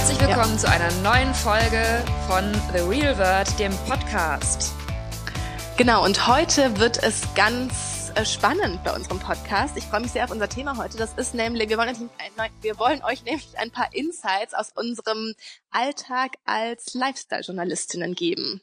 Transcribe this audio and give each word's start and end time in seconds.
Herzlich 0.00 0.20
willkommen 0.20 0.52
ja. 0.52 0.56
zu 0.56 0.70
einer 0.70 0.90
neuen 1.02 1.34
Folge 1.34 2.02
von 2.26 2.54
The 2.72 2.80
Real 2.88 3.18
World, 3.18 3.58
dem 3.58 3.70
Podcast. 3.86 4.72
Genau, 5.76 6.02
und 6.02 6.26
heute 6.26 6.78
wird 6.78 7.02
es 7.02 7.22
ganz 7.34 8.10
äh, 8.14 8.24
spannend 8.24 8.82
bei 8.82 8.94
unserem 8.96 9.18
Podcast. 9.18 9.76
Ich 9.76 9.84
freue 9.84 10.00
mich 10.00 10.12
sehr 10.12 10.24
auf 10.24 10.30
unser 10.30 10.48
Thema 10.48 10.78
heute. 10.78 10.96
Das 10.96 11.12
ist 11.18 11.34
nämlich, 11.34 11.68
wir 11.68 11.76
wollen, 11.76 12.08
wir 12.62 12.78
wollen 12.78 13.04
euch 13.04 13.24
nämlich 13.24 13.58
ein 13.58 13.70
paar 13.70 13.94
Insights 13.94 14.54
aus 14.54 14.72
unserem 14.74 15.34
Alltag 15.70 16.38
als 16.46 16.94
Lifestyle-Journalistinnen 16.94 18.14
geben. 18.14 18.62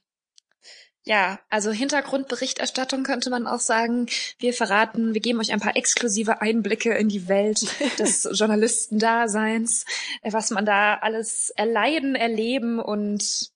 Ja, 1.07 1.39
also 1.49 1.71
Hintergrundberichterstattung 1.71 3.03
könnte 3.03 3.29
man 3.29 3.47
auch 3.47 3.61
sagen. 3.61 4.07
Wir 4.39 4.53
verraten, 4.53 5.13
wir 5.13 5.21
geben 5.21 5.39
euch 5.39 5.53
ein 5.53 5.61
paar 5.61 5.77
exklusive 5.77 6.41
Einblicke 6.41 6.93
in 6.95 7.07
die 7.07 7.29
Welt 7.29 7.65
des 7.98 8.27
Journalistendaseins, 8.34 9.85
was 10.23 10.49
man 10.49 10.65
da 10.65 10.95
alles 10.95 11.49
erleiden, 11.51 12.15
erleben 12.15 12.79
und 12.79 13.51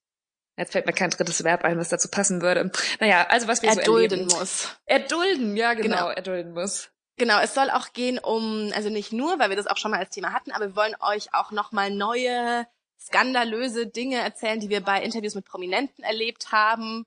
Jetzt 0.56 0.72
fällt 0.72 0.86
mir 0.86 0.92
kein 0.92 1.10
drittes 1.10 1.44
Verb 1.44 1.64
ein, 1.64 1.78
was 1.78 1.88
dazu 1.90 2.08
passen 2.08 2.40
würde. 2.40 2.70
Naja, 3.00 3.26
also 3.28 3.48
was 3.48 3.62
wir 3.62 3.70
erdulden 3.70 4.30
so 4.30 4.38
muss. 4.38 4.68
Erdulden, 4.86 5.56
ja 5.56 5.74
genau, 5.74 5.96
genau, 5.96 6.08
erdulden 6.10 6.52
muss. 6.52 6.90
Genau, 7.16 7.38
es 7.40 7.52
soll 7.54 7.68
auch 7.70 7.92
gehen 7.92 8.18
um, 8.18 8.70
also 8.74 8.88
nicht 8.88 9.12
nur, 9.12 9.38
weil 9.38 9.50
wir 9.50 9.56
das 9.56 9.66
auch 9.66 9.76
schon 9.76 9.90
mal 9.90 10.00
als 10.00 10.10
Thema 10.10 10.32
hatten, 10.32 10.52
aber 10.52 10.68
wir 10.68 10.76
wollen 10.76 10.94
euch 11.00 11.34
auch 11.34 11.50
nochmal 11.52 11.90
neue, 11.90 12.66
skandalöse 12.98 13.86
Dinge 13.86 14.16
erzählen, 14.16 14.60
die 14.60 14.70
wir 14.70 14.80
bei 14.80 15.02
Interviews 15.02 15.34
mit 15.34 15.44
Prominenten 15.44 16.02
erlebt 16.04 16.52
haben 16.52 17.06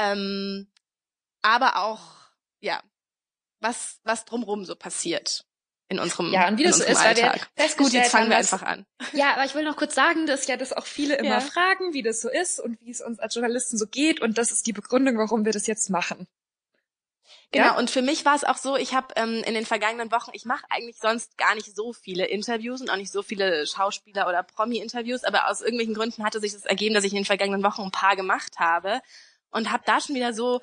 ähm, 0.00 0.66
aber 1.42 1.76
auch, 1.76 2.00
ja, 2.60 2.82
was, 3.60 4.00
was 4.04 4.24
drumrum 4.24 4.64
so 4.64 4.74
passiert 4.74 5.44
in 5.88 5.98
unserem 5.98 6.32
Ja, 6.32 6.48
und 6.48 6.56
wie 6.56 6.62
das 6.62 6.78
so 6.78 6.84
ist, 6.84 6.96
Alltag. 6.98 7.50
weil 7.56 7.68
wir 7.68 7.76
Gut, 7.76 7.92
jetzt 7.92 8.12
fangen 8.12 8.30
wir 8.30 8.36
einfach 8.36 8.62
an. 8.62 8.86
Ja, 9.12 9.32
aber 9.34 9.44
ich 9.44 9.54
will 9.54 9.64
noch 9.64 9.76
kurz 9.76 9.94
sagen, 9.94 10.26
dass 10.26 10.46
ja 10.46 10.56
das 10.56 10.72
auch 10.72 10.86
viele 10.86 11.16
immer 11.16 11.28
ja. 11.28 11.40
fragen, 11.40 11.92
wie 11.92 12.02
das 12.02 12.20
so 12.20 12.30
ist 12.30 12.60
und 12.60 12.80
wie 12.80 12.90
es 12.90 13.00
uns 13.00 13.18
als 13.18 13.34
Journalisten 13.34 13.76
so 13.76 13.86
geht 13.86 14.20
und 14.20 14.38
das 14.38 14.52
ist 14.52 14.66
die 14.66 14.72
Begründung, 14.72 15.18
warum 15.18 15.44
wir 15.44 15.52
das 15.52 15.66
jetzt 15.66 15.90
machen. 15.90 16.28
Genau, 17.52 17.66
ja? 17.66 17.78
und 17.78 17.90
für 17.90 18.02
mich 18.02 18.24
war 18.24 18.36
es 18.36 18.44
auch 18.44 18.56
so, 18.56 18.76
ich 18.76 18.94
habe 18.94 19.08
ähm, 19.16 19.42
in 19.44 19.54
den 19.54 19.66
vergangenen 19.66 20.12
Wochen, 20.12 20.30
ich 20.34 20.44
mache 20.44 20.64
eigentlich 20.70 20.98
sonst 20.98 21.36
gar 21.36 21.56
nicht 21.56 21.74
so 21.74 21.92
viele 21.92 22.26
Interviews 22.26 22.80
und 22.80 22.90
auch 22.90 22.96
nicht 22.96 23.10
so 23.10 23.22
viele 23.22 23.66
Schauspieler- 23.66 24.28
oder 24.28 24.44
Promi-Interviews, 24.44 25.24
aber 25.24 25.48
aus 25.48 25.60
irgendwelchen 25.60 25.94
Gründen 25.94 26.24
hatte 26.24 26.38
sich 26.38 26.52
das 26.52 26.66
ergeben, 26.66 26.94
dass 26.94 27.02
ich 27.02 27.12
in 27.12 27.16
den 27.16 27.24
vergangenen 27.24 27.64
Wochen 27.64 27.82
ein 27.82 27.90
paar 27.90 28.14
gemacht 28.14 28.60
habe 28.60 29.00
und 29.50 29.72
habe 29.72 29.82
da 29.86 30.00
schon 30.00 30.14
wieder 30.14 30.32
so 30.32 30.60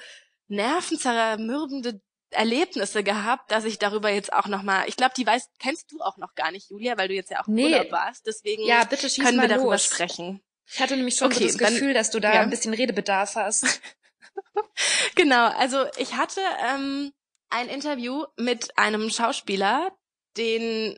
nervenzermürbende 0.47 2.01
Erlebnisse 2.29 3.03
gehabt, 3.03 3.51
dass 3.51 3.63
ich 3.63 3.79
darüber 3.79 4.09
jetzt 4.09 4.33
auch 4.33 4.47
noch 4.47 4.61
mal, 4.61 4.83
ich 4.87 4.97
glaube, 4.97 5.13
die 5.15 5.25
weißt, 5.25 5.49
kennst 5.59 5.91
du 5.91 6.01
auch 6.01 6.17
noch 6.17 6.35
gar 6.35 6.51
nicht, 6.51 6.69
Julia, 6.69 6.97
weil 6.97 7.07
du 7.07 7.13
jetzt 7.13 7.31
ja 7.31 7.41
auch 7.41 7.47
nee. 7.47 7.65
Urlaub 7.65 7.91
warst. 7.91 8.27
Deswegen 8.27 8.65
ja, 8.65 8.83
bitte 8.83 9.09
schieß 9.09 9.23
können 9.23 9.41
wir 9.41 9.47
darüber 9.47 9.71
los. 9.71 9.85
sprechen. 9.85 10.41
Ich 10.65 10.81
hatte 10.81 10.97
nämlich 10.97 11.15
schon 11.15 11.31
okay, 11.31 11.47
so 11.47 11.57
das 11.57 11.71
Gefühl, 11.71 11.93
dass 11.93 12.11
du 12.11 12.19
da 12.19 12.33
ja. 12.33 12.41
ein 12.41 12.49
bisschen 12.49 12.73
Redebedarf 12.73 13.35
hast. 13.35 13.81
genau, 15.15 15.47
also 15.47 15.85
ich 15.97 16.15
hatte 16.15 16.41
ähm, 16.65 17.13
ein 17.49 17.69
Interview 17.69 18.25
mit 18.37 18.77
einem 18.77 19.09
Schauspieler, 19.09 19.91
den 20.35 20.97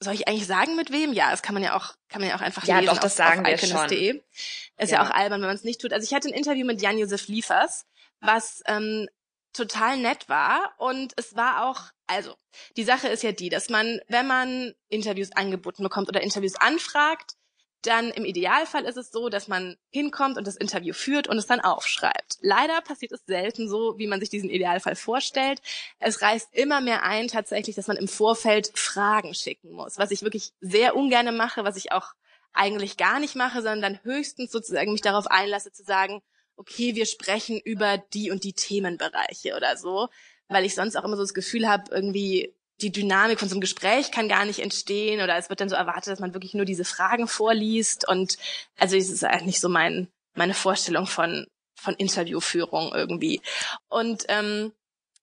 soll 0.00 0.14
ich 0.14 0.26
eigentlich 0.26 0.46
sagen 0.46 0.76
mit 0.76 0.90
wem? 0.90 1.12
Ja, 1.12 1.30
das 1.30 1.42
kann 1.42 1.54
man 1.54 1.62
ja 1.62 1.76
auch, 1.76 1.94
kann 2.08 2.20
man 2.20 2.30
ja 2.30 2.36
auch 2.36 2.40
einfach 2.40 2.64
ja, 2.64 2.76
lesen. 2.76 2.86
Ja, 2.86 2.94
doch, 2.94 3.00
das 3.00 3.12
auf, 3.12 3.26
sagen 3.28 3.40
auf 3.40 3.46
wir 3.46 3.58
schon. 3.58 4.20
Ist 4.78 4.90
ja. 4.90 4.98
ja 4.98 5.02
auch 5.02 5.10
albern, 5.10 5.40
wenn 5.40 5.48
man 5.48 5.56
es 5.56 5.64
nicht 5.64 5.80
tut. 5.80 5.92
Also 5.92 6.04
ich 6.04 6.14
hatte 6.14 6.28
ein 6.28 6.34
Interview 6.34 6.66
mit 6.66 6.80
Jan-Josef 6.80 7.28
Liefers, 7.28 7.86
was 8.20 8.62
ähm, 8.66 9.08
total 9.52 9.98
nett 9.98 10.28
war 10.28 10.74
und 10.78 11.12
es 11.16 11.36
war 11.36 11.68
auch, 11.68 11.82
also 12.06 12.34
die 12.76 12.84
Sache 12.84 13.08
ist 13.08 13.22
ja 13.22 13.32
die, 13.32 13.48
dass 13.48 13.68
man, 13.68 14.00
wenn 14.08 14.26
man 14.26 14.74
Interviews 14.88 15.32
angeboten 15.32 15.82
bekommt 15.82 16.08
oder 16.08 16.22
Interviews 16.22 16.54
anfragt, 16.56 17.36
dann 17.82 18.10
im 18.10 18.24
Idealfall 18.24 18.84
ist 18.84 18.96
es 18.96 19.10
so, 19.10 19.28
dass 19.28 19.48
man 19.48 19.76
hinkommt 19.90 20.36
und 20.36 20.46
das 20.46 20.56
Interview 20.56 20.92
führt 20.92 21.28
und 21.28 21.38
es 21.38 21.46
dann 21.46 21.60
aufschreibt. 21.60 22.38
Leider 22.40 22.80
passiert 22.82 23.12
es 23.12 23.24
selten 23.26 23.68
so, 23.68 23.98
wie 23.98 24.06
man 24.06 24.20
sich 24.20 24.28
diesen 24.28 24.50
Idealfall 24.50 24.96
vorstellt. 24.96 25.62
Es 25.98 26.20
reißt 26.20 26.48
immer 26.52 26.80
mehr 26.80 27.02
ein 27.04 27.28
tatsächlich, 27.28 27.76
dass 27.76 27.86
man 27.86 27.96
im 27.96 28.08
Vorfeld 28.08 28.72
Fragen 28.74 29.34
schicken 29.34 29.72
muss, 29.72 29.98
was 29.98 30.10
ich 30.10 30.22
wirklich 30.22 30.52
sehr 30.60 30.96
ungerne 30.96 31.32
mache, 31.32 31.64
was 31.64 31.76
ich 31.76 31.92
auch 31.92 32.12
eigentlich 32.52 32.96
gar 32.96 33.20
nicht 33.20 33.36
mache, 33.36 33.62
sondern 33.62 33.80
dann 33.82 34.00
höchstens 34.02 34.50
sozusagen 34.50 34.92
mich 34.92 35.02
darauf 35.02 35.26
einlasse 35.28 35.72
zu 35.72 35.82
sagen, 35.82 36.22
okay, 36.56 36.94
wir 36.94 37.06
sprechen 37.06 37.58
über 37.58 37.98
die 37.98 38.30
und 38.30 38.44
die 38.44 38.52
Themenbereiche 38.52 39.56
oder 39.56 39.76
so, 39.76 40.08
weil 40.48 40.64
ich 40.64 40.74
sonst 40.74 40.96
auch 40.96 41.04
immer 41.04 41.16
so 41.16 41.22
das 41.22 41.34
Gefühl 41.34 41.68
habe, 41.68 41.90
irgendwie 41.90 42.54
die 42.82 42.92
Dynamik 42.92 43.38
von 43.38 43.48
so 43.48 43.54
einem 43.54 43.60
Gespräch 43.60 44.10
kann 44.10 44.28
gar 44.28 44.44
nicht 44.44 44.60
entstehen 44.60 45.20
oder 45.20 45.36
es 45.36 45.48
wird 45.48 45.60
dann 45.60 45.68
so 45.68 45.76
erwartet, 45.76 46.12
dass 46.12 46.20
man 46.20 46.34
wirklich 46.34 46.54
nur 46.54 46.64
diese 46.64 46.84
Fragen 46.84 47.28
vorliest 47.28 48.08
und 48.08 48.38
also 48.78 48.96
es 48.96 49.10
ist 49.10 49.24
eigentlich 49.24 49.60
so 49.60 49.68
mein 49.68 50.08
meine 50.34 50.54
Vorstellung 50.54 51.06
von 51.06 51.46
von 51.80 51.94
Interviewführung 51.94 52.92
irgendwie. 52.94 53.40
Und 53.88 54.24
ähm, 54.28 54.72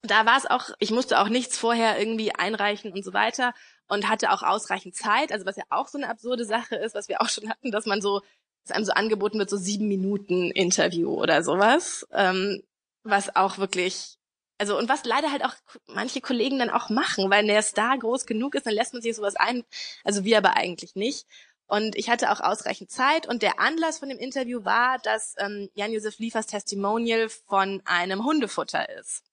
da 0.01 0.25
war 0.25 0.37
es 0.37 0.45
auch, 0.45 0.69
ich 0.79 0.91
musste 0.91 1.19
auch 1.19 1.29
nichts 1.29 1.57
vorher 1.57 1.99
irgendwie 1.99 2.33
einreichen 2.33 2.91
und 2.91 3.03
so 3.03 3.13
weiter 3.13 3.53
und 3.87 4.09
hatte 4.09 4.31
auch 4.31 4.43
ausreichend 4.43 4.95
Zeit, 4.95 5.31
also 5.31 5.45
was 5.45 5.55
ja 5.55 5.63
auch 5.69 5.87
so 5.87 5.97
eine 5.97 6.09
absurde 6.09 6.45
Sache 6.45 6.75
ist, 6.75 6.95
was 6.95 7.07
wir 7.07 7.21
auch 7.21 7.29
schon 7.29 7.49
hatten, 7.49 7.71
dass 7.71 7.85
man 7.85 8.01
so, 8.01 8.21
dass 8.63 8.75
einem 8.75 8.85
so 8.85 8.91
angeboten 8.91 9.39
wird, 9.39 9.49
so 9.49 9.57
sieben 9.57 9.87
Minuten 9.87 10.51
Interview 10.51 11.13
oder 11.13 11.43
sowas, 11.43 12.05
ähm, 12.11 12.61
was 13.03 13.35
auch 13.35 13.57
wirklich 13.57 14.17
also 14.57 14.77
und 14.77 14.89
was 14.89 15.05
leider 15.05 15.31
halt 15.31 15.43
auch 15.43 15.53
manche 15.87 16.21
Kollegen 16.21 16.59
dann 16.59 16.69
auch 16.69 16.89
machen, 16.89 17.29
weil 17.29 17.45
der 17.45 17.61
Star 17.61 17.97
groß 17.97 18.25
genug 18.25 18.55
ist, 18.55 18.65
dann 18.65 18.73
lässt 18.73 18.93
man 18.93 19.01
sich 19.01 19.15
sowas 19.15 19.35
ein, 19.35 19.63
also 20.03 20.23
wir 20.23 20.37
aber 20.37 20.55
eigentlich 20.55 20.95
nicht. 20.95 21.27
Und 21.67 21.97
ich 21.97 22.09
hatte 22.09 22.31
auch 22.31 22.39
ausreichend 22.39 22.89
Zeit 22.89 23.27
und 23.27 23.41
der 23.41 23.59
Anlass 23.59 23.99
von 23.99 24.07
dem 24.09 24.17
Interview 24.17 24.63
war, 24.63 24.99
dass 24.99 25.35
ähm, 25.37 25.69
Jan-Josef 25.73 26.17
Liefers 26.17 26.47
Testimonial 26.47 27.27
von 27.29 27.81
einem 27.85 28.23
Hundefutter 28.23 28.87
ist. 28.97 29.23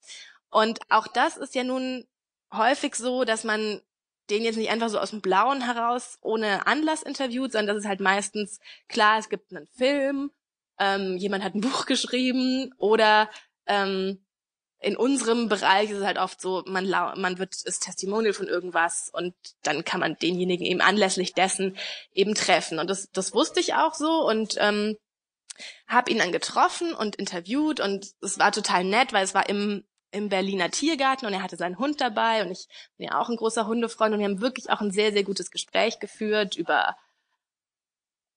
Und 0.51 0.81
auch 0.91 1.07
das 1.07 1.37
ist 1.37 1.55
ja 1.55 1.63
nun 1.63 2.07
häufig 2.53 2.97
so, 2.97 3.25
dass 3.25 3.45
man 3.45 3.81
den 4.31 4.43
jetzt 4.43 4.57
nicht 4.57 4.71
einfach 4.71 4.89
so 4.89 4.99
aus 4.99 5.11
dem 5.11 5.21
Blauen 5.21 5.61
heraus 5.63 6.19
ohne 6.23 6.67
Anlass 6.67 7.03
interviewt, 7.03 7.53
sondern 7.53 7.77
das 7.77 7.85
ist 7.85 7.89
halt 7.89 8.01
meistens 8.01 8.59
klar, 8.89 9.19
es 9.19 9.29
gibt 9.29 9.55
einen 9.55 9.67
Film, 9.67 10.31
ähm, 10.79 11.17
jemand 11.17 11.45
hat 11.45 11.55
ein 11.55 11.61
Buch 11.61 11.87
geschrieben 11.87 12.73
oder 12.79 13.31
ähm, 13.67 14.24
in 14.85 14.97
unserem 14.97 15.49
Bereich 15.49 15.91
ist 15.91 15.99
es 15.99 16.05
halt 16.05 16.19
oft 16.19 16.41
so, 16.41 16.63
man, 16.67 16.89
man 16.89 17.39
wird 17.39 17.55
das 17.67 17.81
Testimonial 17.81 18.35
von 18.35 18.47
irgendwas 18.47 19.11
und 19.13 19.35
dann 19.63 19.85
kann 19.85 20.01
man 20.01 20.17
denjenigen 20.17 20.67
eben 20.67 20.81
anlässlich 20.81 21.33
dessen 21.33 21.77
eben 22.13 22.35
treffen. 22.35 22.79
Und 22.79 22.89
das, 22.91 23.11
das 23.11 23.35
wusste 23.35 23.61
ich 23.61 23.75
auch 23.75 23.95
so 23.95 24.29
und 24.29 24.57
ähm, 24.59 24.97
habe 25.87 26.11
ihn 26.11 26.19
dann 26.19 26.33
getroffen 26.33 26.93
und 26.93 27.17
interviewt 27.17 27.81
und 27.81 28.13
es 28.21 28.39
war 28.39 28.53
total 28.53 28.85
nett, 28.85 29.13
weil 29.13 29.25
es 29.25 29.35
war 29.35 29.49
im 29.49 29.85
im 30.15 30.29
Berliner 30.29 30.71
Tiergarten 30.71 31.27
und 31.27 31.33
er 31.33 31.43
hatte 31.43 31.57
seinen 31.57 31.77
Hund 31.77 32.01
dabei 32.01 32.45
und 32.45 32.53
ich 32.53 32.69
bin 32.97 33.09
ja 33.09 33.21
auch 33.21 33.29
ein 33.29 33.37
großer 33.37 33.67
Hundefreund 33.67 34.15
und 34.15 34.21
wir 34.21 34.27
haben 34.27 34.41
wirklich 34.41 34.71
auch 34.71 34.81
ein 34.81 34.93
sehr, 34.93 35.13
sehr 35.13 35.25
gutes 35.25 35.51
Gespräch 35.51 35.99
geführt 35.99 36.55
über 36.55 36.97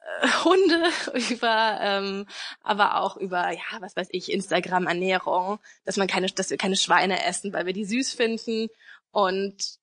Hunde, 0.43 0.89
über 1.29 1.79
ähm, 1.81 2.25
aber 2.61 3.01
auch 3.01 3.17
über 3.17 3.51
ja 3.51 3.81
was 3.81 3.95
weiß 3.95 4.07
ich 4.11 4.31
Instagram 4.31 4.87
Ernährung, 4.87 5.59
dass 5.85 5.97
man 5.97 6.07
keine, 6.07 6.27
dass 6.27 6.49
wir 6.49 6.57
keine 6.57 6.77
Schweine 6.77 7.23
essen, 7.25 7.53
weil 7.53 7.65
wir 7.65 7.73
die 7.73 7.85
süß 7.85 8.13
finden 8.13 8.69
und 9.11 9.77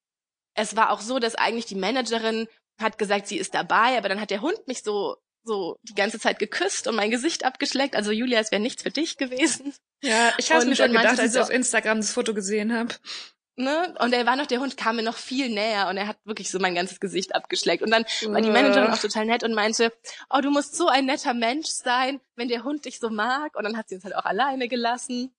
es 0.54 0.76
war 0.76 0.90
auch 0.90 1.00
so, 1.00 1.18
dass 1.18 1.34
eigentlich 1.34 1.66
die 1.66 1.74
Managerin 1.74 2.48
hat 2.78 2.98
gesagt, 2.98 3.26
sie 3.26 3.38
ist 3.38 3.54
dabei, 3.54 3.98
aber 3.98 4.08
dann 4.08 4.20
hat 4.20 4.30
der 4.30 4.40
Hund 4.40 4.66
mich 4.66 4.82
so 4.82 5.16
so 5.46 5.78
die 5.82 5.94
ganze 5.94 6.18
Zeit 6.18 6.38
geküsst 6.38 6.86
und 6.86 6.96
mein 6.96 7.10
Gesicht 7.10 7.44
abgeschleckt. 7.44 7.96
Also 7.96 8.12
Julia, 8.12 8.40
es 8.40 8.50
wäre 8.50 8.62
nichts 8.62 8.82
für 8.82 8.90
dich 8.90 9.18
gewesen. 9.18 9.74
Ja, 10.02 10.32
ich 10.38 10.50
habe 10.50 10.64
mir 10.64 10.74
schon 10.74 10.92
gedacht, 10.92 11.20
als 11.20 11.34
ich 11.34 11.40
auf 11.40 11.50
Instagram 11.50 11.99
das 11.99 12.12
Foto 12.12 12.32
gesehen 12.32 12.72
habe 12.72 12.94
ne? 13.56 13.94
Und 14.00 14.12
er 14.12 14.26
war 14.26 14.36
noch, 14.36 14.46
der 14.46 14.60
Hund 14.60 14.76
kam 14.76 14.96
mir 14.96 15.02
noch 15.02 15.16
viel 15.16 15.48
näher 15.48 15.88
und 15.88 15.96
er 15.96 16.06
hat 16.06 16.18
wirklich 16.24 16.50
so 16.50 16.58
mein 16.58 16.74
ganzes 16.74 17.00
Gesicht 17.00 17.34
abgeschleckt. 17.34 17.82
Und 17.82 17.90
dann 17.90 18.04
war 18.26 18.40
die 18.40 18.50
Managerin 18.50 18.90
auch 18.90 18.98
total 18.98 19.26
nett 19.26 19.44
und 19.44 19.54
meinte, 19.54 19.92
oh, 20.30 20.40
du 20.40 20.50
musst 20.50 20.76
so 20.76 20.88
ein 20.88 21.06
netter 21.06 21.34
Mensch 21.34 21.68
sein, 21.68 22.20
wenn 22.36 22.48
der 22.48 22.64
Hund 22.64 22.84
dich 22.84 22.98
so 22.98 23.10
mag. 23.10 23.56
Und 23.56 23.64
dann 23.64 23.76
hat 23.76 23.88
sie 23.88 23.96
uns 23.96 24.04
halt 24.04 24.16
auch 24.16 24.24
alleine 24.24 24.68
gelassen. 24.68 25.34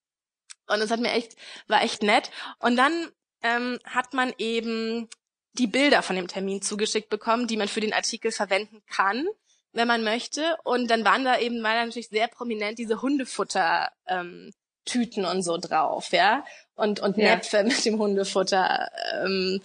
Und 0.67 0.81
es 0.81 0.91
hat 0.91 0.99
mir 0.99 1.11
echt, 1.11 1.35
war 1.67 1.83
echt 1.83 2.03
nett. 2.03 2.31
Und 2.59 2.75
dann 2.75 3.11
ähm, 3.43 3.79
hat 3.85 4.13
man 4.13 4.33
eben 4.37 5.09
die 5.53 5.67
Bilder 5.67 6.01
von 6.01 6.15
dem 6.15 6.27
Termin 6.27 6.61
zugeschickt 6.61 7.09
bekommen, 7.09 7.47
die 7.47 7.57
man 7.57 7.67
für 7.67 7.79
den 7.81 7.93
Artikel 7.93 8.31
verwenden 8.31 8.81
kann, 8.87 9.27
wenn 9.71 9.87
man 9.87 10.03
möchte. 10.03 10.57
Und 10.63 10.89
dann 10.89 11.05
waren 11.05 11.23
da 11.23 11.39
eben, 11.39 11.63
war 11.63 11.73
da 11.73 11.85
natürlich 11.85 12.09
sehr 12.09 12.27
prominent 12.27 12.79
diese 12.79 13.01
Hundefutter 13.01 13.91
ähm, 14.07 14.51
Tüten 14.85 15.25
und 15.25 15.41
so 15.41 15.57
drauf, 15.57 16.11
ja, 16.11 16.45
und 16.75 16.99
und 16.99 17.17
ja. 17.17 17.35
Näpfe 17.35 17.63
mit 17.67 17.83
dem 17.85 17.99
Hundefutter. 17.99 18.89
Ähm, 19.13 19.61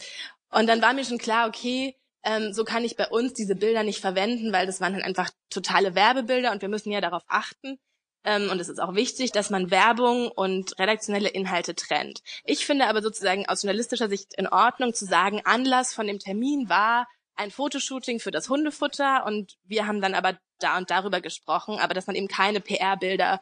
und 0.50 0.66
dann 0.66 0.82
war 0.82 0.92
mir 0.92 1.04
schon 1.04 1.18
klar, 1.18 1.48
okay, 1.48 1.96
ähm, 2.22 2.52
so 2.52 2.64
kann 2.64 2.84
ich 2.84 2.96
bei 2.96 3.08
uns 3.08 3.34
diese 3.34 3.54
Bilder 3.54 3.82
nicht 3.82 4.00
verwenden, 4.00 4.52
weil 4.52 4.66
das 4.66 4.80
waren 4.80 4.92
dann 4.92 5.02
einfach 5.02 5.30
totale 5.48 5.94
Werbebilder 5.94 6.52
und 6.52 6.62
wir 6.62 6.68
müssen 6.68 6.92
ja 6.92 7.00
darauf 7.00 7.22
achten. 7.28 7.78
Ähm, 8.24 8.50
und 8.50 8.60
es 8.60 8.68
ist 8.68 8.80
auch 8.80 8.94
wichtig, 8.94 9.32
dass 9.32 9.48
man 9.48 9.70
Werbung 9.70 10.28
und 10.28 10.78
redaktionelle 10.78 11.30
Inhalte 11.30 11.74
trennt. 11.74 12.20
Ich 12.44 12.66
finde 12.66 12.86
aber 12.86 13.00
sozusagen 13.00 13.48
aus 13.48 13.62
journalistischer 13.62 14.08
Sicht 14.08 14.34
in 14.36 14.46
Ordnung 14.46 14.92
zu 14.92 15.06
sagen, 15.06 15.40
Anlass 15.44 15.94
von 15.94 16.06
dem 16.06 16.18
Termin 16.18 16.68
war 16.68 17.06
ein 17.36 17.50
Fotoshooting 17.50 18.20
für 18.20 18.30
das 18.30 18.50
Hundefutter 18.50 19.24
und 19.24 19.56
wir 19.64 19.86
haben 19.86 20.02
dann 20.02 20.14
aber 20.14 20.38
da 20.58 20.76
und 20.76 20.90
darüber 20.90 21.22
gesprochen, 21.22 21.78
aber 21.78 21.94
dass 21.94 22.06
man 22.06 22.16
eben 22.16 22.28
keine 22.28 22.60
PR-Bilder, 22.60 23.40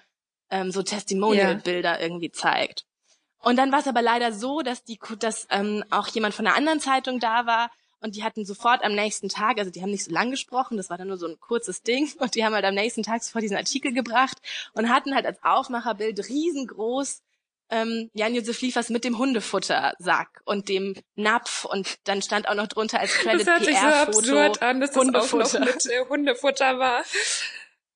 ähm, 0.50 0.71
so 0.71 0.83
Testimonial-Bilder 0.83 1.93
yeah. 1.93 2.00
irgendwie 2.00 2.31
zeigt. 2.31 2.85
Und 3.41 3.56
dann 3.56 3.71
war 3.71 3.81
es 3.81 3.87
aber 3.87 4.03
leider 4.03 4.33
so, 4.33 4.62
dass 4.62 4.85
die, 4.85 4.99
dass 5.19 5.47
ähm, 5.50 5.85
auch 5.91 6.09
jemand 6.09 6.35
von 6.35 6.47
einer 6.47 6.56
anderen 6.56 6.81
Zeitung 6.81 7.21
da 7.21 7.47
war 7.47 7.71
und 8.00 8.17
die 8.17 8.23
hatten 8.23 8.45
sofort 8.45 8.85
am 8.85 8.95
nächsten 8.95 9.29
Tag, 9.29 9.59
also 9.59 9.71
die 9.71 9.83
haben 9.83 9.91
nicht 9.91 10.05
so 10.05 10.12
lang 10.12 10.31
gesprochen, 10.31 10.77
das 10.77 10.91
war 10.91 10.99
dann 10.99 11.09
nur 11.09 11.19
so 11.19 11.27
ein 11.27 11.39
kurzes 11.41 11.83
Ding 11.83 12.11
und 12.19 12.35
die 12.35 12.45
haben 12.45 12.55
halt 12.55 12.65
am 12.65 12.75
nächsten 12.75 13.03
Tag 13.03 13.23
sofort 13.23 13.43
diesen 13.43 13.56
Artikel 13.56 13.93
gebracht 13.93 14.39
und 14.73 14.89
hatten 14.89 15.15
halt 15.15 15.27
als 15.27 15.43
Aufmacherbild 15.43 16.29
riesengroß 16.29 17.23
ähm, 17.71 18.11
Jan-Josef 18.15 18.62
Liefers 18.62 18.89
mit 18.89 19.05
dem 19.05 19.19
Hundefuttersack 19.19 20.41
und 20.44 20.71
dem 20.71 20.94
Napf 21.17 21.67
und 21.67 21.99
dann 22.05 22.23
stand 22.23 22.49
auch 22.49 22.55
noch 22.55 22.67
drunter 22.67 22.99
als 22.99 23.12
Credit 23.12 23.44
PR-Foto. 23.44 23.71
Das 23.71 23.83
hört 23.83 24.15
sich 24.15 24.25
so 24.25 24.39
absurd 24.39 24.62
an, 24.62 24.81
dass 24.81 24.93
das 24.93 25.33
auch 25.33 25.39
noch 25.39 25.61
mit 25.61 25.87
äh, 25.87 26.05
Hundefutter 26.09 26.79
war. 26.79 27.03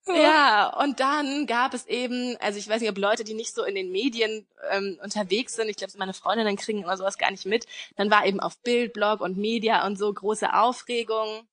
Ja, 0.06 0.76
und 0.80 0.98
dann 0.98 1.46
gab 1.46 1.74
es 1.74 1.86
eben, 1.86 2.36
also 2.40 2.58
ich 2.58 2.68
weiß 2.68 2.80
nicht, 2.80 2.90
ob 2.90 2.98
Leute, 2.98 3.22
die 3.22 3.34
nicht 3.34 3.54
so 3.54 3.62
in 3.62 3.76
den 3.76 3.92
Medien 3.92 4.46
ähm, 4.70 4.98
unterwegs 5.02 5.54
sind, 5.54 5.68
ich 5.68 5.76
glaube, 5.76 5.92
meine 5.96 6.12
Freundinnen 6.14 6.56
kriegen 6.56 6.82
immer 6.82 6.96
sowas 6.96 7.18
gar 7.18 7.30
nicht 7.30 7.46
mit, 7.46 7.66
dann 7.96 8.10
war 8.10 8.26
eben 8.26 8.40
auf 8.40 8.58
Bild, 8.58 8.92
Blog 8.94 9.20
und 9.20 9.36
Media 9.36 9.86
und 9.86 9.96
so 9.96 10.12
große 10.12 10.52
Aufregung, 10.54 11.46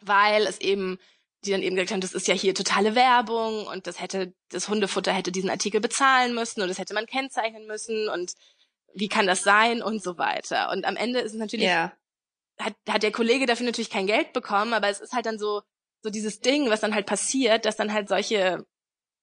weil 0.00 0.46
es 0.46 0.60
eben, 0.60 0.98
die 1.44 1.50
dann 1.50 1.62
eben 1.62 1.74
gesagt 1.74 1.90
haben, 1.90 2.00
das 2.00 2.12
ist 2.12 2.28
ja 2.28 2.34
hier 2.34 2.54
totale 2.54 2.94
Werbung 2.94 3.66
und 3.66 3.88
das 3.88 4.00
hätte, 4.00 4.32
das 4.50 4.68
Hundefutter 4.68 5.12
hätte 5.12 5.32
diesen 5.32 5.50
Artikel 5.50 5.80
bezahlen 5.80 6.32
müssen 6.32 6.62
und 6.62 6.68
das 6.68 6.78
hätte 6.78 6.94
man 6.94 7.06
kennzeichnen 7.06 7.66
müssen 7.66 8.08
und 8.08 8.34
wie 8.94 9.08
kann 9.08 9.26
das 9.26 9.42
sein 9.42 9.82
und 9.82 10.02
so 10.02 10.16
weiter. 10.16 10.70
Und 10.70 10.84
am 10.84 10.96
Ende 10.96 11.20
ist 11.20 11.32
es 11.32 11.38
natürlich, 11.38 11.66
yeah. 11.66 11.92
hat, 12.60 12.74
hat 12.88 13.02
der 13.02 13.12
Kollege 13.12 13.46
dafür 13.46 13.66
natürlich 13.66 13.90
kein 13.90 14.06
Geld 14.06 14.32
bekommen, 14.32 14.74
aber 14.74 14.88
es 14.88 15.00
ist 15.00 15.12
halt 15.12 15.26
dann 15.26 15.38
so, 15.38 15.62
so 16.02 16.10
dieses 16.10 16.40
Ding, 16.40 16.70
was 16.70 16.80
dann 16.80 16.94
halt 16.94 17.06
passiert, 17.06 17.64
dass 17.64 17.76
dann 17.76 17.92
halt 17.92 18.08
solche, 18.08 18.64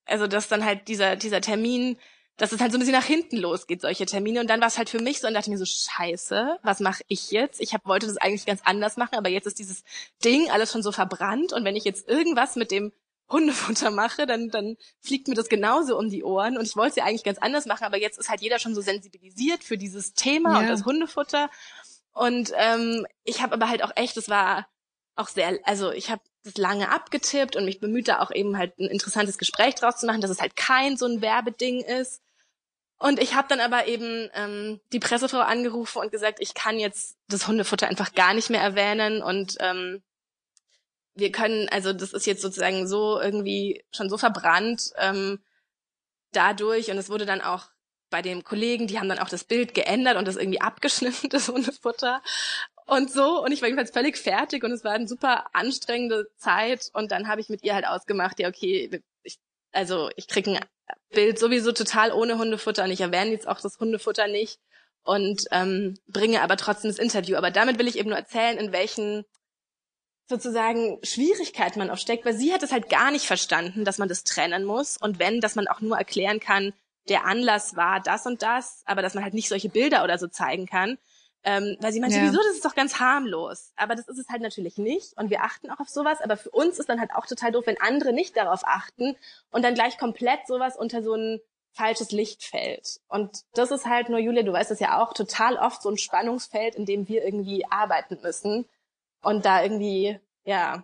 also 0.06 0.28
dass 0.28 0.48
dann 0.48 0.66
halt 0.66 0.88
dieser, 0.88 1.16
dieser 1.16 1.42
Termin, 1.42 1.98
dass 2.38 2.52
es 2.52 2.62
halt 2.62 2.72
so 2.72 2.78
ein 2.78 2.80
bisschen 2.80 2.96
nach 2.96 3.04
hinten 3.04 3.38
losgeht, 3.38 3.82
solche 3.82 4.06
Termine. 4.06 4.42
Und 4.42 4.50
dann 4.50 4.62
war 4.62 4.68
es 4.68 4.78
halt 4.78 4.90
für 4.90 5.02
mich 5.02 5.20
so 5.20 5.28
und 5.28 5.34
dachte 5.34 5.50
mir 5.50 5.58
so, 5.58 5.66
scheiße, 5.66 6.60
was 6.62 6.80
mache 6.80 7.04
ich 7.08 7.32
jetzt? 7.32 7.60
Ich 7.60 7.74
hab, 7.74 7.86
wollte 7.86 8.06
das 8.06 8.18
eigentlich 8.18 8.46
ganz 8.46 8.62
anders 8.64 8.96
machen, 8.96 9.16
aber 9.16 9.30
jetzt 9.30 9.48
ist 9.48 9.60
dieses 9.60 9.84
Ding 10.24 10.50
alles 10.52 10.72
schon 10.72 10.84
so 10.84 10.92
verbrannt. 10.92 11.52
Und 11.52 11.66
wenn 11.66 11.76
ich 11.76 11.84
jetzt 11.84 12.08
irgendwas 12.08 12.56
mit 12.56 12.70
dem 12.70 12.94
Hundefutter 13.30 13.92
mache, 13.92 14.26
dann, 14.26 14.50
dann 14.50 14.78
fliegt 15.02 15.28
mir 15.28 15.34
das 15.34 15.50
genauso 15.50 15.98
um 15.98 16.10
die 16.10 16.24
Ohren. 16.24 16.58
Und 16.58 16.66
ich 16.66 16.76
wollte 16.76 16.92
es 16.92 16.96
ja 16.98 17.06
eigentlich 17.06 17.24
ganz 17.24 17.40
anders 17.40 17.66
machen, 17.66 17.84
aber 17.84 17.98
jetzt 17.98 18.20
ist 18.20 18.30
halt 18.30 18.42
jeder 18.42 18.60
schon 18.60 18.76
so 18.76 18.82
sensibilisiert 18.82 19.64
für 19.64 19.78
dieses 19.78 20.14
Thema 20.14 20.54
ja. 20.54 20.60
und 20.60 20.68
das 20.68 20.86
Hundefutter. 20.86 21.50
Und 22.14 22.52
ähm, 22.56 23.06
ich 23.24 23.42
habe 23.42 23.54
aber 23.54 23.68
halt 23.70 23.84
auch 23.84 23.92
echt, 23.96 24.16
es 24.18 24.30
war 24.30 24.68
auch 25.16 25.28
sehr, 25.28 25.60
also 25.64 25.92
ich 25.92 26.10
habe 26.10 26.22
das 26.48 26.58
lange 26.58 26.90
abgetippt 26.90 27.56
und 27.56 27.66
mich 27.66 27.80
bemüht, 27.80 28.08
da 28.08 28.20
auch 28.20 28.32
eben 28.32 28.58
halt 28.58 28.78
ein 28.80 28.88
interessantes 28.88 29.38
Gespräch 29.38 29.76
draus 29.76 29.98
zu 29.98 30.06
machen, 30.06 30.22
dass 30.22 30.32
es 30.32 30.42
halt 30.42 30.56
kein 30.56 30.98
so 30.98 31.06
ein 31.06 31.22
Werbeding 31.22 31.82
ist. 31.82 32.22
Und 33.00 33.20
ich 33.22 33.36
habe 33.36 33.48
dann 33.48 33.60
aber 33.60 33.88
eben 33.88 34.30
ähm, 34.34 34.80
die 34.92 35.00
Pressefrau 35.00 35.40
angerufen 35.40 36.00
und 36.00 36.12
gesagt, 36.12 36.40
ich 36.40 36.56
kann 36.56 36.80
jetzt 36.80 37.16
das 37.28 37.48
Hundefutter 37.48 37.88
einfach 37.88 38.14
gar 38.14 38.34
nicht 38.34 38.50
mehr 38.50 38.62
erwähnen 38.62 39.22
und 39.22 39.56
ähm, 39.60 40.02
wir 41.14 41.32
können, 41.32 41.68
also 41.70 41.94
das 41.94 42.14
ist 42.14 42.26
jetzt 42.26 42.42
sozusagen 42.42 42.88
so 42.88 43.20
irgendwie 43.20 43.84
schon 43.92 44.10
so 44.10 44.18
verbrannt 44.18 44.92
ähm, 44.98 45.40
dadurch 46.32 46.90
und 46.90 46.98
es 46.98 47.10
wurde 47.10 47.26
dann 47.26 47.42
auch 47.42 47.70
bei 48.10 48.22
dem 48.22 48.44
Kollegen, 48.44 48.88
die 48.88 49.00
haben 49.00 49.10
dann 49.10 49.20
auch 49.20 49.30
das 49.30 49.44
Bild 49.44 49.74
geändert 49.74 50.18
und 50.18 50.28
das 50.28 50.36
irgendwie 50.36 50.62
abgeschnitten, 50.62 51.30
das 51.30 51.50
Hundefutter 51.50 52.22
und 52.88 53.12
so. 53.12 53.44
Und 53.44 53.52
ich 53.52 53.62
war 53.62 53.68
jedenfalls 53.68 53.92
völlig 53.92 54.18
fertig 54.18 54.64
und 54.64 54.72
es 54.72 54.84
war 54.84 54.94
eine 54.94 55.08
super 55.08 55.46
anstrengende 55.54 56.28
Zeit. 56.38 56.90
Und 56.94 57.12
dann 57.12 57.28
habe 57.28 57.42
ich 57.42 57.50
mit 57.50 57.64
ihr 57.64 57.76
halt 57.76 57.86
ausgemacht, 57.86 58.40
ja, 58.40 58.48
okay, 58.48 59.02
ich, 59.24 59.38
also 59.72 60.10
ich 60.16 60.28
krieg 60.28 60.48
ein 60.48 60.60
Bild 61.12 61.38
sowieso 61.38 61.72
total 61.74 62.12
ohne 62.12 62.38
Hundefutter 62.38 62.84
und 62.84 62.92
ich 62.92 63.02
erwähne 63.02 63.32
jetzt 63.32 63.48
auch 63.48 63.62
das 63.62 63.80
Hundefutter 63.80 64.28
nicht 64.28 64.60
und 65.04 65.46
ähm, 65.52 65.98
bringe 66.08 66.42
aber 66.42 66.58
trotzdem 66.58 66.90
das 66.90 67.00
Interview. 67.00 67.36
Aber 67.36 67.52
damit 67.52 67.78
will 67.78 67.88
ich 67.88 67.98
eben 67.98 68.10
nur 68.10 68.18
erzählen, 68.18 68.58
in 68.58 68.72
welchen 68.72 69.26
sozusagen 70.30 71.00
Schwierigkeiten 71.04 71.80
man 71.80 71.90
auch 71.90 71.98
steckt, 71.98 72.26
weil 72.26 72.36
sie 72.36 72.54
hat 72.54 72.64
es 72.64 72.74
halt 72.74 72.90
gar 72.90 73.12
nicht 73.12 73.26
verstanden, 73.26 73.86
dass 73.86 73.98
man 73.98 74.10
das 74.10 74.26
trennen 74.26 74.66
muss 74.66 74.98
und 74.98 75.20
wenn, 75.20 75.40
dass 75.40 75.56
man 75.56 75.68
auch 75.68 75.80
nur 75.80 75.98
erklären 75.98 76.42
kann, 76.42 76.74
der 77.08 77.26
Anlass 77.26 77.78
war 77.78 78.02
das 78.02 78.26
und 78.26 78.42
das, 78.42 78.82
aber 78.86 79.02
dass 79.02 79.14
man 79.14 79.24
halt 79.24 79.34
nicht 79.34 79.48
solche 79.48 79.70
Bilder 79.70 80.04
oder 80.04 80.18
so 80.18 80.28
zeigen 80.28 80.66
kann. 80.66 80.98
Ähm, 81.44 81.78
weil 81.80 81.94
sie 81.94 82.00
meinte, 82.00 82.18
ja. 82.18 82.24
wieso, 82.24 82.38
das 82.38 82.56
ist 82.56 82.66
doch 82.66 82.76
ganz 82.76 83.00
harmlos. 83.00 83.72
Aber 83.78 83.96
das 83.96 84.08
ist 84.08 84.18
es 84.18 84.28
halt 84.30 84.42
natürlich 84.42 84.78
nicht. 84.78 85.18
Und 85.18 85.30
wir 85.30 85.44
achten 85.44 85.70
auch 85.70 85.80
auf 85.80 85.90
sowas. 85.90 86.20
Aber 86.22 86.36
für 86.36 86.50
uns 86.50 86.80
ist 86.80 86.90
dann 86.90 87.00
halt 87.00 87.12
auch 87.16 87.26
total 87.26 87.52
doof, 87.52 87.66
wenn 87.68 87.80
andere 87.80 88.12
nicht 88.12 88.36
darauf 88.36 88.62
achten 88.66 89.16
und 89.52 89.64
dann 89.64 89.74
gleich 89.74 89.98
komplett 89.98 90.46
sowas 90.48 90.76
unter 90.76 91.02
so 91.02 91.14
ein 91.14 91.40
falsches 91.78 92.12
Licht 92.12 92.44
fällt. 92.44 93.00
Und 93.08 93.44
das 93.54 93.72
ist 93.72 93.86
halt 93.86 94.10
nur, 94.10 94.20
Julia, 94.20 94.44
du 94.44 94.52
weißt 94.52 94.72
es 94.72 94.80
ja 94.80 95.02
auch, 95.02 95.14
total 95.14 95.58
oft 95.58 95.82
so 95.82 95.90
ein 95.90 95.98
Spannungsfeld, 95.98 96.76
in 96.76 96.86
dem 96.86 97.08
wir 97.08 97.24
irgendwie 97.24 97.66
arbeiten 97.70 98.18
müssen 98.24 98.66
und 99.22 99.46
da 99.46 99.62
irgendwie, 99.62 100.20
ja, 100.44 100.84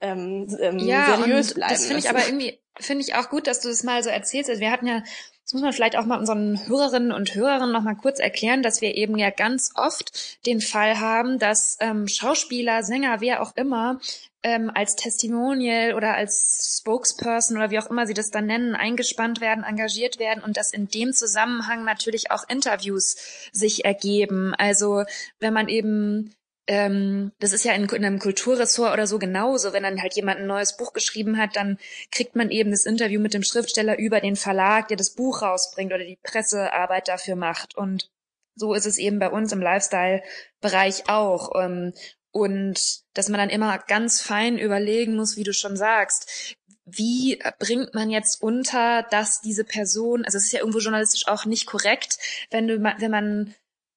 ähm, 0.00 0.54
ähm, 0.60 0.78
ja, 0.78 1.16
seriös 1.16 1.54
bleiben. 1.54 1.72
Das 1.72 1.86
finde 1.86 2.00
ich 2.00 2.10
aber 2.10 2.26
irgendwie, 2.26 2.58
finde 2.78 3.04
ich 3.04 3.14
auch 3.14 3.30
gut, 3.30 3.46
dass 3.46 3.60
du 3.60 3.68
das 3.68 3.82
mal 3.82 4.02
so 4.02 4.10
erzählst. 4.10 4.50
Also 4.50 4.60
wir 4.60 4.70
hatten 4.70 4.86
ja 4.86 5.02
das 5.46 5.52
muss 5.52 5.62
man 5.62 5.72
vielleicht 5.72 5.96
auch 5.96 6.06
mal 6.06 6.18
unseren 6.18 6.66
Hörerinnen 6.66 7.12
und 7.12 7.36
Hörern 7.36 7.70
noch 7.70 7.84
mal 7.84 7.94
kurz 7.94 8.18
erklären, 8.18 8.64
dass 8.64 8.80
wir 8.80 8.96
eben 8.96 9.16
ja 9.16 9.30
ganz 9.30 9.70
oft 9.76 10.44
den 10.44 10.60
Fall 10.60 10.98
haben, 10.98 11.38
dass 11.38 11.76
ähm, 11.78 12.08
Schauspieler, 12.08 12.82
Sänger, 12.82 13.20
wer 13.20 13.40
auch 13.40 13.54
immer, 13.54 14.00
ähm, 14.42 14.72
als 14.74 14.96
Testimonial 14.96 15.94
oder 15.94 16.14
als 16.14 16.78
Spokesperson 16.80 17.58
oder 17.58 17.70
wie 17.70 17.78
auch 17.78 17.88
immer 17.88 18.08
sie 18.08 18.14
das 18.14 18.32
dann 18.32 18.46
nennen, 18.46 18.74
eingespannt 18.74 19.40
werden, 19.40 19.62
engagiert 19.62 20.18
werden 20.18 20.42
und 20.42 20.56
dass 20.56 20.72
in 20.72 20.88
dem 20.88 21.12
Zusammenhang 21.12 21.84
natürlich 21.84 22.32
auch 22.32 22.42
Interviews 22.48 23.14
sich 23.52 23.84
ergeben. 23.84 24.52
Also 24.58 25.04
wenn 25.38 25.54
man 25.54 25.68
eben 25.68 26.34
ähm, 26.66 27.32
das 27.38 27.52
ist 27.52 27.64
ja 27.64 27.72
in, 27.72 27.84
in, 27.84 28.04
einem 28.04 28.18
Kulturressort 28.18 28.92
oder 28.92 29.06
so 29.06 29.18
genauso. 29.18 29.72
Wenn 29.72 29.84
dann 29.84 30.02
halt 30.02 30.14
jemand 30.14 30.40
ein 30.40 30.46
neues 30.46 30.76
Buch 30.76 30.92
geschrieben 30.92 31.38
hat, 31.38 31.56
dann 31.56 31.78
kriegt 32.10 32.34
man 32.34 32.50
eben 32.50 32.70
das 32.70 32.86
Interview 32.86 33.20
mit 33.20 33.34
dem 33.34 33.42
Schriftsteller 33.42 33.98
über 33.98 34.20
den 34.20 34.36
Verlag, 34.36 34.88
der 34.88 34.96
das 34.96 35.14
Buch 35.14 35.42
rausbringt 35.42 35.92
oder 35.92 36.04
die 36.04 36.18
Pressearbeit 36.22 37.08
dafür 37.08 37.36
macht. 37.36 37.76
Und 37.76 38.10
so 38.56 38.74
ist 38.74 38.86
es 38.86 38.98
eben 38.98 39.18
bei 39.18 39.30
uns 39.30 39.52
im 39.52 39.60
Lifestyle-Bereich 39.60 41.08
auch. 41.08 41.52
Ähm, 41.60 41.92
und 42.32 42.80
dass 43.14 43.28
man 43.28 43.38
dann 43.38 43.50
immer 43.50 43.78
ganz 43.78 44.20
fein 44.20 44.58
überlegen 44.58 45.16
muss, 45.16 45.36
wie 45.36 45.44
du 45.44 45.52
schon 45.52 45.76
sagst, 45.76 46.56
wie 46.84 47.42
bringt 47.58 47.94
man 47.94 48.10
jetzt 48.10 48.42
unter, 48.42 49.04
dass 49.10 49.40
diese 49.40 49.64
Person, 49.64 50.24
also 50.24 50.38
es 50.38 50.44
ist 50.44 50.52
ja 50.52 50.60
irgendwo 50.60 50.78
journalistisch 50.78 51.26
auch 51.28 51.44
nicht 51.44 51.66
korrekt, 51.66 52.18
wenn 52.50 52.68
du, 52.68 52.80
wenn 52.80 53.10
man 53.10 53.54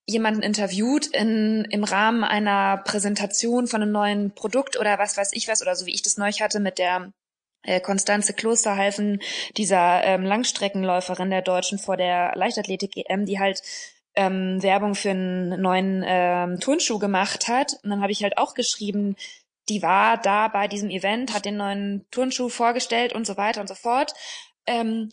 jemanden 0.09 0.41
interviewt 0.41 1.07
in, 1.07 1.65
im 1.69 1.83
Rahmen 1.83 2.23
einer 2.23 2.77
Präsentation 2.77 3.67
von 3.67 3.81
einem 3.81 3.91
neuen 3.91 4.31
Produkt 4.31 4.79
oder 4.79 4.97
was 4.97 5.17
weiß 5.17 5.31
ich 5.33 5.47
was 5.47 5.61
oder 5.61 5.75
so 5.75 5.85
wie 5.85 5.93
ich 5.93 6.01
das 6.01 6.17
neulich 6.17 6.41
hatte 6.41 6.59
mit 6.59 6.77
der 6.79 7.11
äh, 7.63 7.79
Konstanze 7.79 8.33
Klosterhalfen, 8.33 9.21
dieser 9.57 10.03
ähm, 10.03 10.23
Langstreckenläuferin 10.23 11.29
der 11.29 11.41
Deutschen 11.41 11.77
vor 11.77 11.97
der 11.97 12.31
Leichtathletik-EM, 12.35 13.25
die 13.25 13.39
halt 13.39 13.61
ähm, 14.15 14.61
Werbung 14.63 14.95
für 14.95 15.11
einen 15.11 15.61
neuen 15.61 16.03
ähm, 16.05 16.59
Turnschuh 16.59 16.99
gemacht 16.99 17.47
hat. 17.47 17.73
Und 17.83 17.89
dann 17.89 18.01
habe 18.01 18.11
ich 18.11 18.23
halt 18.23 18.37
auch 18.37 18.53
geschrieben, 18.53 19.15
die 19.67 19.81
war 19.81 20.17
da 20.17 20.47
bei 20.47 20.67
diesem 20.67 20.89
Event, 20.89 21.33
hat 21.33 21.45
den 21.45 21.57
neuen 21.57 22.05
Turnschuh 22.11 22.49
vorgestellt 22.49 23.13
und 23.13 23.27
so 23.27 23.37
weiter 23.37 23.61
und 23.61 23.67
so 23.67 23.75
fort. 23.75 24.13
Ähm, 24.65 25.11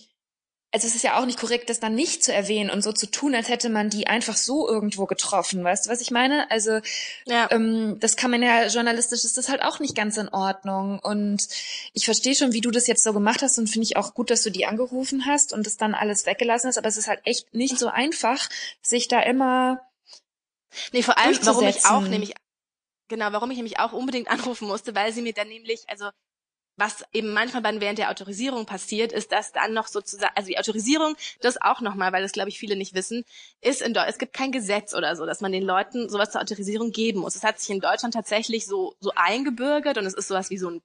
also 0.77 0.89
es 0.89 0.95
ist 0.95 1.05
ja 1.05 1.19
auch 1.19 1.25
nicht 1.25 1.41
korrekt, 1.41 1.71
das 1.71 1.81
dann 1.81 1.95
nicht 1.95 2.23
zu 2.23 2.35
erwähnen 2.35 2.69
und 2.69 2.83
so 2.83 2.93
zu 2.93 3.11
tun, 3.11 3.35
als 3.35 3.49
hätte 3.49 3.71
man 3.71 3.89
die 3.89 4.09
einfach 4.09 4.37
so 4.37 4.69
irgendwo 4.69 5.07
getroffen. 5.07 5.65
Weißt 5.65 5.87
du, 5.87 5.91
was 5.91 6.03
ich 6.03 6.11
meine? 6.11 6.51
Also 6.51 6.81
ja. 7.25 7.51
ähm, 7.51 7.97
das 7.99 8.17
kann 8.17 8.31
man 8.31 8.43
ja 8.43 8.67
journalistisch 8.67 9.25
ist 9.25 9.39
das 9.39 9.49
halt 9.49 9.63
auch 9.63 9.81
nicht 9.81 9.95
ganz 9.97 10.19
in 10.19 10.29
Ordnung. 10.29 10.99
Und 10.99 11.49
ich 11.95 12.05
verstehe 12.05 12.35
schon, 12.35 12.53
wie 12.53 12.61
du 12.61 12.71
das 12.71 12.89
jetzt 12.89 13.05
so 13.05 13.15
gemacht 13.15 13.41
hast 13.41 13.59
und 13.59 13.69
finde 13.69 13.85
ich 13.85 13.97
auch 13.97 14.13
gut, 14.13 14.31
dass 14.31 14.43
du 14.43 14.51
die 14.51 14.67
angerufen 14.67 15.25
hast 15.25 15.55
und 15.55 15.65
das 15.65 15.79
dann 15.79 15.95
alles 15.95 16.27
weggelassen 16.27 16.69
hast. 16.69 16.77
Aber 16.77 16.89
es 16.89 16.99
ist 16.99 17.09
halt 17.09 17.21
echt 17.25 17.55
nicht 17.55 17.79
so 17.79 17.89
einfach, 17.89 18.47
sich 18.83 19.09
da 19.09 19.23
immer 19.23 19.81
Nee, 20.93 21.03
vor 21.03 21.17
allem, 21.17 21.39
warum 21.41 21.69
ich 21.69 21.87
auch 21.87 22.03
nämlich 22.03 22.35
genau, 23.09 23.33
warum 23.33 23.51
ich 23.51 23.57
nämlich 23.57 23.79
auch 23.79 23.93
unbedingt 23.95 24.29
anrufen 24.31 24.69
musste, 24.69 24.95
weil 24.95 25.15
sie 25.15 25.23
mir 25.23 25.33
dann 25.33 25.49
nämlich, 25.49 25.85
also 25.89 26.11
was 26.77 27.05
eben 27.13 27.33
manchmal 27.33 27.63
dann 27.63 27.81
während 27.81 27.99
der 27.99 28.11
Autorisierung 28.11 28.67
passiert, 28.67 29.13
ist, 29.13 29.33
dass 29.33 29.53
dann 29.53 29.73
noch 29.73 29.87
sozusagen, 29.87 30.33
also 30.35 30.49
die 30.49 30.59
Autorisierung, 30.59 31.17
das 31.41 31.61
auch 31.61 31.81
nochmal, 31.81 32.13
weil 32.13 32.23
das 32.23 32.33
glaube 32.33 32.51
ich 32.51 32.59
viele 32.59 32.77
nicht 32.77 32.95
wissen, 32.95 33.25
ist 33.61 33.83
in 33.83 33.95
Deutschland, 33.95 34.13
es 34.13 34.19
gibt 34.19 34.33
kein 34.35 34.53
Gesetz 34.53 34.95
oder 34.95 35.17
so, 35.17 35.27
dass 35.27 35.41
man 35.41 35.53
den 35.53 35.63
Leuten 35.63 36.09
sowas 36.09 36.31
zur 36.31 36.43
Autorisierung 36.43 36.91
geben 36.91 37.21
muss. 37.21 37.37
Es 37.37 37.45
hat 37.45 37.59
sich 37.59 37.71
in 37.71 37.81
Deutschland 37.81 38.15
tatsächlich 38.15 38.67
so, 38.67 38.95
so 39.01 39.13
eingebürgert 39.15 39.99
und 39.99 40.07
es 40.07 40.15
ist 40.15 40.29
sowas 40.29 40.51
wie 40.51 40.59
so 40.59 40.71
ein 40.71 40.83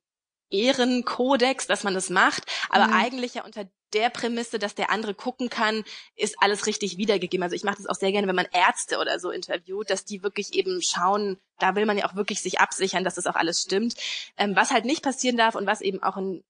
Ehrenkodex, 0.51 1.67
dass 1.67 1.83
man 1.83 1.93
das 1.93 2.09
macht, 2.09 2.43
aber 2.69 2.87
Mhm. 2.87 2.93
eigentlich 2.93 3.33
ja 3.35 3.43
unter 3.43 3.65
der 3.93 4.09
Prämisse, 4.09 4.57
dass 4.57 4.75
der 4.75 4.89
andere 4.89 5.13
gucken 5.13 5.49
kann, 5.49 5.83
ist 6.15 6.35
alles 6.39 6.65
richtig 6.65 6.97
wiedergegeben. 6.97 7.43
Also 7.43 7.55
ich 7.55 7.63
mache 7.63 7.77
das 7.77 7.87
auch 7.87 7.95
sehr 7.95 8.11
gerne, 8.11 8.27
wenn 8.27 8.35
man 8.35 8.47
Ärzte 8.53 8.99
oder 8.99 9.19
so 9.19 9.31
interviewt, 9.31 9.89
dass 9.89 10.05
die 10.05 10.23
wirklich 10.23 10.53
eben 10.53 10.81
schauen, 10.81 11.39
da 11.59 11.75
will 11.75 11.85
man 11.85 11.97
ja 11.97 12.05
auch 12.05 12.15
wirklich 12.15 12.41
sich 12.41 12.59
absichern, 12.59 13.03
dass 13.03 13.15
das 13.15 13.27
auch 13.27 13.35
alles 13.35 13.61
stimmt. 13.61 13.95
Ähm, 14.37 14.55
was 14.55 14.71
halt 14.71 14.85
nicht 14.85 15.03
passieren 15.03 15.35
darf 15.37 15.55
und 15.55 15.65
was 15.67 15.81
eben 15.81 16.01
auch 16.03 16.15
in 16.17 16.43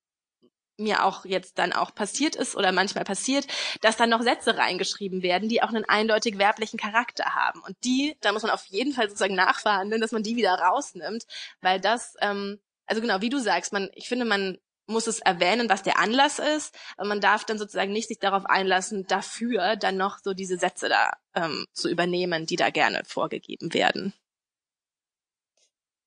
mir 0.77 1.03
auch 1.05 1.25
jetzt 1.25 1.59
dann 1.59 1.73
auch 1.73 1.93
passiert 1.93 2.35
ist 2.35 2.55
oder 2.55 2.71
manchmal 2.71 3.03
passiert, 3.03 3.45
dass 3.81 3.97
dann 3.97 4.09
noch 4.09 4.21
Sätze 4.21 4.57
reingeschrieben 4.57 5.21
werden, 5.21 5.47
die 5.47 5.61
auch 5.61 5.69
einen 5.69 5.85
eindeutig 5.85 6.37
werblichen 6.37 6.79
Charakter 6.79 7.35
haben. 7.35 7.61
Und 7.61 7.75
die, 7.83 8.15
da 8.21 8.31
muss 8.31 8.41
man 8.43 8.51
auf 8.51 8.65
jeden 8.65 8.93
Fall 8.93 9.07
sozusagen 9.07 9.35
nachverhandeln, 9.35 10.01
dass 10.01 10.11
man 10.11 10.23
die 10.23 10.35
wieder 10.35 10.53
rausnimmt, 10.55 11.25
weil 11.61 11.79
das, 11.79 12.15
ähm, 12.21 12.59
also 12.85 13.01
genau, 13.01 13.21
wie 13.21 13.29
du 13.29 13.39
sagst, 13.39 13.73
man, 13.73 13.89
ich 13.95 14.07
finde, 14.07 14.25
man 14.25 14.57
muss 14.87 15.07
es 15.07 15.19
erwähnen, 15.19 15.69
was 15.69 15.83
der 15.83 15.99
Anlass 15.99 16.39
ist, 16.39 16.77
aber 16.97 17.07
man 17.07 17.21
darf 17.21 17.45
dann 17.45 17.57
sozusagen 17.57 17.93
nicht 17.93 18.07
sich 18.07 18.19
darauf 18.19 18.45
einlassen, 18.45 19.05
dafür 19.07 19.75
dann 19.75 19.97
noch 19.97 20.19
so 20.23 20.33
diese 20.33 20.57
Sätze 20.57 20.89
da 20.89 21.11
ähm, 21.35 21.65
zu 21.73 21.89
übernehmen, 21.89 22.45
die 22.45 22.57
da 22.57 22.69
gerne 22.69 23.03
vorgegeben 23.05 23.73
werden. 23.73 24.13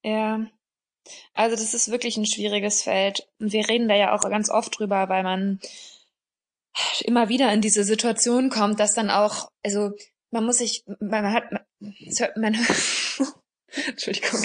Ja. 0.02 0.46
Also 1.32 1.56
das 1.56 1.74
ist 1.74 1.90
wirklich 1.90 2.16
ein 2.16 2.26
schwieriges 2.26 2.82
Feld. 2.82 3.28
Und 3.38 3.52
wir 3.52 3.68
reden 3.68 3.88
da 3.88 3.94
ja 3.94 4.14
auch 4.14 4.22
ganz 4.22 4.50
oft 4.50 4.78
drüber, 4.78 5.08
weil 5.08 5.22
man 5.22 5.60
immer 7.00 7.28
wieder 7.28 7.52
in 7.52 7.60
diese 7.60 7.84
Situation 7.84 8.50
kommt, 8.50 8.80
dass 8.80 8.94
dann 8.94 9.10
auch, 9.10 9.50
also 9.62 9.92
man 10.30 10.44
muss 10.44 10.58
sich, 10.58 10.84
man 11.00 11.32
hat, 11.32 11.52
man, 11.52 11.64
man 12.36 12.54
Entschuldigung. 13.86 14.40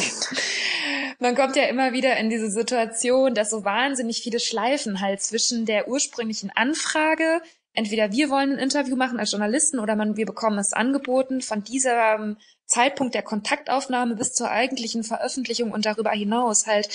Man 1.22 1.36
kommt 1.36 1.58
ja 1.58 1.64
immer 1.66 1.92
wieder 1.92 2.16
in 2.18 2.30
diese 2.30 2.50
Situation, 2.50 3.34
dass 3.34 3.50
so 3.50 3.66
wahnsinnig 3.66 4.22
viele 4.22 4.40
Schleifen 4.40 5.02
halt 5.02 5.22
zwischen 5.22 5.66
der 5.66 5.90
ursprünglichen 5.90 6.50
Anfrage, 6.56 7.42
entweder 7.74 8.14
wir 8.14 8.30
wollen 8.30 8.54
ein 8.54 8.60
Interview 8.60 8.96
machen 8.96 9.20
als 9.20 9.32
Journalisten 9.32 9.80
oder 9.80 9.98
man, 9.98 10.16
wir 10.16 10.26
bekommen 10.26 10.60
es 10.60 10.72
angeboten, 10.72 11.42
von 11.42 11.62
diesem 11.62 12.38
Zeitpunkt 12.70 13.16
der 13.16 13.24
Kontaktaufnahme 13.24 14.16
bis 14.16 14.34
zur 14.34 14.52
eigentlichen 14.52 15.04
Veröffentlichung 15.04 15.72
und 15.72 15.88
darüber 15.88 16.12
hinaus 16.12 16.68
halt 16.68 16.88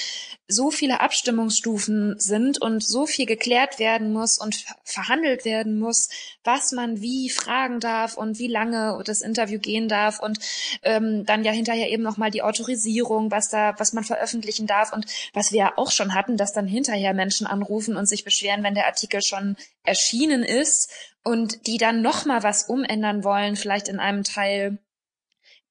so 0.47 0.71
viele 0.71 1.01
Abstimmungsstufen 1.01 2.21
sind 2.21 2.63
und 2.63 2.87
so 2.87 3.07
viel 3.07 3.27
geklärt 3.27 3.81
werden 3.81 4.13
muss 4.13 4.39
und 4.39 4.65
verhandelt 4.85 5.45
werden 5.45 5.81
muss, 5.81 6.11
was 6.45 6.71
man 6.71 7.01
wie 7.01 7.29
fragen 7.29 7.81
darf 7.81 8.17
und 8.17 8.39
wie 8.39 8.47
lange 8.47 9.03
das 9.05 9.21
Interview 9.21 9.59
gehen 9.59 9.89
darf 9.89 10.21
und 10.21 10.39
ähm, 10.83 11.27
dann 11.27 11.43
ja 11.43 11.51
hinterher 11.51 11.91
eben 11.91 12.05
nochmal 12.05 12.31
die 12.31 12.43
Autorisierung, 12.43 13.33
was 13.33 13.49
da, 13.49 13.75
was 13.79 13.93
man 13.93 14.05
veröffentlichen 14.05 14.69
darf 14.69 14.93
und 14.93 15.07
was 15.33 15.51
wir 15.51 15.59
ja 15.59 15.73
auch 15.77 15.91
schon 15.91 16.15
hatten, 16.15 16.37
dass 16.37 16.53
dann 16.53 16.69
hinterher 16.69 17.15
Menschen 17.15 17.49
anrufen 17.49 17.97
und 17.97 18.07
sich 18.07 18.23
beschweren, 18.23 18.63
wenn 18.63 18.75
der 18.75 18.87
Artikel 18.87 19.23
schon 19.23 19.57
erschienen 19.83 20.45
ist 20.45 20.93
und 21.25 21.67
die 21.67 21.79
dann 21.79 22.01
nochmal 22.01 22.45
was 22.45 22.65
umändern 22.65 23.25
wollen, 23.25 23.57
vielleicht 23.57 23.89
in 23.89 23.99
einem 23.99 24.23
Teil 24.23 24.79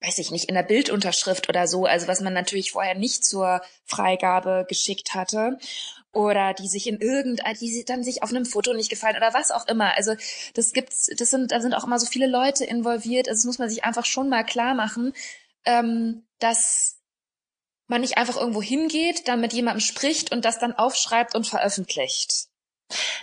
weiß 0.03 0.17
ich 0.17 0.31
nicht, 0.31 0.45
in 0.45 0.55
der 0.55 0.63
Bildunterschrift 0.63 1.49
oder 1.49 1.65
so, 1.65 1.85
also 1.85 2.07
was 2.07 2.21
man 2.21 2.33
natürlich 2.33 2.71
vorher 2.71 2.95
nicht 2.95 3.23
zur 3.23 3.61
Freigabe 3.85 4.65
geschickt 4.67 5.13
hatte. 5.13 5.57
Oder 6.11 6.53
die 6.53 6.67
sich 6.67 6.85
in 6.85 6.99
irgendein, 6.99 7.55
die 7.55 7.85
dann 7.85 8.03
sich 8.03 8.21
auf 8.21 8.29
einem 8.29 8.45
Foto 8.45 8.73
nicht 8.73 8.91
gefallen 8.91 9.17
oder 9.17 9.33
was 9.33 9.49
auch 9.49 9.67
immer. 9.67 9.95
Also 9.95 10.13
das 10.53 10.73
gibt's, 10.73 11.09
das 11.17 11.31
sind, 11.31 11.51
da 11.51 11.59
sind 11.59 11.73
auch 11.73 11.85
immer 11.85 11.97
so 11.97 12.05
viele 12.05 12.27
Leute 12.27 12.65
involviert. 12.65 13.27
Also 13.27 13.39
das 13.39 13.45
muss 13.45 13.57
man 13.57 13.69
sich 13.69 13.83
einfach 13.83 14.05
schon 14.05 14.29
mal 14.29 14.43
klar 14.43 14.75
machen, 14.75 15.13
ähm, 15.65 16.23
dass 16.37 16.99
man 17.87 18.01
nicht 18.01 18.17
einfach 18.17 18.37
irgendwo 18.37 18.61
hingeht, 18.61 19.27
dann 19.27 19.41
mit 19.41 19.53
jemandem 19.53 19.79
spricht 19.79 20.31
und 20.31 20.45
das 20.45 20.59
dann 20.59 20.73
aufschreibt 20.73 21.33
und 21.33 21.47
veröffentlicht. 21.47 22.47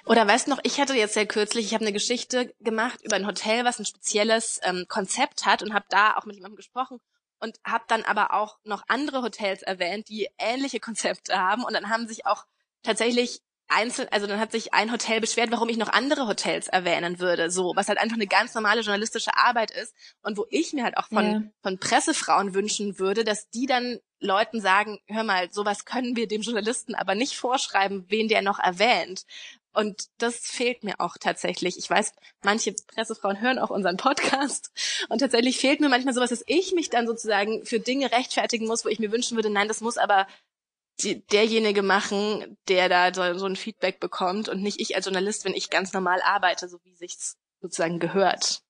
Oder 0.07 0.27
weißt 0.27 0.47
du 0.47 0.51
noch, 0.53 0.61
ich 0.63 0.81
hatte 0.81 0.95
jetzt 0.95 1.15
sehr 1.15 1.27
kürzlich, 1.27 1.67
ich 1.67 1.75
habe 1.75 1.85
eine 1.85 1.93
Geschichte 1.93 2.55
gemacht 2.61 3.01
über 3.03 3.17
ein 3.17 3.27
Hotel, 3.27 3.65
was 3.65 3.79
ein 3.79 3.85
spezielles 3.87 4.61
ähm, 4.63 4.87
Konzept 4.89 5.47
hat 5.47 5.63
und 5.63 5.75
habe 5.75 5.87
da 5.89 6.17
auch 6.17 6.25
mit 6.25 6.37
jemandem 6.37 6.57
gesprochen 6.57 7.01
und 7.39 7.57
habe 7.65 7.85
dann 7.89 8.03
aber 8.05 8.35
auch 8.35 8.59
noch 8.65 8.83
andere 8.89 9.23
Hotels 9.23 9.63
erwähnt, 9.63 10.09
die 10.09 10.29
ähnliche 10.39 10.81
Konzepte 10.81 11.39
haben 11.39 11.65
und 11.65 11.73
dann 11.75 11.89
haben 11.89 12.07
sich 12.07 12.27
auch 12.27 12.45
tatsächlich 12.83 13.41
einzeln, 13.71 14.09
also 14.11 14.27
dann 14.27 14.41
hat 14.41 14.51
sich 14.51 14.75
ein 14.75 14.91
Hotel 14.91 15.21
beschwert, 15.21 15.51
warum 15.53 15.69
ich 15.69 15.77
noch 15.77 15.89
andere 15.89 16.27
Hotels 16.27 16.67
erwähnen 16.67 17.21
würde, 17.21 17.51
so, 17.51 17.73
was 17.77 17.89
halt 17.89 17.99
einfach 17.99 18.17
eine 18.17 18.27
ganz 18.27 18.53
normale 18.55 18.81
journalistische 18.81 19.35
Arbeit 19.37 19.71
ist 19.71 19.95
und 20.23 20.37
wo 20.37 20.47
ich 20.51 20.73
mir 20.73 20.83
halt 20.83 20.97
auch 20.97 21.07
von, 21.07 21.25
Ja. 21.25 21.43
von 21.63 21.79
Pressefrauen 21.79 22.53
wünschen 22.53 22.99
würde, 22.99 23.23
dass 23.23 23.49
die 23.51 23.67
dann 23.67 24.01
Leuten 24.19 24.61
sagen, 24.61 24.99
hör 25.07 25.23
mal, 25.23 25.51
sowas 25.53 25.85
können 25.85 26.17
wir 26.17 26.27
dem 26.27 26.43
Journalisten 26.43 26.95
aber 26.95 27.15
nicht 27.15 27.37
vorschreiben, 27.37 28.05
wen 28.09 28.29
der 28.29 28.43
noch 28.43 28.59
erwähnt. 28.59 29.25
Und 29.73 30.09
das 30.19 30.39
fehlt 30.39 30.83
mir 30.83 31.01
auch 31.01 31.17
tatsächlich. 31.19 31.79
Ich 31.79 31.89
weiß, 31.89 32.13
manche 32.43 32.73
Pressefrauen 32.73 33.41
hören 33.41 33.59
auch 33.59 33.71
unseren 33.71 33.97
Podcast. 33.97 34.71
Und 35.09 35.21
tatsächlich 35.21 35.59
fehlt 35.59 35.81
mir 35.81 35.89
manchmal 35.89 36.15
sowas, 36.15 36.31
dass 36.31 36.45
ich 36.47 36.73
mich 36.73 36.91
dann 36.91 37.07
sozusagen 37.07 37.65
für 37.65 37.79
Dinge 37.79 38.11
rechtfertigen 38.11 38.67
muss, 38.67 38.85
wo 38.85 38.89
ich 38.89 38.99
mir 38.99 39.13
wünschen 39.13 39.37
würde, 39.37 39.51
nein, 39.51 39.69
das 39.69 39.81
muss 39.81 39.97
aber 39.97 40.27
die, 41.03 41.25
derjenige 41.27 41.83
machen, 41.83 42.59
der 42.69 42.89
da 42.89 43.15
so, 43.15 43.39
so 43.39 43.47
ein 43.47 43.57
Feedback 43.57 44.01
bekommt 44.01 44.49
und 44.49 44.63
nicht 44.63 44.81
ich 44.81 44.97
als 44.97 45.07
Journalist, 45.07 45.45
wenn 45.45 45.55
ich 45.55 45.71
ganz 45.71 45.93
normal 45.93 46.21
arbeite, 46.23 46.69
so 46.69 46.79
wie 46.85 46.95
sich's 46.95 47.37
sozusagen 47.61 47.99
gehört. 47.99 48.63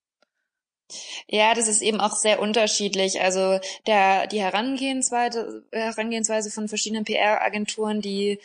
Ja, 1.28 1.54
das 1.54 1.68
ist 1.68 1.82
eben 1.82 2.00
auch 2.00 2.16
sehr 2.16 2.40
unterschiedlich. 2.40 3.20
Also 3.20 3.60
der, 3.86 4.26
die 4.26 4.40
Herangehensweise, 4.40 5.64
Herangehensweise 5.72 6.50
von 6.50 6.68
verschiedenen 6.68 7.04
PR-Agenturen, 7.04 8.00
die 8.00 8.40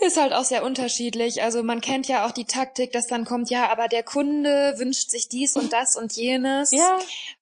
ist 0.00 0.16
halt 0.16 0.32
auch 0.32 0.44
sehr 0.44 0.64
unterschiedlich. 0.64 1.42
Also 1.42 1.62
man 1.62 1.80
kennt 1.80 2.08
ja 2.08 2.26
auch 2.26 2.32
die 2.32 2.44
Taktik, 2.44 2.92
dass 2.92 3.06
dann 3.06 3.24
kommt, 3.24 3.50
ja, 3.50 3.70
aber 3.70 3.88
der 3.88 4.02
Kunde 4.02 4.74
wünscht 4.78 5.10
sich 5.10 5.28
dies 5.28 5.56
und 5.56 5.72
das 5.72 5.96
und 5.96 6.12
jenes. 6.12 6.72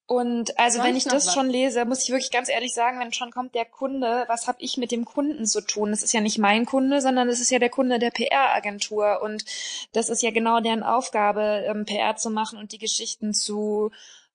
Und 0.06 0.58
also 0.58 0.82
wenn 0.82 0.96
ich 0.96 1.04
das 1.04 1.26
was? 1.26 1.34
schon 1.34 1.50
lese, 1.50 1.84
muss 1.84 2.02
ich 2.02 2.10
wirklich 2.10 2.30
ganz 2.30 2.48
ehrlich 2.48 2.72
sagen, 2.72 2.98
wenn 2.98 3.12
schon 3.12 3.30
kommt 3.30 3.54
der 3.54 3.66
Kunde, 3.66 4.24
was 4.28 4.48
habe 4.48 4.58
ich 4.60 4.78
mit 4.78 4.90
dem 4.90 5.04
Kunden 5.04 5.44
zu 5.46 5.60
tun? 5.60 5.90
Das 5.90 6.02
ist 6.02 6.14
ja 6.14 6.22
nicht 6.22 6.38
mein 6.38 6.64
Kunde, 6.64 7.02
sondern 7.02 7.28
das 7.28 7.40
ist 7.40 7.50
ja 7.50 7.58
der 7.58 7.68
Kunde 7.68 7.98
der 7.98 8.10
PR-Agentur 8.10 9.20
und 9.22 9.44
das 9.92 10.08
ist 10.08 10.22
ja 10.22 10.30
genau 10.30 10.60
deren 10.60 10.82
Aufgabe, 10.82 11.64
ähm, 11.68 11.84
PR 11.84 12.16
zu 12.16 12.30
machen 12.30 12.58
und 12.58 12.72
die 12.72 12.78
Geschichten 12.78 13.34
zu 13.34 13.90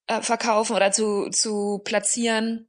äh, 0.06 0.22
verkaufen 0.22 0.76
oder 0.76 0.92
zu 0.92 1.30
zu 1.32 1.82
platzieren 1.84 2.68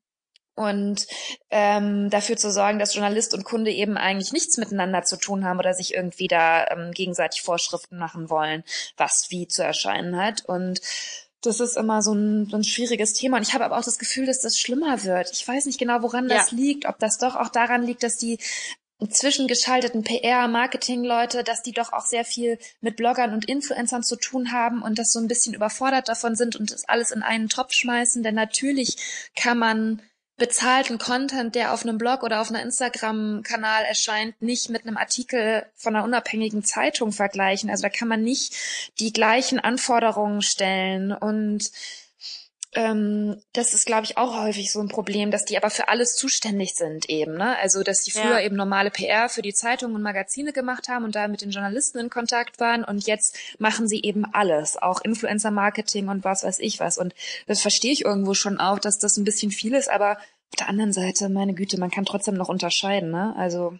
und 0.55 1.07
ähm, 1.51 2.11
dafür 2.11 2.37
zu 2.37 2.51
sorgen, 2.53 2.79
dass 2.79 2.95
Journalist 2.95 3.35
und 3.35 3.45
Kunde 3.45 3.71
eben 3.71 3.97
eigentlich 3.97 4.33
nichts 4.33 4.57
miteinander 4.57 5.03
zu 5.03 5.17
tun 5.17 5.45
haben 5.45 5.59
oder 5.59 5.75
sich 5.75 5.95
irgendwie 5.95 6.29
da 6.29 6.67
ähm, 6.69 6.93
gegenseitig 6.93 7.43
Vorschriften 7.43 7.99
machen 7.99 8.31
wollen, 8.31 8.65
was 8.97 9.31
wie 9.31 9.49
zu 9.49 9.63
erscheinen 9.65 10.17
hat 10.17 10.45
und 10.47 10.81
das 11.47 11.61
ist 11.61 11.77
immer 11.77 12.03
so 12.03 12.15
ein, 12.15 12.47
so 12.47 12.57
ein 12.57 12.65
schwieriges 12.65 13.13
Thema. 13.13 13.37
Und 13.37 13.47
ich 13.47 13.53
habe 13.53 13.65
aber 13.65 13.79
auch 13.79 13.85
das 13.85 13.99
Gefühl, 13.99 14.25
dass 14.25 14.41
das 14.41 14.59
schlimmer 14.59 15.05
wird. 15.05 15.31
Ich 15.31 15.47
weiß 15.47 15.67
nicht 15.67 15.79
genau, 15.79 16.03
woran 16.03 16.27
das 16.27 16.53
liegt. 16.53 16.87
Ob 16.87 16.99
das 16.99 17.19
doch 17.19 17.37
auch 17.37 17.51
daran 17.51 17.83
liegt, 17.83 18.03
dass 18.03 18.17
die 18.17 18.39
zwischengeschalteten 19.09 20.05
PR, 20.05 20.49
Marketing-Leute, 20.49 21.45
dass 21.45 21.63
die 21.63 21.73
doch 21.73 21.93
auch 21.93 22.07
sehr 22.07 22.25
viel 22.25 22.59
mit 22.81 22.97
Bloggern 22.97 23.33
und 23.33 23.45
Influencern 23.45 24.03
zu 24.03 24.17
tun 24.17 24.53
haben 24.53 24.83
und 24.83 24.99
das 24.99 25.13
so 25.13 25.19
ein 25.19 25.29
bisschen 25.29 25.55
überfordert 25.55 26.09
davon 26.09 26.37
sind 26.37 26.57
und 26.57 26.73
das 26.73 26.89
alles 26.89 27.11
in 27.11 27.23
einen 27.23 27.49
Topf 27.49 27.73
schmeißen. 27.73 28.23
Denn 28.23 28.35
natürlich 28.35 28.97
kann 29.37 29.59
man 29.59 30.03
bezahlten 30.37 30.99
Content, 30.99 31.55
der 31.55 31.73
auf 31.73 31.85
einem 31.85 31.99
Blog 31.99 32.23
oder 32.23 32.41
auf 32.41 32.51
einer 32.51 32.63
Instagram-Kanal 32.63 33.85
erscheint, 33.85 34.41
nicht 34.43 34.69
mit 34.69 34.83
einem 34.83 34.97
Artikel 34.97 35.65
von 35.77 35.95
einer 35.95 36.05
unabhängigen 36.05 36.65
Zeitung 36.65 37.13
vergleichen. 37.13 37.71
Also 37.71 37.83
da 37.83 37.89
kann 37.89 38.09
man 38.09 38.23
nicht 38.23 38.55
die 38.99 39.13
gleichen 39.13 39.61
Anforderungen 39.61 40.43
stellen 40.43 41.13
und 41.13 41.71
ähm, 42.75 43.41
das 43.53 43.73
ist, 43.75 43.87
glaube 43.87 44.05
ich, 44.05 44.17
auch 44.19 44.37
häufig 44.37 44.73
so 44.73 44.81
ein 44.81 44.89
Problem, 44.89 45.31
dass 45.31 45.45
die 45.45 45.57
aber 45.57 45.71
für 45.71 45.89
alles 45.89 46.17
zuständig 46.17 46.75
sind 46.75 47.09
eben. 47.09 47.37
Ne? 47.37 47.57
Also, 47.59 47.83
dass 47.83 48.03
die 48.03 48.11
früher 48.11 48.39
Ja. 48.39 48.41
eben 48.41 48.57
normale 48.57 48.91
PR 48.91 49.29
für 49.29 49.43
die 49.43 49.55
Zeitungen 49.55 49.95
und 49.97 50.03
Magazine 50.03 50.53
gemacht 50.53 50.89
haben 50.89 51.05
und 51.05 51.15
da 51.15 51.29
mit 51.29 51.41
den 51.41 51.51
Journalisten 51.51 51.99
in 51.99 52.11
Kontakt 52.11 52.61
waren 52.61 52.85
und 52.85 53.07
jetzt 53.07 53.37
machen 53.59 53.89
sie 53.89 54.03
eben 54.03 54.25
alles, 54.33 54.77
auch 54.77 55.01
Influencer-Marketing 55.03 56.09
und 56.09 56.25
was 56.25 56.45
weiß 56.45 56.59
ich 56.61 56.81
was. 56.81 56.99
Und 56.99 57.15
das 57.47 57.61
verstehe 57.61 57.93
ich 57.93 58.05
irgendwo 58.05 58.35
schon 58.35 58.59
auch, 58.59 58.79
dass 58.79 58.99
das 58.99 59.17
ein 59.17 59.25
bisschen 59.25 59.51
viel 59.51 59.75
ist, 59.75 59.89
aber 59.91 60.13
auf 60.13 60.57
der 60.59 60.69
anderen 60.69 60.93
Seite, 60.93 61.29
meine 61.29 61.55
Güte, 61.55 61.79
man 61.81 61.91
kann 61.91 62.05
trotzdem 62.05 62.35
noch 62.35 62.49
unterscheiden. 62.49 63.11
Ne? 63.11 63.35
Also, 63.37 63.77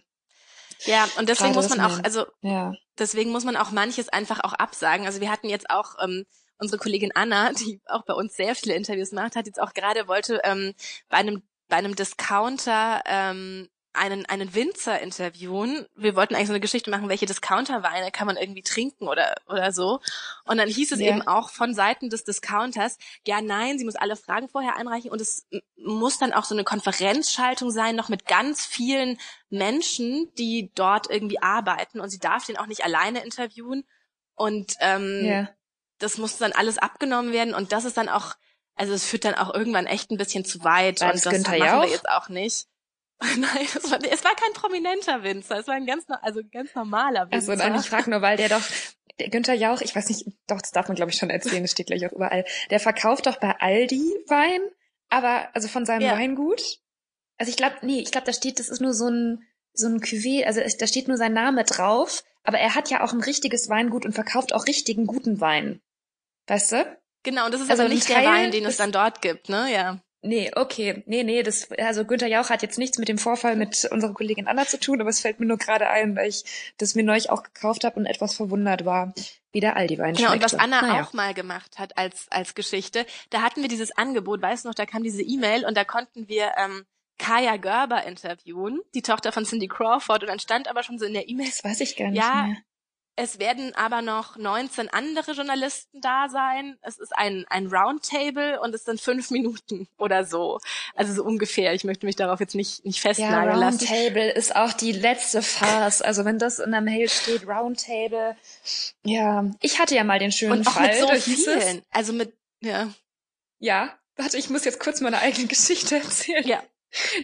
Ja, 0.85 1.07
und 1.17 1.29
deswegen 1.29 1.53
muss 1.53 1.69
man 1.69 1.79
auch, 1.81 2.03
also 2.03 2.25
ja. 2.41 2.73
deswegen 2.99 3.31
muss 3.31 3.45
man 3.45 3.55
auch 3.55 3.71
manches 3.71 4.09
einfach 4.09 4.41
auch 4.43 4.53
absagen. 4.53 5.05
Also 5.05 5.21
wir 5.21 5.31
hatten 5.31 5.47
jetzt 5.47 5.69
auch 5.69 5.95
ähm, 6.03 6.25
unsere 6.59 6.79
Kollegin 6.79 7.11
Anna, 7.15 7.53
die 7.53 7.81
auch 7.85 8.05
bei 8.05 8.13
uns 8.13 8.35
sehr 8.35 8.55
viele 8.55 8.75
Interviews 8.75 9.11
macht, 9.11 9.35
hat 9.35 9.47
jetzt 9.47 9.61
auch 9.61 9.73
gerade 9.73 10.07
wollte 10.07 10.41
ähm, 10.43 10.73
bei 11.09 11.17
einem 11.17 11.43
bei 11.67 11.77
einem 11.77 11.95
Discounter 11.95 13.01
ähm, 13.07 13.69
einen, 13.95 14.25
einen 14.25 14.53
Winzer 14.53 14.99
interviewen. 15.01 15.85
Wir 15.95 16.15
wollten 16.15 16.35
eigentlich 16.35 16.47
so 16.47 16.53
eine 16.53 16.59
Geschichte 16.59 16.89
machen, 16.89 17.09
welche 17.09 17.25
Discounterweine 17.25 18.11
kann 18.11 18.27
man 18.27 18.37
irgendwie 18.37 18.61
trinken 18.61 19.07
oder, 19.07 19.35
oder 19.47 19.71
so. 19.71 19.99
Und 20.45 20.57
dann 20.57 20.67
hieß 20.67 20.91
es 20.91 20.99
ja. 20.99 21.07
eben 21.07 21.21
auch 21.21 21.49
von 21.49 21.73
Seiten 21.73 22.09
des 22.09 22.23
Discounters, 22.23 22.97
ja, 23.25 23.41
nein, 23.41 23.79
sie 23.79 23.85
muss 23.85 23.95
alle 23.95 24.15
Fragen 24.15 24.49
vorher 24.49 24.75
einreichen 24.75 25.11
und 25.11 25.21
es 25.21 25.47
muss 25.77 26.17
dann 26.17 26.33
auch 26.33 26.43
so 26.43 26.55
eine 26.55 26.63
Konferenzschaltung 26.63 27.71
sein, 27.71 27.95
noch 27.95 28.09
mit 28.09 28.25
ganz 28.25 28.65
vielen 28.65 29.17
Menschen, 29.49 30.31
die 30.37 30.71
dort 30.75 31.09
irgendwie 31.09 31.41
arbeiten 31.41 31.99
und 31.99 32.09
sie 32.09 32.19
darf 32.19 32.45
den 32.45 32.57
auch 32.57 32.67
nicht 32.67 32.83
alleine 32.83 33.23
interviewen. 33.23 33.85
Und 34.35 34.75
ähm, 34.81 35.25
ja. 35.25 35.49
Das 36.05 36.17
muss 36.17 36.37
dann 36.37 36.53
alles 36.53 36.77
abgenommen 36.77 37.33
werden 37.33 37.53
und 37.53 37.71
das 37.71 37.83
ist 37.85 37.97
dann 37.97 38.09
auch, 38.09 38.35
also 38.75 38.93
es 38.93 39.05
führt 39.05 39.25
dann 39.25 39.35
auch 39.35 39.53
irgendwann 39.53 39.87
echt 39.87 40.11
ein 40.11 40.17
bisschen 40.17 40.45
zu 40.45 40.63
weit 40.63 41.01
War 41.01 41.07
und 41.07 41.15
das, 41.15 41.23
das 41.23 41.47
machen 41.47 41.81
wir 41.81 41.89
jetzt 41.89 42.09
auch 42.09 42.29
nicht. 42.29 42.67
Nein, 43.19 43.67
es 43.75 43.91
war, 43.91 43.99
es 44.03 44.23
war 44.23 44.35
kein 44.35 44.53
prominenter 44.53 45.23
Winzer, 45.23 45.59
es 45.59 45.67
war 45.67 45.75
ein 45.75 45.85
ganz, 45.85 46.05
also 46.21 46.41
ein 46.41 46.49
ganz 46.51 46.75
normaler 46.75 47.31
Winzer. 47.31 47.51
Also 47.51 47.55
nein, 47.55 47.79
ich 47.79 47.89
frage 47.89 48.09
nur, 48.09 48.21
weil 48.21 48.35
der 48.35 48.49
doch, 48.49 48.61
der 49.19 49.29
Günther 49.29 49.53
Jauch, 49.53 49.79
ich 49.79 49.95
weiß 49.95 50.09
nicht, 50.09 50.25
doch, 50.47 50.61
das 50.61 50.71
darf 50.71 50.89
man 50.89 50.95
glaube 50.95 51.11
ich 51.11 51.17
schon 51.17 51.29
erzählen, 51.29 51.63
das 51.63 51.71
steht 51.71 51.87
gleich 51.87 52.05
auch 52.05 52.11
überall. 52.11 52.43
Der 52.71 52.81
verkauft 52.81 53.25
doch 53.25 53.39
bei 53.39 53.55
Aldi 53.57 54.03
Wein, 54.27 54.59
aber 55.07 55.47
also 55.53 55.69
von 55.69 55.85
seinem 55.85 56.01
ja. 56.01 56.17
Weingut. 56.17 56.61
Also 57.37 57.49
ich 57.49 57.55
glaube, 57.55 57.77
nee, 57.83 58.01
ich 58.01 58.11
glaube, 58.11 58.27
da 58.27 58.33
steht, 58.33 58.59
das 58.59 58.67
ist 58.67 58.81
nur 58.81 58.93
so 58.93 59.09
ein 59.09 59.43
so 59.77 59.87
ein 59.87 59.99
Cuvée, 59.99 60.45
also 60.45 60.61
da 60.79 60.87
steht 60.87 61.07
nur 61.07 61.17
sein 61.17 61.33
Name 61.33 61.63
drauf, 61.63 62.23
aber 62.43 62.59
er 62.59 62.75
hat 62.75 62.89
ja 62.89 63.03
auch 63.03 63.13
ein 63.13 63.21
richtiges 63.21 63.69
Weingut 63.69 64.05
und 64.05 64.13
verkauft 64.13 64.53
auch 64.53 64.67
richtigen 64.67 65.05
guten 65.05 65.41
Wein. 65.41 65.81
Weißt 66.47 66.71
du? 66.73 66.97
Genau, 67.23 67.45
und 67.45 67.53
das 67.53 67.61
ist 67.61 67.71
also 67.71 67.83
aber 67.83 67.93
nicht 67.93 68.07
der 68.07 68.23
Wein, 68.23 68.51
den 68.51 68.65
es 68.65 68.77
dann 68.77 68.91
dort 68.91 69.21
gibt, 69.21 69.49
ne? 69.49 69.71
Ja. 69.71 69.99
Nee, 70.21 70.51
okay. 70.55 71.03
Nee, 71.05 71.23
nee, 71.23 71.43
das, 71.43 71.69
also 71.71 72.03
Günther 72.03 72.27
Jauch 72.27 72.49
hat 72.49 72.63
jetzt 72.63 72.79
nichts 72.79 72.97
mit 72.97 73.07
dem 73.07 73.19
Vorfall 73.19 73.55
mit 73.55 73.85
unserer 73.91 74.13
Kollegin 74.13 74.47
Anna 74.47 74.65
zu 74.65 74.79
tun, 74.79 74.99
aber 74.99 75.09
es 75.09 75.19
fällt 75.19 75.39
mir 75.39 75.45
nur 75.45 75.57
gerade 75.57 75.87
ein, 75.87 76.15
weil 76.15 76.29
ich 76.29 76.73
das 76.77 76.95
mir 76.95 77.03
neulich 77.03 77.29
auch 77.29 77.43
gekauft 77.43 77.83
habe 77.83 77.99
und 77.99 78.07
etwas 78.07 78.35
verwundert 78.35 78.85
war, 78.85 79.13
wie 79.51 79.59
der 79.59 79.75
Aldi-Wein 79.75 80.15
Genau, 80.15 80.33
und 80.33 80.43
was 80.43 80.55
Anna 80.55 80.81
naja. 80.81 81.03
auch 81.03 81.13
mal 81.13 81.35
gemacht 81.35 81.77
hat 81.77 81.97
als, 81.97 82.25
als 82.31 82.55
Geschichte, 82.55 83.05
da 83.29 83.41
hatten 83.41 83.61
wir 83.61 83.69
dieses 83.69 83.95
Angebot, 83.95 84.41
weißt 84.41 84.65
du 84.65 84.69
noch, 84.69 84.75
da 84.75 84.87
kam 84.87 85.03
diese 85.03 85.21
E-Mail 85.21 85.63
und 85.63 85.77
da 85.77 85.83
konnten 85.83 86.27
wir 86.27 86.53
ähm, 86.57 86.85
Kaya 87.19 87.57
Gerber 87.57 88.03
interviewen, 88.05 88.81
die 88.95 89.03
Tochter 89.03 89.31
von 89.31 89.45
Cindy 89.45 89.67
Crawford, 89.67 90.23
und 90.23 90.29
dann 90.29 90.39
stand 90.39 90.67
aber 90.67 90.81
schon 90.81 90.97
so 90.97 91.05
in 91.05 91.13
der 91.13 91.29
E-Mail. 91.29 91.47
Das 91.47 91.63
weiß 91.63 91.81
ich 91.81 91.95
gar 91.95 92.09
nicht 92.09 92.21
ja, 92.21 92.47
mehr. 92.47 92.57
Es 93.17 93.39
werden 93.39 93.73
aber 93.75 94.01
noch 94.01 94.35
19 94.35 94.89
andere 94.89 95.31
Journalisten 95.31 96.01
da 96.01 96.27
sein. 96.27 96.77
Es 96.81 96.97
ist 96.97 97.15
ein, 97.15 97.45
ein 97.49 97.67
Roundtable 97.67 98.59
und 98.59 98.75
es 98.75 98.83
sind 98.83 98.99
fünf 98.99 99.31
Minuten 99.31 99.87
oder 99.97 100.25
so. 100.25 100.59
Also 100.95 101.13
so 101.13 101.23
ungefähr. 101.23 101.73
Ich 101.73 101.85
möchte 101.85 102.05
mich 102.05 102.17
darauf 102.17 102.41
jetzt 102.41 102.55
nicht, 102.55 102.83
nicht 102.83 102.99
festnageln 102.99 103.53
ja, 103.53 103.55
lassen. 103.55 103.87
Roundtable 103.87 104.31
ist 104.31 104.55
auch 104.55 104.73
die 104.73 104.91
letzte 104.91 105.41
Farce. 105.41 106.01
Also 106.01 106.25
wenn 106.25 106.39
das 106.39 106.59
in 106.59 106.71
der 106.71 106.81
Mail 106.81 107.07
steht, 107.07 107.47
Roundtable. 107.47 108.35
Ja, 109.03 109.45
ich 109.61 109.79
hatte 109.79 109.95
ja 109.95 110.03
mal 110.03 110.19
den 110.19 110.33
schönen 110.33 110.59
und 110.59 110.67
auch 110.67 110.73
Fall. 110.73 110.89
Mit 110.89 111.21
so 111.23 111.31
vielen. 111.35 111.83
Also 111.91 112.11
mit, 112.11 112.33
ja. 112.59 112.89
Ja, 113.59 113.97
warte, 114.17 114.37
ich 114.37 114.49
muss 114.49 114.65
jetzt 114.65 114.81
kurz 114.81 114.99
meine 114.99 115.19
eigene 115.19 115.47
Geschichte 115.47 115.95
erzählen. 116.03 116.45
Ja. 116.45 116.61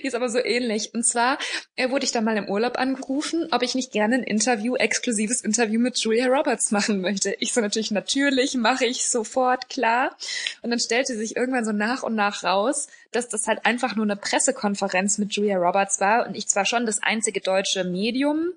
Die 0.02 0.08
ist 0.08 0.16
aber 0.16 0.30
so 0.30 0.40
ähnlich. 0.40 0.94
Und 0.94 1.06
zwar 1.06 1.38
äh, 1.76 1.90
wurde 1.90 2.06
ich 2.06 2.12
dann 2.12 2.24
mal 2.24 2.38
im 2.38 2.50
Urlaub 2.50 2.78
angerufen, 2.78 3.48
ob 3.52 3.62
ich 3.62 3.76
nicht 3.76 3.92
gerne 3.92 4.16
ein 4.16 4.24
Interview, 4.24 4.76
exklusives 4.76 5.42
Interview 5.42 5.80
mit 5.80 5.98
Julia 6.00 6.28
Roberts 6.28 6.72
machen 6.72 7.02
möchte. 7.02 7.36
Ich 7.40 7.54
so 7.54 7.62
natürlich, 7.62 7.92
natürlich, 7.92 8.56
mache 8.56 8.86
ich 8.86 9.10
sofort, 9.10 9.70
klar. 9.70 10.16
Und 10.62 10.72
dann 10.72 10.80
stellte 10.80 11.16
sich 11.16 11.36
irgendwann 11.36 11.66
so 11.66 11.72
nach 11.72 12.04
und 12.04 12.16
nach 12.16 12.44
raus, 12.44 12.88
dass 13.12 13.30
das 13.30 13.48
halt 13.48 13.66
einfach 13.66 13.96
nur 13.96 14.06
eine 14.06 14.16
Pressekonferenz 14.16 15.18
mit 15.18 15.34
Julia 15.34 15.58
Roberts 15.58 16.00
war 16.00 16.28
und 16.28 16.36
ich 16.36 16.48
zwar 16.48 16.66
schon 16.66 16.86
das 16.86 17.02
einzige 17.04 17.42
deutsche 17.42 17.84
Medium 17.84 18.54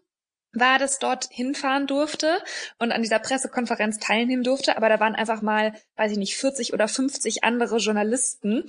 war, 0.55 0.79
das 0.79 0.99
dort 0.99 1.29
hinfahren 1.31 1.87
durfte 1.87 2.43
und 2.79 2.93
an 2.93 3.03
dieser 3.03 3.19
Pressekonferenz 3.19 3.99
teilnehmen 3.99 4.43
durfte, 4.43 4.77
aber 4.77 4.89
da 4.89 5.01
waren 5.01 5.15
einfach 5.15 5.43
mal, 5.43 5.73
weiß 5.97 6.13
ich 6.13 6.19
nicht, 6.19 6.37
40 6.37 6.73
oder 6.73 6.89
50 6.89 7.45
andere 7.45 7.79
Journalisten, 7.79 8.65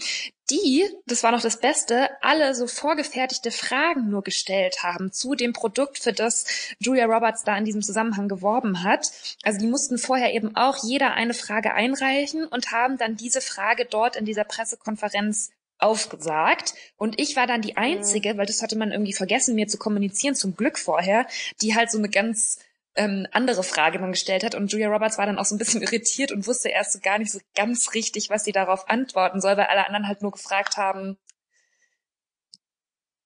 die, 0.52 0.88
das 1.08 1.24
war 1.24 1.32
noch 1.32 1.42
das 1.42 1.60
Beste, 1.60 2.10
alle 2.22 2.54
so 2.54 2.68
vorgefertigte 2.68 3.50
Fragen 3.50 4.10
nur 4.10 4.22
gestellt 4.22 4.84
haben 4.84 5.12
zu 5.12 5.34
dem 5.34 5.54
Produkt, 5.54 5.98
für 5.98 6.14
das 6.14 6.46
Julia 6.78 7.06
Roberts 7.06 7.44
da 7.44 7.58
in 7.58 7.66
diesem 7.66 7.82
Zusammenhang 7.82 8.28
geworben 8.28 8.84
hat. 8.84 9.12
Also 9.44 9.60
die 9.60 9.68
mussten 9.68 9.98
vorher 9.98 10.34
eben 10.34 10.56
auch 10.56 10.84
jeder 10.84 11.14
eine 11.14 11.34
Frage 11.34 11.74
einreichen 11.74 12.46
und 12.46 12.72
haben 12.72 12.98
dann 12.98 13.16
diese 13.16 13.42
Frage 13.42 13.86
dort 13.86 14.16
in 14.16 14.26
dieser 14.26 14.44
Pressekonferenz 14.44 15.52
aufgesagt. 15.78 16.74
Und 16.98 17.20
ich 17.20 17.36
war 17.36 17.48
dann 17.48 17.62
die 17.62 17.72
mhm. 17.72 17.78
Einzige, 17.78 18.38
weil 18.38 18.46
das 18.46 18.62
hatte 18.62 18.78
man 18.78 18.92
irgendwie 18.92 19.14
vergessen, 19.14 19.56
mir 19.56 19.68
zu 19.68 19.78
kommunizieren, 19.78 20.36
zum 20.36 20.56
Glück 20.56 20.80
vorher, 20.80 21.28
die 21.62 21.76
halt 21.76 21.92
so 21.92 21.98
eine 21.98 22.10
ganz 22.10 22.60
ähm, 22.96 23.28
andere 23.32 23.64
Frage 23.64 24.00
dann 24.00 24.12
gestellt 24.12 24.44
hat. 24.44 24.56
Und 24.56 24.72
Julia 24.72 24.90
Roberts 24.90 25.18
war 25.18 25.26
dann 25.26 25.38
auch 25.38 25.46
so 25.46 25.56
ein 25.56 25.60
bisschen 25.60 25.82
irritiert 25.84 26.32
und 26.32 26.48
wusste 26.48 26.70
erst 26.70 26.94
so 26.94 27.00
gar 27.00 27.20
nicht 27.20 27.32
so 27.32 27.40
ganz 27.56 27.94
richtig, 27.94 28.30
was 28.30 28.44
sie 28.44 28.52
darauf 28.52 28.90
antworten 28.90 29.42
soll, 29.42 29.58
weil 29.58 29.66
alle 29.66 29.86
anderen 29.86 30.08
halt 30.08 30.22
nur 30.22 30.32
gefragt 30.32 30.78
haben, 30.78 31.18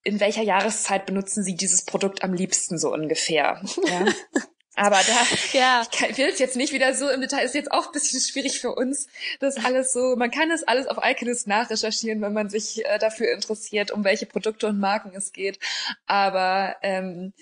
in 0.02 0.18
welcher 0.18 0.42
Jahreszeit 0.42 1.04
benutzen 1.04 1.44
Sie 1.44 1.56
dieses 1.56 1.84
Produkt 1.84 2.24
am 2.24 2.32
liebsten 2.32 2.78
so 2.78 2.92
ungefähr? 2.92 3.62
Ja. 3.86 4.06
Aber 4.76 4.96
da, 4.96 5.26
ja, 5.52 5.82
ich 6.08 6.18
will 6.18 6.28
es 6.28 6.38
jetzt 6.38 6.56
nicht 6.56 6.72
wieder 6.72 6.94
so 6.94 7.08
im 7.08 7.20
Detail, 7.20 7.44
ist 7.44 7.54
jetzt 7.54 7.72
auch 7.72 7.86
ein 7.86 7.92
bisschen 7.92 8.20
schwierig 8.20 8.60
für 8.60 8.74
uns, 8.74 9.08
das 9.40 9.56
alles 9.64 9.92
so, 9.92 10.16
man 10.16 10.30
kann 10.30 10.48
das 10.48 10.62
alles 10.62 10.86
auf 10.86 10.98
Iconist 11.02 11.46
nachrecherchieren, 11.46 12.20
wenn 12.22 12.32
man 12.32 12.50
sich 12.50 12.84
äh, 12.86 12.98
dafür 12.98 13.32
interessiert, 13.32 13.90
um 13.90 14.04
welche 14.04 14.26
Produkte 14.26 14.68
und 14.68 14.78
Marken 14.78 15.12
es 15.14 15.32
geht. 15.32 15.58
Aber 16.06 16.76
ähm, 16.82 17.32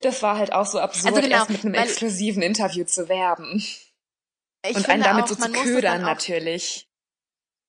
das 0.00 0.22
war 0.22 0.36
halt 0.36 0.52
auch 0.52 0.66
so 0.66 0.80
absurd, 0.80 1.14
also 1.14 1.20
genau, 1.22 1.36
erst 1.36 1.50
mit 1.50 1.64
einem 1.64 1.74
exklusiven 1.74 2.42
Interview 2.42 2.84
zu 2.84 3.08
werben. 3.08 3.64
und 4.66 4.88
einen 4.88 5.02
damit 5.02 5.24
auch, 5.24 5.28
so 5.28 5.36
zu 5.36 5.52
ködern 5.52 6.02
natürlich. 6.02 6.88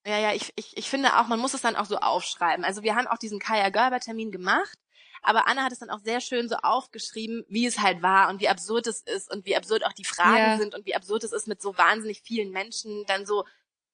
Ja, 0.05 0.19
ja, 0.19 0.33
ich, 0.33 0.51
ich, 0.55 0.75
ich 0.75 0.89
finde 0.89 1.17
auch, 1.17 1.27
man 1.27 1.39
muss 1.39 1.53
es 1.53 1.61
dann 1.61 1.77
auch 1.77 1.85
so 1.85 1.97
aufschreiben. 1.97 2.65
Also 2.65 2.83
wir 2.83 2.95
haben 2.95 3.07
auch 3.07 3.17
diesen 3.17 3.39
Kaya 3.39 3.69
Gerber 3.69 4.01
Termin 4.01 4.31
gemacht 4.31 4.77
aber 5.23 5.47
Anna 5.47 5.63
hat 5.63 5.71
es 5.71 5.79
dann 5.79 5.89
auch 5.89 6.01
sehr 6.01 6.21
schön 6.21 6.49
so 6.49 6.55
aufgeschrieben, 6.57 7.45
wie 7.47 7.65
es 7.65 7.79
halt 7.79 8.01
war 8.01 8.29
und 8.29 8.41
wie 8.41 8.49
absurd 8.49 8.87
es 8.87 9.01
ist 9.01 9.31
und 9.31 9.45
wie 9.45 9.55
absurd 9.55 9.85
auch 9.85 9.93
die 9.93 10.03
Fragen 10.03 10.37
ja. 10.37 10.57
sind 10.57 10.75
und 10.75 10.85
wie 10.85 10.95
absurd 10.95 11.23
es 11.23 11.31
ist, 11.31 11.47
mit 11.47 11.61
so 11.61 11.77
wahnsinnig 11.77 12.21
vielen 12.21 12.51
Menschen 12.51 13.05
dann 13.07 13.25
so 13.25 13.45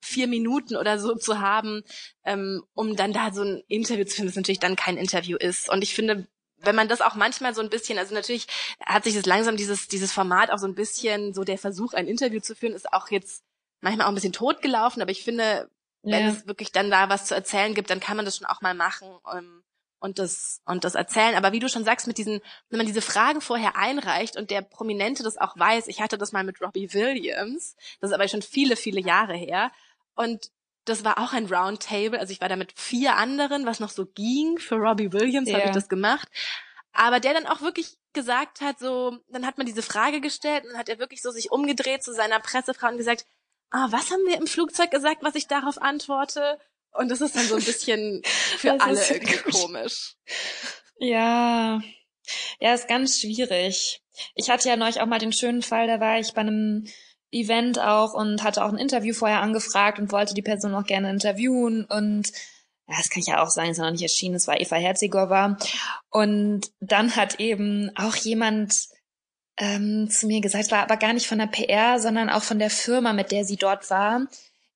vier 0.02 0.28
Minuten 0.28 0.76
oder 0.76 0.98
so 1.00 1.16
zu 1.16 1.40
haben, 1.40 1.84
ähm, 2.24 2.64
um 2.74 2.96
dann 2.96 3.14
da 3.14 3.32
so 3.32 3.44
ein 3.44 3.64
Interview 3.68 4.06
zu 4.06 4.16
finden, 4.16 4.30
das 4.30 4.36
natürlich 4.36 4.60
dann 4.60 4.76
kein 4.76 4.98
Interview 4.98 5.38
ist. 5.38 5.70
Und 5.70 5.84
ich 5.84 5.94
finde, 5.94 6.28
wenn 6.58 6.76
man 6.76 6.88
das 6.88 7.02
auch 7.02 7.16
manchmal 7.16 7.54
so 7.54 7.62
ein 7.62 7.70
bisschen, 7.70 7.98
also 7.98 8.14
natürlich 8.14 8.48
hat 8.84 9.04
sich 9.04 9.16
das 9.16 9.26
langsam 9.26 9.56
dieses, 9.56 9.88
dieses 9.88 10.12
Format 10.12 10.52
auch 10.52 10.58
so 10.58 10.68
ein 10.68 10.76
bisschen, 10.76 11.34
so 11.34 11.44
der 11.44 11.58
Versuch, 11.58 11.94
ein 11.94 12.08
Interview 12.08 12.40
zu 12.40 12.56
führen, 12.56 12.74
ist 12.74 12.92
auch 12.92 13.10
jetzt 13.10 13.44
manchmal 13.82 14.06
auch 14.06 14.12
ein 14.12 14.16
bisschen 14.16 14.34
totgelaufen, 14.34 15.02
aber 15.02 15.12
ich 15.12 15.24
finde, 15.24 15.70
wenn 16.02 16.26
ja. 16.26 16.32
es 16.32 16.48
wirklich 16.48 16.72
dann 16.72 16.90
da 16.90 17.10
was 17.10 17.26
zu 17.26 17.36
erzählen 17.36 17.74
gibt, 17.74 17.90
dann 17.90 18.00
kann 18.00 18.16
man 18.16 18.26
das 18.26 18.38
schon 18.38 18.48
auch 18.48 18.62
mal 18.62 18.74
machen. 18.74 19.10
Ähm, 19.34 19.64
und 20.00 20.20
das 20.20 20.62
und 20.66 20.84
das 20.84 20.96
erzählen. 20.96 21.36
Aber 21.36 21.52
wie 21.52 21.60
du 21.60 21.70
schon 21.70 21.84
sagst, 21.84 22.08
mit 22.08 22.18
diesen, 22.18 22.42
wenn 22.70 22.78
man 22.78 22.88
diese 22.88 23.02
Fragen 23.02 23.42
vorher 23.42 23.76
einreicht 23.76 24.38
und 24.38 24.52
der 24.52 24.62
Prominente 24.62 25.24
das 25.24 25.38
auch 25.38 25.58
weiß, 25.58 25.88
ich 25.88 26.02
hatte 26.02 26.18
das 26.18 26.32
mal 26.32 26.44
mit 26.44 26.62
Robbie 26.62 26.94
Williams, 26.94 27.76
das 28.00 28.12
ist 28.12 28.14
aber 28.14 28.28
schon 28.28 28.42
viele, 28.42 28.76
viele 28.76 29.02
Jahre 29.02 29.36
her. 29.36 29.72
Und 30.16 30.52
das 30.86 31.04
war 31.04 31.20
auch 31.20 31.34
ein 31.34 31.46
Roundtable, 31.46 32.20
also 32.20 32.32
ich 32.32 32.42
war 32.42 32.50
da 32.50 32.56
mit 32.56 32.74
vier 32.74 33.16
anderen, 33.16 33.66
was 33.66 33.80
noch 33.80 33.90
so 33.90 34.06
ging. 34.06 34.58
Für 34.58 34.76
Robbie 34.76 35.14
Williams 35.14 35.48
yeah. 35.48 35.60
habe 35.60 35.70
ich 35.70 35.76
das 35.76 35.90
gemacht. 35.90 36.28
Aber 36.94 37.20
der 37.20 37.34
dann 37.34 37.46
auch 37.46 37.62
wirklich 37.62 37.98
gesagt 38.14 38.62
hat, 38.62 38.80
so, 38.80 39.20
dann 39.30 39.46
hat 39.46 39.58
man 39.58 39.68
diese 39.68 39.84
Frage 39.84 40.20
gestellt 40.20 40.64
und 40.64 40.72
dann 40.72 40.80
hat 40.80 40.90
er 40.90 41.00
wirklich 41.00 41.22
so 41.22 41.32
sich 41.32 41.52
umgedreht 41.52 42.04
zu 42.04 42.14
seiner 42.14 42.40
Pressefrau 42.40 42.88
und 42.88 42.98
gesagt, 42.98 43.26
ah, 43.70 43.88
was 43.92 44.12
haben 44.12 44.26
wir 44.26 44.38
im 44.38 44.48
Flugzeug 44.48 44.90
gesagt, 44.90 45.22
was 45.22 45.36
ich 45.36 45.48
darauf 45.48 45.80
antworte? 45.82 46.60
Und 46.94 47.10
das 47.10 47.22
ist 47.22 47.36
dann 47.36 47.46
so 47.46 47.56
ein 47.56 47.64
bisschen 47.64 48.22
für 48.26 48.78
das 48.78 48.82
alle 48.82 49.08
irgendwie 49.10 49.52
komisch. 49.52 50.16
Ja. 51.00 51.82
Ja, 52.60 52.74
ist 52.74 52.88
ganz 52.88 53.20
schwierig. 53.20 54.02
Ich 54.36 54.50
hatte 54.50 54.70
ja 54.70 54.76
neulich 54.76 55.02
auch 55.02 55.06
mal 55.06 55.20
den 55.20 55.34
schönen 55.34 55.62
Fall, 55.62 55.88
da 55.88 56.00
war 56.00 56.20
ich 56.20 56.34
bei 56.34 56.42
einem 56.42 56.86
Event 57.32 57.80
auch 57.80 58.14
und 58.14 58.44
hatte 58.44 58.64
auch 58.64 58.70
ein 58.70 58.78
Interview 58.78 59.14
vorher 59.14 59.42
angefragt 59.42 60.00
und 60.00 60.12
wollte 60.12 60.34
die 60.34 60.42
Person 60.42 60.76
auch 60.76 60.86
gerne 60.86 61.10
interviewen 61.10 61.86
und 61.86 62.32
ja, 62.90 62.96
das 62.98 63.10
kann 63.10 63.22
ich 63.22 63.28
ja 63.28 63.44
auch 63.44 63.50
sagen, 63.50 63.70
ist 63.70 63.78
noch 63.78 63.92
nicht 63.92 64.02
erschienen, 64.02 64.36
es 64.36 64.48
war 64.48 64.60
Eva 64.60 64.76
Herzigova. 64.76 65.58
Und 66.10 66.72
dann 66.80 67.16
hat 67.16 67.40
eben 67.40 67.92
auch 67.96 68.16
jemand 68.16 68.88
ähm, 69.58 70.10
zu 70.10 70.26
mir 70.26 70.42
gesagt, 70.42 70.72
war 70.72 70.82
aber 70.82 70.98
gar 70.98 71.14
nicht 71.14 71.28
von 71.28 71.38
der 71.38 71.46
PR, 71.46 72.00
sondern 72.00 72.32
auch 72.32 72.42
von 72.42 72.58
der 72.58 72.72
Firma, 72.72 73.14
mit 73.14 73.32
der 73.32 73.46
sie 73.46 73.58
dort 73.58 73.92
war, 73.92 74.26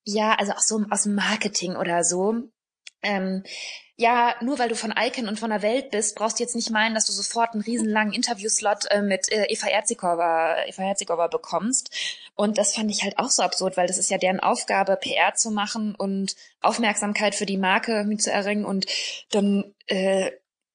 ja, 0.06 0.34
also 0.36 0.54
auch 0.54 0.60
so 0.60 0.84
aus 0.90 1.04
dem 1.04 1.16
Marketing 1.16 1.76
oder 1.76 2.04
so. 2.04 2.36
Ähm, 3.02 3.44
ja, 3.96 4.36
nur 4.42 4.58
weil 4.58 4.70
du 4.70 4.76
von 4.76 4.94
Icon 4.98 5.28
und 5.28 5.40
von 5.40 5.52
der 5.52 5.62
Welt 5.62 5.92
bist, 5.92 6.16
brauchst 6.16 6.40
du 6.40 6.44
jetzt 6.44 6.56
nicht 6.56 6.72
meinen, 6.72 6.96
dass 6.96 7.06
du 7.06 7.12
sofort 7.12 7.54
einen 7.54 7.62
riesenlangen 7.62 8.14
Interviewslot 8.14 8.90
äh, 8.90 9.02
mit 9.02 9.32
äh, 9.32 9.46
Eva 9.50 9.68
Herzigova, 9.68 10.66
Eva 10.66 10.84
Herzigova 10.84 11.28
bekommst. 11.28 11.92
Und 12.36 12.58
das 12.58 12.74
fand 12.76 12.90
ich 12.90 13.04
halt 13.04 13.20
auch 13.20 13.30
so 13.30 13.44
absurd, 13.44 13.78
weil 13.78 13.86
das 13.86 14.00
ist 14.00 14.10
ja 14.10 14.18
deren 14.18 14.40
Aufgabe, 14.40 14.98
PR 14.98 15.36
zu 15.36 15.52
machen 15.52 15.94
und 15.94 16.36
Aufmerksamkeit 16.62 17.36
für 17.36 17.46
die 17.46 17.58
Marke 17.58 18.08
zu 18.18 18.32
erringen. 18.32 18.66
Und 18.66 18.88
dann 19.30 19.76
äh, 19.86 20.32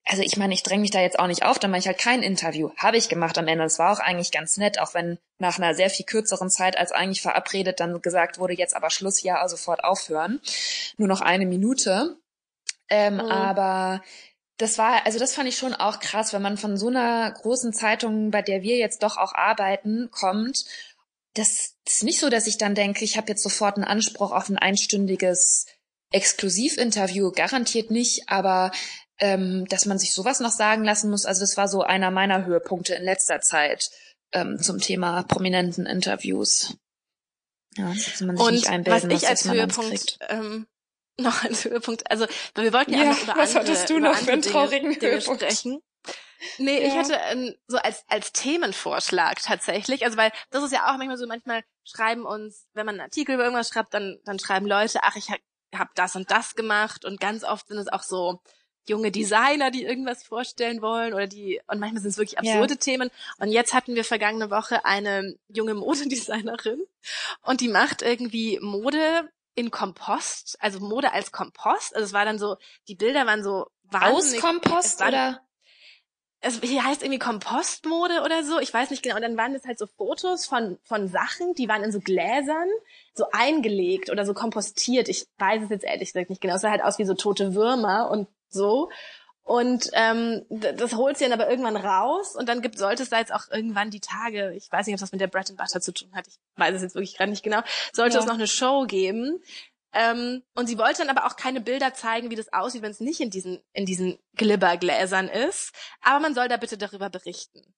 also 0.09 0.23
ich 0.23 0.39
meine, 0.39 0.55
ich 0.55 0.63
dränge 0.63 0.81
mich 0.81 0.91
da 0.91 1.01
jetzt 1.01 1.19
auch 1.19 1.27
nicht 1.27 1.45
auf, 1.45 1.59
dann 1.59 1.71
mache 1.71 1.81
ich 1.81 1.87
halt 1.87 1.99
kein 1.99 2.23
Interview. 2.23 2.71
Habe 2.79 2.97
ich 2.97 3.11
gemacht 3.11 3.37
am 3.37 3.47
Ende. 3.47 3.65
Es 3.65 3.79
war 3.79 3.93
auch 3.93 4.01
eigentlich 4.01 4.33
ganz 4.33 4.57
nett, 4.57 4.81
auch 4.81 4.95
wenn 4.95 5.19
nach 5.39 5.59
einer 5.59 5.75
sehr 5.75 5.91
viel 5.91 6.07
kürzeren 6.07 6.49
Zeit 6.49 6.79
als 6.79 6.93
eigentlich 6.93 7.21
verabredet 7.21 7.79
dann 7.79 8.01
gesagt 8.01 8.39
wurde, 8.39 8.55
jetzt 8.55 8.75
aber 8.75 8.89
Schluss, 8.89 9.23
ja, 9.23 9.37
also 9.37 9.57
sofort 9.57 9.85
aufhören. 9.85 10.41
Nur 10.97 11.09
noch 11.09 11.21
eine 11.21 11.45
Minute. 11.45 12.17
Ähm, 12.89 13.15
mhm. 13.15 13.21
Aber 13.21 14.03
das 14.57 14.79
war, 14.79 15.05
also 15.05 15.19
das 15.19 15.35
fand 15.35 15.47
ich 15.47 15.59
schon 15.59 15.75
auch 15.75 16.01
krass, 16.01 16.33
wenn 16.33 16.43
man 16.43 16.57
von 16.57 16.79
so 16.79 16.89
einer 16.89 17.31
großen 17.31 17.75
Zeitung, 17.75 18.31
bei 18.31 18.41
der 18.41 18.63
wir 18.63 18.79
jetzt 18.79 19.03
doch 19.03 19.19
auch 19.19 19.35
arbeiten, 19.35 20.11
kommt. 20.11 20.65
Das 21.35 21.75
ist 21.87 22.03
nicht 22.03 22.19
so, 22.19 22.31
dass 22.31 22.47
ich 22.47 22.57
dann 22.57 22.75
denke, 22.75 23.05
ich 23.05 23.19
habe 23.19 23.29
jetzt 23.29 23.43
sofort 23.43 23.77
einen 23.77 23.85
Anspruch 23.85 24.33
auf 24.33 24.49
ein 24.49 24.59
einstündiges 24.59 25.67
Exklusivinterview, 26.11 27.31
garantiert 27.31 27.91
nicht, 27.91 28.31
aber 28.31 28.73
ähm, 29.19 29.67
dass 29.69 29.87
man 29.87 29.99
sich 29.99 30.15
sowas 30.15 30.41
noch 30.41 30.51
sagen 30.51 30.85
lassen 30.85 31.11
muss. 31.11 31.27
Also 31.27 31.41
das 31.41 31.57
war 31.57 31.69
so 31.69 31.83
einer 31.83 32.11
meiner 32.11 32.45
Höhepunkte 32.45 32.95
in 32.95 33.05
letzter 33.05 33.41
Zeit 33.41 33.91
ähm, 34.33 34.61
zum 34.61 34.79
Thema 34.81 35.23
prominenten 35.25 35.87
Interviews. 35.87 36.77
Ja, 37.77 37.89
dass 37.89 38.21
man 38.21 38.37
sich 38.37 38.47
Und 38.47 38.55
nicht 38.55 38.69
einbilden 38.69 39.11
was 39.11 39.23
ich 39.23 39.29
als 39.29 39.51
Höhepunkt 39.51 40.19
ähm, 40.29 40.67
noch 41.21 41.45
als 41.45 41.65
Höhepunkt, 41.65 42.11
also 42.11 42.27
wir 42.55 42.73
wollten 42.73 42.93
ja, 42.93 43.05
ja 43.05 43.13
über 43.13 43.37
was 43.37 43.57
andere, 43.57 43.73
hattest 43.73 43.91
du 43.91 43.99
noch 43.99 44.15
für 44.17 44.33
einen 44.33 44.43
traurigen 44.43 44.93
Dinge, 44.93 45.13
Höhepunkt? 45.13 45.43
Dinge 45.43 45.53
sprechen. 45.53 45.83
Nee, 46.59 46.81
ja. 46.81 46.87
ich 46.87 46.95
hatte 46.95 47.19
ähm, 47.31 47.55
so 47.67 47.79
als 47.79 48.05
als 48.07 48.33
Themenvorschlag 48.33 49.43
tatsächlich, 49.43 50.05
also 50.05 50.17
weil 50.17 50.31
das 50.51 50.63
ist 50.63 50.73
ja 50.73 50.87
auch 50.87 50.97
manchmal 50.97 51.19
so, 51.19 51.27
manchmal 51.27 51.65
schreiben 51.85 52.25
uns, 52.25 52.69
wenn 52.75 52.87
man 52.87 52.95
einen 52.95 53.03
Artikel 53.03 53.35
über 53.35 53.45
irgendwas 53.45 53.69
schreibt, 53.69 53.93
dann 53.93 54.19
dann 54.25 54.39
schreiben 54.39 54.67
Leute, 54.67 55.01
ach, 55.03 55.17
ich 55.17 55.31
habe 55.31 55.43
hab 55.75 55.95
das 55.97 56.15
und 56.15 56.31
das 56.31 56.55
gemacht 56.55 57.05
und 57.05 57.21
ganz 57.21 57.43
oft 57.43 57.67
sind 57.67 57.79
es 57.79 57.89
auch 57.89 58.05
so 58.05 58.41
junge 58.89 59.11
Designer, 59.11 59.71
die 59.71 59.85
irgendwas 59.85 60.23
vorstellen 60.23 60.83
wollen 60.83 61.15
oder 61.15 61.27
die, 61.27 61.61
und 61.67 61.81
manchmal 61.81 62.03
sind 62.03 62.11
es 62.11 62.19
wirklich 62.19 62.39
absurde 62.39 62.75
ja. 62.75 62.81
Themen. 62.81 63.11
Und 63.39 63.49
jetzt 63.49 63.75
hatten 63.75 63.95
wir 63.95 64.05
vergangene 64.05 64.51
Woche 64.51 64.85
eine 64.85 65.37
junge 65.49 65.75
Modedesignerin 65.75 66.81
und 67.43 67.61
die 67.61 67.69
macht 67.69 68.03
irgendwie 68.03 68.59
Mode 68.61 69.29
in 69.55 69.71
Kompost, 69.71 70.57
also 70.61 70.81
Mode 70.81 71.13
als 71.13 71.33
Kompost. 71.33 71.95
Also 71.95 72.07
es 72.07 72.13
war 72.13 72.25
dann 72.25 72.39
so, 72.39 72.57
die 72.87 72.95
Bilder 72.95 73.27
waren 73.27 73.43
so 73.43 73.67
wahnsinnig. 73.85 74.43
Aus 74.43 74.51
Kompost 74.51 75.03
oder? 75.03 75.41
es 76.41 76.61
hier 76.61 76.85
heißt 76.85 77.03
irgendwie 77.03 77.19
Kompostmode 77.19 78.23
oder 78.25 78.45
so, 78.45 78.61
ich 78.61 78.73
weiß 78.73 78.91
nicht 78.91 79.03
genau. 79.03 79.17
Und 79.17 79.23
dann 79.23 79.37
waren 79.37 79.55
das 79.55 79.65
halt 79.65 79.79
so 79.79 79.87
Fotos 79.87 80.47
von, 80.47 80.79
von 80.85 81.09
Sachen, 81.09 81.55
die 81.55 81.69
waren 81.69 81.83
in 81.83 81.91
so 81.91 82.01
Gläsern, 82.01 82.69
so 83.15 83.27
eingelegt 83.33 84.11
oder 84.11 84.25
so 84.25 84.35
kompostiert. 84.35 85.09
Ich 85.09 85.27
weiß 85.39 85.65
es 85.65 85.71
jetzt 85.71 85.85
ehrlich 85.85 86.13
gesagt 86.13 86.31
nicht 86.31 86.41
genau. 86.41 86.55
Es 86.55 86.63
sah 86.63 86.71
halt 86.71 86.83
aus 86.83 86.99
wie 86.99 87.05
so 87.05 87.15
tote 87.15 87.55
Würmer 87.55 88.11
und 88.11 88.29
so. 88.49 88.91
Und 89.43 89.89
ähm, 89.95 90.45
das 90.51 90.95
holt 90.95 91.17
sie 91.17 91.25
dann 91.25 91.33
aber 91.33 91.49
irgendwann 91.49 91.77
raus 91.77 92.37
und 92.37 92.51
dann 92.51 92.61
gibt, 92.61 92.77
sollte 92.77 93.03
es 93.03 93.09
da 93.09 93.19
jetzt 93.19 93.33
auch 93.33 93.51
irgendwann 93.51 93.91
die 93.91 94.01
Tage, 94.01 94.53
ich 94.55 94.71
weiß 94.71 94.87
nicht, 94.87 94.95
ob 94.95 95.01
das 95.01 95.11
mit 95.11 95.23
der 95.23 95.27
Bread 95.27 95.49
and 95.49 95.59
Butter 95.59 95.81
zu 95.81 95.95
tun 95.95 96.11
hat, 96.15 96.27
ich 96.29 96.39
weiß 96.57 96.75
es 96.75 96.83
jetzt 96.83 96.95
wirklich 96.95 97.17
gerade 97.17 97.31
nicht 97.31 97.43
genau, 97.43 97.63
sollte 97.95 98.17
ja. 98.17 98.21
es 98.21 98.27
noch 98.27 98.35
eine 98.35 98.47
Show 98.47 98.85
geben. 98.87 99.43
Ähm, 99.95 100.43
und 100.55 100.67
sie 100.67 100.77
wollte 100.77 100.99
dann 100.99 101.17
aber 101.17 101.27
auch 101.27 101.37
keine 101.37 101.63
Bilder 101.63 101.95
zeigen, 101.95 102.31
wie 102.31 102.37
das 102.37 102.53
aussieht, 102.53 102.83
wenn 102.83 102.91
es 102.91 103.01
nicht 103.01 103.21
in 103.21 103.31
diesen, 103.31 103.63
in 103.73 103.87
diesen 103.87 104.19
Glibbergläsern 104.35 105.29
ist. 105.29 105.73
Aber 106.03 106.21
man 106.21 106.35
soll 106.35 106.49
da 106.49 106.59
bitte 106.59 106.77
darüber 106.77 107.09
berichten. 107.09 107.75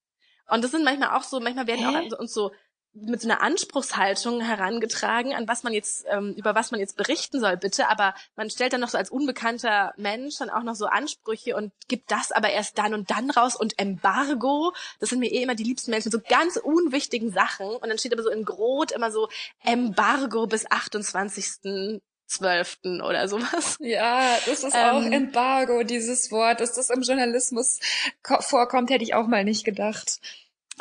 Und 0.48 0.64
das 0.64 0.72
sind 0.72 0.82
manchmal 0.82 1.16
auch 1.16 1.22
so, 1.22 1.38
manchmal 1.38 1.68
werden 1.68 1.88
Hä? 1.88 2.10
auch 2.12 2.18
uns 2.18 2.34
so 2.34 2.50
mit 2.92 3.20
so 3.20 3.28
einer 3.28 3.40
Anspruchshaltung 3.40 4.40
herangetragen, 4.40 5.32
an 5.32 5.46
was 5.46 5.62
man 5.62 5.72
jetzt, 5.72 6.04
ähm, 6.10 6.34
über 6.36 6.54
was 6.54 6.72
man 6.72 6.80
jetzt 6.80 6.96
berichten 6.96 7.38
soll, 7.38 7.56
bitte. 7.56 7.88
Aber 7.88 8.14
man 8.34 8.50
stellt 8.50 8.72
dann 8.72 8.80
noch 8.80 8.88
so 8.88 8.98
als 8.98 9.10
unbekannter 9.10 9.92
Mensch 9.96 10.38
dann 10.38 10.50
auch 10.50 10.64
noch 10.64 10.74
so 10.74 10.86
Ansprüche 10.86 11.56
und 11.56 11.72
gibt 11.88 12.10
das 12.10 12.32
aber 12.32 12.50
erst 12.50 12.78
dann 12.78 12.94
und 12.94 13.10
dann 13.10 13.30
raus 13.30 13.54
und 13.54 13.78
Embargo. 13.78 14.72
Das 14.98 15.10
sind 15.10 15.20
mir 15.20 15.30
eh 15.30 15.42
immer 15.42 15.54
die 15.54 15.62
liebsten 15.62 15.92
Menschen, 15.92 16.10
so 16.10 16.20
ganz 16.20 16.56
unwichtigen 16.56 17.30
Sachen. 17.30 17.68
Und 17.68 17.88
dann 17.88 17.98
steht 17.98 18.12
aber 18.12 18.24
so 18.24 18.30
in 18.30 18.44
Grot 18.44 18.90
immer 18.90 19.12
so 19.12 19.28
Embargo 19.62 20.46
bis 20.46 20.68
28. 20.68 22.00
Zwölften 22.26 23.02
oder 23.02 23.26
sowas. 23.26 23.76
Ja, 23.80 24.36
das 24.46 24.62
ist 24.62 24.74
ähm, 24.74 24.80
auch 24.80 25.02
Embargo, 25.02 25.82
dieses 25.82 26.30
Wort. 26.30 26.60
Dass 26.60 26.74
das 26.74 26.90
im 26.90 27.02
Journalismus 27.02 27.80
vorkommt, 28.22 28.90
hätte 28.90 29.02
ich 29.02 29.14
auch 29.14 29.26
mal 29.26 29.44
nicht 29.44 29.64
gedacht 29.64 30.20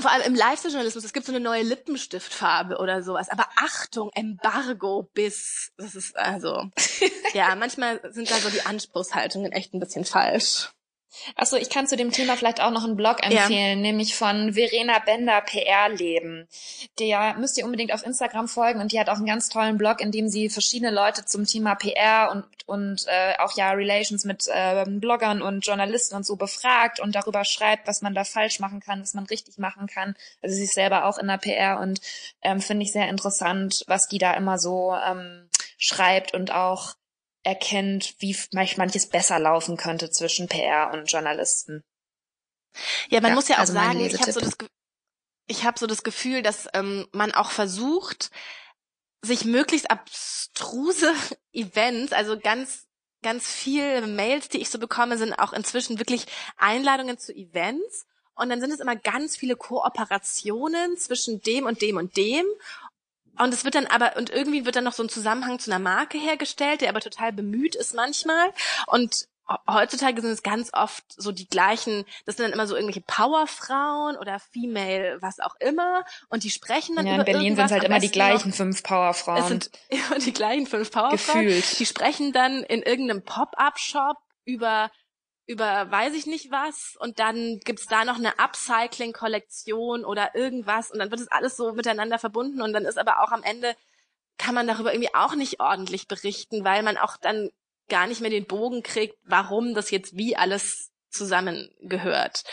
vor 0.02 0.12
allem 0.12 0.24
im 0.24 0.36
Lifestyle-Journalismus, 0.36 1.04
es 1.04 1.14
gibt 1.14 1.26
so 1.26 1.32
eine 1.32 1.40
neue 1.40 1.64
Lippenstiftfarbe 1.64 2.78
oder 2.78 3.04
sowas. 3.04 3.30
Aber 3.30 3.48
Achtung, 3.56 4.10
Embargo 4.14 5.10
bis, 5.14 5.72
das 5.78 5.96
ist 5.96 6.18
also, 6.18 6.70
ja, 7.34 7.56
manchmal 7.56 8.00
sind 8.12 8.30
da 8.30 8.36
so 8.36 8.50
die 8.50 8.66
Anspruchshaltungen 8.66 9.52
echt 9.52 9.74
ein 9.74 9.80
bisschen 9.80 10.06
falsch. 10.06 10.72
Achso, 11.36 11.56
ich 11.56 11.70
kann 11.70 11.88
zu 11.88 11.96
dem 11.96 12.12
Thema 12.12 12.36
vielleicht 12.36 12.62
auch 12.62 12.72
noch 12.72 12.84
einen 12.84 12.96
Blog 12.96 13.24
empfehlen, 13.24 13.50
ja. 13.80 13.84
nämlich 13.92 14.16
von 14.16 14.54
Verena 14.54 15.00
Bender 15.00 15.42
PR 15.42 15.90
Leben. 15.90 16.48
Der 17.00 17.36
müsst 17.36 17.58
ihr 17.58 17.66
unbedingt 17.66 17.94
auf 17.94 18.06
Instagram 18.06 18.48
folgen 18.48 18.80
und 18.80 18.92
die 18.92 19.00
hat 19.00 19.10
auch 19.10 19.16
einen 19.16 19.26
ganz 19.26 19.50
tollen 19.50 19.78
Blog, 19.78 20.02
in 20.02 20.12
dem 20.12 20.30
sie 20.30 20.50
verschiedene 20.50 20.92
Leute 20.92 21.26
zum 21.26 21.46
Thema 21.46 21.76
PR 21.76 22.32
und 22.32 22.46
und 22.70 23.08
äh, 23.08 23.34
auch 23.40 23.58
ja 23.58 23.72
Relations 23.72 24.26
mit 24.26 24.48
äh, 24.48 24.86
Bloggern 24.88 25.42
und 25.42 25.66
Journalisten 25.66 26.16
und 26.16 26.24
so 26.24 26.36
befragt 26.36 27.00
und 27.00 27.16
darüber 27.16 27.44
schreibt, 27.44 27.88
was 27.88 28.04
man 28.04 28.14
da 28.14 28.24
falsch 28.24 28.60
machen 28.60 28.80
kann, 28.80 29.02
was 29.02 29.16
man 29.16 29.26
richtig 29.26 29.58
machen 29.58 29.88
kann. 29.88 30.14
Also 30.44 30.56
sie 30.56 30.66
ist 30.66 30.76
selber 30.76 31.06
auch 31.06 31.18
in 31.18 31.28
der 31.28 31.40
PR 31.40 31.80
und 31.80 32.00
ähm, 32.44 32.62
finde 32.62 32.84
ich 32.84 32.92
sehr 32.92 33.10
interessant, 33.10 33.84
was 33.88 34.08
die 34.08 34.20
da 34.20 34.36
immer 34.36 34.60
so 34.60 34.94
ähm, 34.94 35.50
schreibt 35.80 36.36
und 36.36 36.54
auch 36.54 36.94
erkennt, 37.44 38.16
wie 38.20 38.36
manches 38.52 39.08
besser 39.08 39.40
laufen 39.40 39.78
könnte 39.78 40.12
zwischen 40.12 40.48
PR 40.48 40.92
und 40.94 41.12
Journalisten. 41.12 41.84
Ja, 43.10 43.22
man 43.22 43.32
ja, 43.32 43.36
muss 43.36 43.48
ja 43.48 43.56
auch 43.56 43.62
also 43.62 43.74
sagen, 43.74 44.00
ich 44.02 44.20
habe 44.20 44.32
so 44.32 44.40
das, 44.40 44.58
ich 45.48 45.64
habe 45.64 45.80
so 45.80 45.88
das 45.88 46.04
Gefühl, 46.04 46.42
dass 46.42 46.68
ähm, 46.74 47.08
man 47.12 47.34
auch 47.34 47.52
versucht, 47.52 48.30
sich 49.22 49.46
möglichst 49.46 49.90
abstruse 49.90 51.14
Events, 51.54 52.14
also 52.14 52.40
ganz 52.40 52.90
ganz 53.22 53.52
viele 53.52 54.08
Mails, 54.08 54.50
die 54.50 54.60
ich 54.60 54.70
so 54.70 54.80
bekomme, 54.80 55.18
sind 55.18 55.34
auch 55.34 55.54
inzwischen 55.54 56.00
wirklich 56.00 56.26
Einladungen 56.58 57.18
zu 57.18 57.34
Events. 57.34 58.06
Und 58.36 58.50
dann 58.50 58.62
sind 58.62 58.72
es 58.72 58.80
immer 58.80 58.96
ganz 58.96 59.36
viele 59.36 59.58
Kooperationen 59.58 60.98
zwischen 60.98 61.42
dem 61.42 61.66
und 61.66 61.82
dem 61.82 61.98
und 61.98 62.16
dem. 62.16 62.46
Und 63.40 63.54
es 63.54 63.64
wird 63.64 63.76
dann 63.76 63.88
aber, 63.88 64.18
und 64.18 64.30
irgendwie 64.30 64.66
wird 64.66 64.76
dann 64.76 64.84
noch 64.84 64.94
so 64.94 65.04
ein 65.04 65.10
Zusammenhang 65.10 65.60
zu 65.60 65.72
einer 65.72 65.80
Marke 65.80 66.18
hergestellt, 66.18 66.82
der 66.82 66.90
aber 66.90 67.00
total 67.00 67.32
bemüht 67.32 67.76
ist 67.76 67.94
manchmal. 67.96 68.52
Und 68.88 69.28
heutzutage 69.70 70.22
sind 70.22 70.32
es 70.32 70.44
ganz 70.44 70.70
oft 70.74 71.04
so 71.16 71.32
die 71.32 71.48
gleichen, 71.48 72.06
das 72.26 72.38
sind 72.38 72.46
dann 72.46 72.54
immer 72.54 72.68
so 72.68 72.76
irgendwelche 72.76 73.02
Powerfrauen 73.02 74.18
oder 74.18 74.40
Female, 74.40 75.18
was 75.22 75.40
auch 75.40 75.56
immer, 75.60 76.04
und 76.30 76.44
die 76.44 76.52
sprechen 76.52 76.96
dann 76.96 77.08
ja, 77.08 77.16
über 77.16 77.28
in 77.28 77.34
Berlin 77.34 77.56
sind 77.56 77.66
es 77.66 77.72
halt 77.72 77.84
immer 77.84 78.00
die 78.00 78.12
gleichen 78.12 78.50
noch, 78.50 78.58
fünf 78.58 78.84
Powerfrauen. 78.84 79.42
Es 79.42 79.48
sind 79.48 79.72
immer 79.90 80.20
die 80.20 80.34
gleichen 80.34 80.68
fünf 80.68 80.92
Powerfrauen. 80.92 81.46
Gefühlt. 81.46 81.80
Die 81.80 81.86
sprechen 81.86 82.32
dann 82.32 82.64
in 82.64 82.82
irgendeinem 82.82 83.24
Pop-up-Shop 83.24 84.18
über 84.46 84.92
über 85.50 85.90
weiß 85.90 86.14
ich 86.14 86.28
nicht 86.28 86.52
was 86.52 86.96
und 87.00 87.18
dann 87.18 87.60
gibt's 87.66 87.88
da 87.88 88.06
noch 88.06 88.20
eine 88.20 88.38
Upcycling-Kollektion 88.38 90.06
oder 90.06 90.36
irgendwas 90.36 90.92
und 90.92 91.00
dann 91.00 91.10
wird 91.10 91.22
es 91.22 91.32
alles 91.32 91.58
so 91.58 91.74
miteinander 91.74 92.20
verbunden 92.20 92.62
und 92.62 92.72
dann 92.72 92.86
ist 92.86 93.00
aber 93.00 93.24
auch 93.24 93.32
am 93.32 93.42
Ende 93.42 93.76
kann 94.38 94.54
man 94.54 94.68
darüber 94.68 94.94
irgendwie 94.94 95.16
auch 95.16 95.34
nicht 95.34 95.60
ordentlich 95.60 96.08
berichten, 96.08 96.64
weil 96.64 96.84
man 96.84 96.98
auch 96.98 97.18
dann 97.18 97.50
gar 97.90 98.06
nicht 98.06 98.22
mehr 98.22 98.30
den 98.30 98.46
Bogen 98.46 98.84
kriegt, 98.84 99.18
warum 99.24 99.74
das 99.74 99.90
jetzt 99.90 100.16
wie 100.16 100.36
alles 100.36 100.92
zusammengehört. 101.10 102.44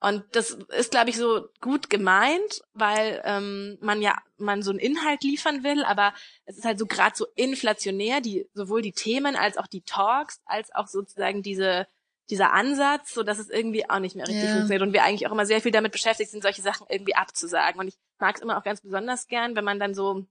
Und 0.00 0.22
das 0.32 0.50
ist, 0.50 0.90
glaube 0.90 1.08
ich, 1.08 1.16
so 1.16 1.48
gut 1.62 1.88
gemeint, 1.88 2.60
weil 2.74 3.22
ähm, 3.24 3.78
man 3.80 4.02
ja 4.02 4.18
man 4.36 4.60
so 4.60 4.70
einen 4.70 4.80
Inhalt 4.80 5.22
liefern 5.22 5.64
will, 5.64 5.82
aber 5.82 6.12
es 6.44 6.58
ist 6.58 6.66
halt 6.66 6.78
so 6.78 6.84
gerade 6.84 7.16
so 7.16 7.26
inflationär, 7.36 8.20
die 8.20 8.46
sowohl 8.52 8.82
die 8.82 8.92
Themen 8.92 9.34
als 9.34 9.56
auch 9.56 9.66
die 9.66 9.80
Talks, 9.80 10.42
als 10.44 10.74
auch 10.74 10.88
sozusagen 10.88 11.42
diese 11.42 11.86
dieser 12.30 12.52
Ansatz, 12.52 13.12
so 13.12 13.22
dass 13.22 13.38
es 13.38 13.50
irgendwie 13.50 13.88
auch 13.88 13.98
nicht 13.98 14.16
mehr 14.16 14.26
richtig 14.26 14.44
yeah. 14.44 14.54
funktioniert 14.54 14.82
und 14.82 14.92
wir 14.92 15.04
eigentlich 15.04 15.26
auch 15.26 15.32
immer 15.32 15.46
sehr 15.46 15.60
viel 15.60 15.72
damit 15.72 15.92
beschäftigt 15.92 16.30
sind, 16.30 16.42
solche 16.42 16.62
Sachen 16.62 16.86
irgendwie 16.88 17.14
abzusagen. 17.14 17.80
Und 17.80 17.88
ich 17.88 17.98
mag 18.18 18.36
es 18.36 18.42
immer 18.42 18.58
auch 18.58 18.64
ganz 18.64 18.80
besonders 18.80 19.26
gern, 19.26 19.56
wenn 19.56 19.64
man 19.64 19.78
dann 19.78 19.94
so 19.94 20.26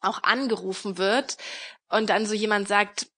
auch 0.00 0.22
angerufen 0.22 0.98
wird 0.98 1.36
und 1.88 2.10
dann 2.10 2.26
so 2.26 2.34
jemand 2.34 2.68
sagt, 2.68 3.10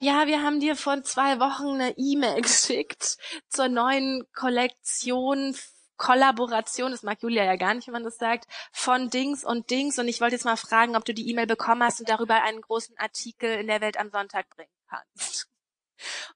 ja, 0.00 0.26
wir 0.26 0.42
haben 0.42 0.60
dir 0.60 0.76
vor 0.76 1.02
zwei 1.04 1.38
Wochen 1.40 1.80
eine 1.80 1.94
E-Mail 1.96 2.40
geschickt 2.42 3.16
zur 3.48 3.68
neuen 3.68 4.24
Kollektion 4.34 5.54
Kollaboration, 5.96 6.90
das 6.90 7.02
mag 7.02 7.22
Julia 7.22 7.44
ja 7.44 7.56
gar 7.56 7.74
nicht, 7.74 7.86
wenn 7.86 7.94
man 7.94 8.04
das 8.04 8.18
sagt, 8.18 8.46
von 8.72 9.08
Dings 9.08 9.44
und 9.44 9.70
Dings. 9.70 9.98
Und 9.98 10.08
ich 10.08 10.20
wollte 10.20 10.34
jetzt 10.34 10.44
mal 10.44 10.56
fragen, 10.56 10.96
ob 10.96 11.04
du 11.04 11.14
die 11.14 11.30
E-Mail 11.30 11.46
bekommen 11.46 11.82
hast 11.82 12.00
und 12.00 12.08
darüber 12.08 12.42
einen 12.42 12.60
großen 12.60 12.96
Artikel 12.98 13.50
in 13.50 13.66
der 13.66 13.80
Welt 13.80 13.98
am 13.98 14.10
Sonntag 14.10 14.48
bringen 14.50 14.68
kannst. 14.88 15.48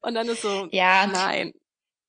Und 0.01 0.15
dann 0.15 0.29
ist 0.29 0.43
so, 0.43 0.69
ja, 0.71 1.07
nein. 1.07 1.53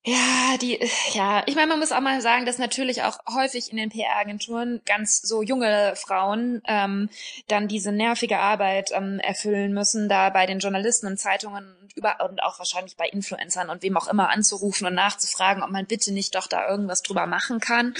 Ja, 0.03 0.57
die, 0.59 0.79
ja, 1.13 1.43
ich 1.45 1.53
meine, 1.53 1.67
man 1.67 1.79
muss 1.79 1.91
auch 1.91 2.01
mal 2.01 2.21
sagen, 2.21 2.47
dass 2.47 2.57
natürlich 2.57 3.03
auch 3.03 3.19
häufig 3.35 3.69
in 3.69 3.77
den 3.77 3.89
PR-Agenturen 3.91 4.81
ganz 4.83 5.21
so 5.21 5.43
junge 5.43 5.93
Frauen 5.95 6.63
ähm, 6.67 7.07
dann 7.47 7.67
diese 7.67 7.91
nervige 7.91 8.39
Arbeit 8.39 8.89
ähm, 8.93 9.19
erfüllen 9.19 9.73
müssen, 9.73 10.09
da 10.09 10.31
bei 10.31 10.47
den 10.47 10.57
Journalisten 10.57 11.05
und 11.05 11.19
Zeitungen 11.19 11.75
und 11.81 11.95
über 11.95 12.17
und 12.27 12.41
auch 12.41 12.57
wahrscheinlich 12.57 12.97
bei 12.97 13.07
Influencern 13.09 13.69
und 13.69 13.83
wem 13.83 13.95
auch 13.95 14.07
immer 14.07 14.31
anzurufen 14.31 14.87
und 14.87 14.95
nachzufragen, 14.95 15.61
ob 15.61 15.69
man 15.69 15.85
bitte 15.85 16.11
nicht 16.11 16.33
doch 16.33 16.47
da 16.47 16.67
irgendwas 16.67 17.03
drüber 17.03 17.27
machen 17.27 17.59
kann. 17.59 17.93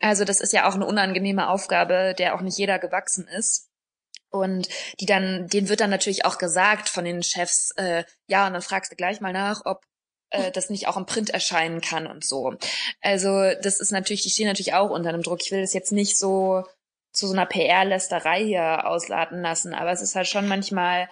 Also 0.00 0.24
das 0.24 0.40
ist 0.40 0.52
ja 0.52 0.68
auch 0.68 0.74
eine 0.74 0.86
unangenehme 0.86 1.48
Aufgabe, 1.48 2.16
der 2.18 2.34
auch 2.34 2.40
nicht 2.40 2.58
jeder 2.58 2.80
gewachsen 2.80 3.28
ist. 3.28 3.70
Und 4.34 4.68
die 4.98 5.06
dann, 5.06 5.46
denen 5.46 5.68
wird 5.68 5.80
dann 5.80 5.90
natürlich 5.90 6.24
auch 6.24 6.38
gesagt 6.38 6.88
von 6.88 7.04
den 7.04 7.22
Chefs, 7.22 7.70
äh, 7.76 8.02
ja, 8.26 8.46
und 8.46 8.52
dann 8.52 8.62
fragst 8.62 8.90
du 8.90 8.96
gleich 8.96 9.20
mal 9.20 9.32
nach, 9.32 9.62
ob 9.64 9.82
äh, 10.30 10.50
das 10.50 10.70
nicht 10.70 10.88
auch 10.88 10.96
im 10.96 11.06
Print 11.06 11.30
erscheinen 11.30 11.80
kann 11.80 12.08
und 12.08 12.24
so. 12.24 12.54
Also 13.00 13.52
das 13.62 13.78
ist 13.78 13.92
natürlich, 13.92 14.22
die 14.22 14.30
stehen 14.30 14.48
natürlich 14.48 14.74
auch 14.74 14.90
unter 14.90 15.10
einem 15.10 15.22
Druck. 15.22 15.40
Ich 15.42 15.52
will 15.52 15.60
das 15.60 15.72
jetzt 15.72 15.92
nicht 15.92 16.18
so 16.18 16.64
zu 17.12 17.28
so 17.28 17.32
einer 17.32 17.46
PR-Lästerei 17.46 18.44
hier 18.44 18.88
ausladen 18.88 19.40
lassen, 19.40 19.72
aber 19.72 19.92
es 19.92 20.02
ist 20.02 20.16
halt 20.16 20.26
schon 20.26 20.48
manchmal 20.48 21.08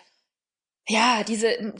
ja, 0.89 1.23
diese, 1.23 1.75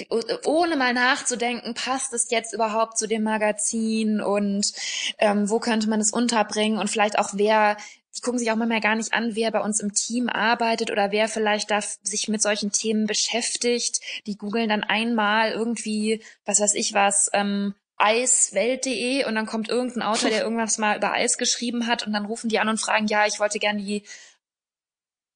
ohne 0.45 0.77
mal 0.77 0.95
nachzudenken, 0.95 1.75
passt 1.75 2.13
es 2.13 2.31
jetzt 2.31 2.53
überhaupt 2.53 2.97
zu 2.99 3.09
dem 3.09 3.25
Magazin 3.25 4.21
und 4.21 4.73
ähm, 5.19 5.51
wo 5.51 5.59
könnte 5.59 5.89
man 5.89 6.01
es 6.01 6.13
unterbringen 6.13 6.79
und 6.79 6.89
vielleicht 6.89 7.19
auch 7.19 7.31
wer, 7.33 7.77
die 8.17 8.21
gucken 8.21 8.39
sich 8.39 8.53
auch 8.53 8.57
manchmal 8.57 8.81
gar 8.81 8.95
nicht 8.95 9.13
an, 9.13 9.35
wer 9.35 9.51
bei 9.51 9.61
uns 9.61 9.81
im 9.81 9.93
Team 9.93 10.29
arbeitet 10.29 10.93
oder 10.93 11.11
wer 11.11 11.29
vielleicht 11.29 11.71
da 11.73 11.81
sich 11.81 12.29
mit 12.29 12.43
solchen 12.43 12.71
Themen 12.71 13.07
beschäftigt. 13.07 14.01
Die 14.27 14.37
googeln 14.37 14.69
dann 14.69 14.85
einmal 14.85 15.51
irgendwie, 15.51 16.23
was 16.45 16.61
weiß 16.61 16.75
ich 16.75 16.95
was, 16.95 17.29
ähm, 17.33 17.75
eiswelt.de 17.97 19.25
und 19.25 19.35
dann 19.35 19.47
kommt 19.47 19.69
irgendein 19.69 20.03
Autor, 20.03 20.31
der 20.31 20.43
irgendwas 20.43 20.79
mal 20.79 20.97
über 20.97 21.13
Eis 21.13 21.39
geschrieben 21.39 21.89
hat 21.89 22.07
und 22.07 22.13
dann 22.13 22.27
rufen 22.27 22.49
die 22.49 22.61
an 22.61 22.69
und 22.69 22.81
fragen, 22.81 23.07
ja, 23.09 23.27
ich 23.27 23.41
wollte 23.41 23.59
gerne 23.59 23.83
die 23.83 24.05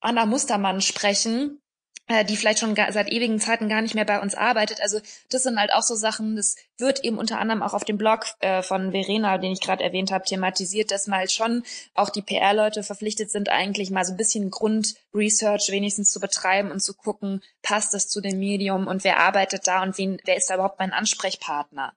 Anna 0.00 0.24
Mustermann 0.24 0.80
sprechen 0.80 1.60
die 2.08 2.36
vielleicht 2.36 2.60
schon 2.60 2.76
seit 2.76 3.10
ewigen 3.10 3.40
Zeiten 3.40 3.68
gar 3.68 3.82
nicht 3.82 3.94
mehr 3.94 4.04
bei 4.04 4.20
uns 4.20 4.34
arbeitet. 4.34 4.80
Also 4.80 5.00
das 5.28 5.42
sind 5.42 5.58
halt 5.58 5.72
auch 5.72 5.82
so 5.82 5.96
Sachen, 5.96 6.36
das 6.36 6.54
wird 6.78 7.04
eben 7.04 7.18
unter 7.18 7.38
anderem 7.40 7.62
auch 7.62 7.74
auf 7.74 7.84
dem 7.84 7.98
Blog 7.98 8.26
äh, 8.40 8.62
von 8.62 8.92
Verena, 8.92 9.38
den 9.38 9.52
ich 9.52 9.60
gerade 9.60 9.82
erwähnt 9.82 10.12
habe, 10.12 10.24
thematisiert, 10.24 10.90
dass 10.90 11.08
mal 11.08 11.28
schon 11.28 11.64
auch 11.94 12.10
die 12.10 12.22
PR-Leute 12.22 12.82
verpflichtet 12.82 13.30
sind, 13.30 13.48
eigentlich 13.48 13.90
mal 13.90 14.04
so 14.04 14.12
ein 14.12 14.16
bisschen 14.16 14.50
Grundresearch 14.50 15.68
wenigstens 15.70 16.10
zu 16.12 16.20
betreiben 16.20 16.70
und 16.70 16.80
zu 16.80 16.94
gucken, 16.94 17.42
passt 17.62 17.92
das 17.92 18.08
zu 18.08 18.20
dem 18.20 18.38
Medium 18.38 18.86
und 18.86 19.02
wer 19.02 19.18
arbeitet 19.18 19.66
da 19.66 19.82
und 19.82 19.98
wen, 19.98 20.18
wer 20.24 20.36
ist 20.36 20.48
da 20.48 20.54
überhaupt 20.54 20.78
mein 20.78 20.92
Ansprechpartner. 20.92 21.92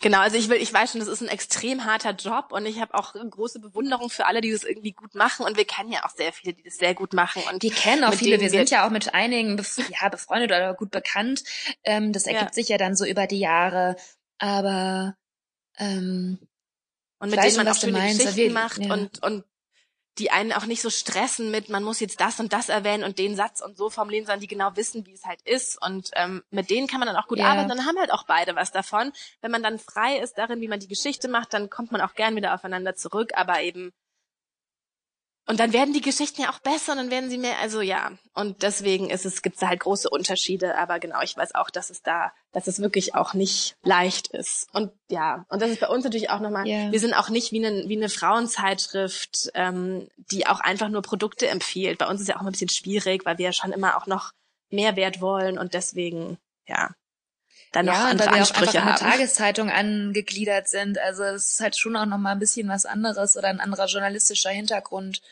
Genau, 0.00 0.20
also 0.20 0.36
ich 0.36 0.48
will, 0.48 0.56
ich 0.60 0.72
weiß 0.72 0.92
schon, 0.92 1.00
das 1.00 1.08
ist 1.08 1.22
ein 1.22 1.28
extrem 1.28 1.84
harter 1.84 2.12
Job 2.12 2.46
und 2.50 2.66
ich 2.66 2.80
habe 2.80 2.94
auch 2.94 3.14
große 3.14 3.60
Bewunderung 3.60 4.10
für 4.10 4.26
alle, 4.26 4.40
die 4.40 4.50
das 4.50 4.64
irgendwie 4.64 4.92
gut 4.92 5.14
machen 5.14 5.46
und 5.46 5.56
wir 5.56 5.64
kennen 5.64 5.92
ja 5.92 6.04
auch 6.04 6.10
sehr 6.10 6.32
viele, 6.32 6.54
die 6.54 6.62
das 6.62 6.76
sehr 6.76 6.94
gut 6.94 7.12
machen 7.12 7.42
und 7.50 7.62
wir 7.62 7.72
kennen 7.72 8.04
auch 8.04 8.14
viele. 8.14 8.40
Wir 8.40 8.50
sind 8.50 8.70
ja 8.70 8.86
auch 8.86 8.90
mit 8.90 9.14
einigen 9.14 9.56
bef 9.56 9.78
ja 9.88 10.08
befreundet 10.08 10.50
oder 10.50 10.74
gut 10.74 10.90
bekannt. 10.90 11.44
Ähm, 11.84 12.12
das 12.12 12.26
ergibt 12.26 12.50
ja. 12.50 12.52
sich 12.52 12.68
ja 12.68 12.78
dann 12.78 12.96
so 12.96 13.04
über 13.04 13.26
die 13.26 13.38
Jahre, 13.38 13.96
aber 14.38 15.16
ähm, 15.78 16.38
und 17.18 17.30
mit 17.30 17.42
denen 17.42 17.56
man 17.56 17.68
auch 17.68 17.76
schöne 17.76 18.00
Geschichten 18.00 18.52
macht 18.52 18.78
ja. 18.78 18.92
und 18.92 19.22
und 19.22 19.44
die 20.18 20.30
einen 20.30 20.52
auch 20.52 20.66
nicht 20.66 20.80
so 20.80 20.88
stressen 20.88 21.50
mit, 21.50 21.68
man 21.68 21.82
muss 21.82 22.00
jetzt 22.00 22.20
das 22.20 22.40
und 22.40 22.52
das 22.52 22.68
erwähnen 22.68 23.04
und 23.04 23.18
den 23.18 23.36
Satz 23.36 23.60
und 23.60 23.76
so 23.76 23.90
formulieren, 23.90 24.24
sondern 24.24 24.40
die 24.40 24.46
genau 24.46 24.74
wissen, 24.74 25.06
wie 25.06 25.12
es 25.12 25.24
halt 25.24 25.42
ist. 25.42 25.80
Und 25.82 26.10
ähm, 26.14 26.42
mit 26.50 26.70
denen 26.70 26.86
kann 26.86 27.00
man 27.00 27.06
dann 27.06 27.16
auch 27.16 27.28
gut 27.28 27.38
ja. 27.38 27.46
arbeiten. 27.46 27.68
Dann 27.68 27.84
haben 27.84 27.98
halt 27.98 28.12
auch 28.12 28.24
beide 28.24 28.56
was 28.56 28.72
davon. 28.72 29.12
Wenn 29.42 29.50
man 29.50 29.62
dann 29.62 29.78
frei 29.78 30.18
ist 30.18 30.38
darin, 30.38 30.60
wie 30.60 30.68
man 30.68 30.80
die 30.80 30.88
Geschichte 30.88 31.28
macht, 31.28 31.52
dann 31.52 31.68
kommt 31.68 31.92
man 31.92 32.00
auch 32.00 32.14
gern 32.14 32.34
wieder 32.34 32.54
aufeinander 32.54 32.94
zurück. 32.94 33.32
Aber 33.34 33.60
eben 33.60 33.92
und 35.48 35.60
dann 35.60 35.72
werden 35.72 35.94
die 35.94 36.00
Geschichten 36.00 36.42
ja 36.42 36.50
auch 36.50 36.58
besser 36.58 36.92
und 36.92 36.98
dann 36.98 37.10
werden 37.10 37.30
sie 37.30 37.38
mehr, 37.38 37.58
also 37.60 37.80
ja. 37.80 38.10
Und 38.34 38.62
deswegen 38.62 39.10
ist 39.10 39.24
es, 39.24 39.42
gibt 39.42 39.56
es 39.56 39.62
halt 39.62 39.78
große 39.78 40.10
Unterschiede. 40.10 40.76
Aber 40.76 40.98
genau, 40.98 41.20
ich 41.22 41.36
weiß 41.36 41.54
auch, 41.54 41.70
dass 41.70 41.88
es 41.90 42.02
da, 42.02 42.32
dass 42.50 42.66
es 42.66 42.80
wirklich 42.80 43.14
auch 43.14 43.32
nicht 43.32 43.76
leicht 43.84 44.26
ist. 44.28 44.66
Und 44.72 44.90
ja, 45.08 45.46
und 45.48 45.62
das 45.62 45.70
ist 45.70 45.80
bei 45.80 45.88
uns 45.88 46.02
natürlich 46.02 46.30
auch 46.30 46.40
nochmal, 46.40 46.66
yeah. 46.66 46.90
wir 46.90 46.98
sind 46.98 47.14
auch 47.14 47.28
nicht 47.28 47.52
wie 47.52 47.64
eine, 47.64 47.88
wie 47.88 47.96
eine 47.96 48.08
Frauenzeitschrift, 48.08 49.50
ähm, 49.54 50.08
die 50.16 50.48
auch 50.48 50.58
einfach 50.58 50.88
nur 50.88 51.02
Produkte 51.02 51.46
empfiehlt. 51.46 51.98
Bei 51.98 52.08
uns 52.08 52.20
ist 52.20 52.28
ja 52.28 52.36
auch 52.36 52.40
ein 52.40 52.50
bisschen 52.50 52.68
schwierig, 52.68 53.24
weil 53.24 53.38
wir 53.38 53.46
ja 53.46 53.52
schon 53.52 53.72
immer 53.72 53.96
auch 53.96 54.06
noch 54.06 54.32
Mehrwert 54.70 55.20
wollen 55.20 55.58
und 55.58 55.74
deswegen, 55.74 56.38
ja, 56.66 56.90
dann 57.72 57.86
noch 57.86 57.94
ja, 57.94 58.04
andere 58.06 58.28
weil 58.28 58.34
wir 58.34 58.40
Ansprüche 58.40 58.78
auch 58.78 58.84
haben. 58.84 59.02
Eine 59.02 59.12
Tageszeitung 59.12 59.70
angegliedert 59.70 60.68
sind. 60.68 60.98
Also 60.98 61.24
es 61.24 61.52
ist 61.52 61.60
halt 61.60 61.76
schon 61.76 61.96
auch 61.96 62.06
noch 62.06 62.18
mal 62.18 62.32
ein 62.32 62.38
bisschen 62.38 62.68
was 62.68 62.86
anderes 62.86 63.36
oder 63.36 63.48
ein 63.48 63.60
anderer 63.60 63.86
journalistischer 63.86 64.50
Hintergrund. 64.50 65.22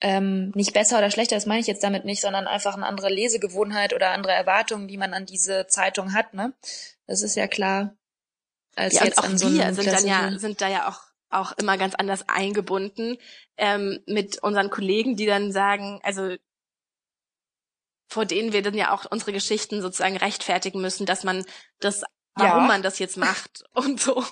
Ähm, 0.00 0.50
nicht 0.54 0.72
besser 0.72 0.98
oder 0.98 1.12
schlechter, 1.12 1.36
das 1.36 1.46
meine 1.46 1.60
ich 1.60 1.68
jetzt 1.68 1.84
damit 1.84 2.04
nicht, 2.04 2.20
sondern 2.20 2.48
einfach 2.48 2.74
eine 2.74 2.86
andere 2.86 3.08
Lesegewohnheit 3.08 3.92
oder 3.92 4.10
andere 4.10 4.32
Erwartungen, 4.32 4.88
die 4.88 4.96
man 4.96 5.14
an 5.14 5.26
diese 5.26 5.68
Zeitung 5.68 6.12
hat. 6.12 6.34
Ne, 6.34 6.52
das 7.06 7.22
ist 7.22 7.36
ja 7.36 7.46
klar. 7.46 7.94
Als 8.74 8.94
ja, 8.94 9.04
jetzt 9.04 9.18
und 9.18 9.34
auch 9.34 9.38
so 9.38 9.52
wir 9.52 9.74
sind 9.74 9.86
dann 9.86 10.06
ja 10.06 10.38
sind 10.38 10.60
da 10.60 10.68
ja 10.68 10.88
auch 10.88 11.00
auch 11.30 11.52
immer 11.52 11.78
ganz 11.78 11.94
anders 11.94 12.28
eingebunden 12.28 13.16
ähm, 13.56 14.00
mit 14.06 14.42
unseren 14.42 14.70
Kollegen, 14.70 15.16
die 15.16 15.26
dann 15.26 15.52
sagen, 15.52 16.00
also 16.02 16.36
vor 18.12 18.26
denen 18.26 18.52
wir 18.52 18.62
dann 18.62 18.74
ja 18.74 18.92
auch 18.92 19.04
unsere 19.10 19.32
Geschichten 19.32 19.80
sozusagen 19.80 20.16
rechtfertigen 20.16 20.80
müssen, 20.80 21.06
dass 21.06 21.24
man 21.24 21.44
das, 21.80 22.04
warum 22.34 22.62
ja. 22.62 22.68
man 22.68 22.82
das 22.82 22.98
jetzt 22.98 23.16
macht 23.16 23.64
und 23.74 24.00
so. 24.00 24.24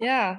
Ja, 0.00 0.38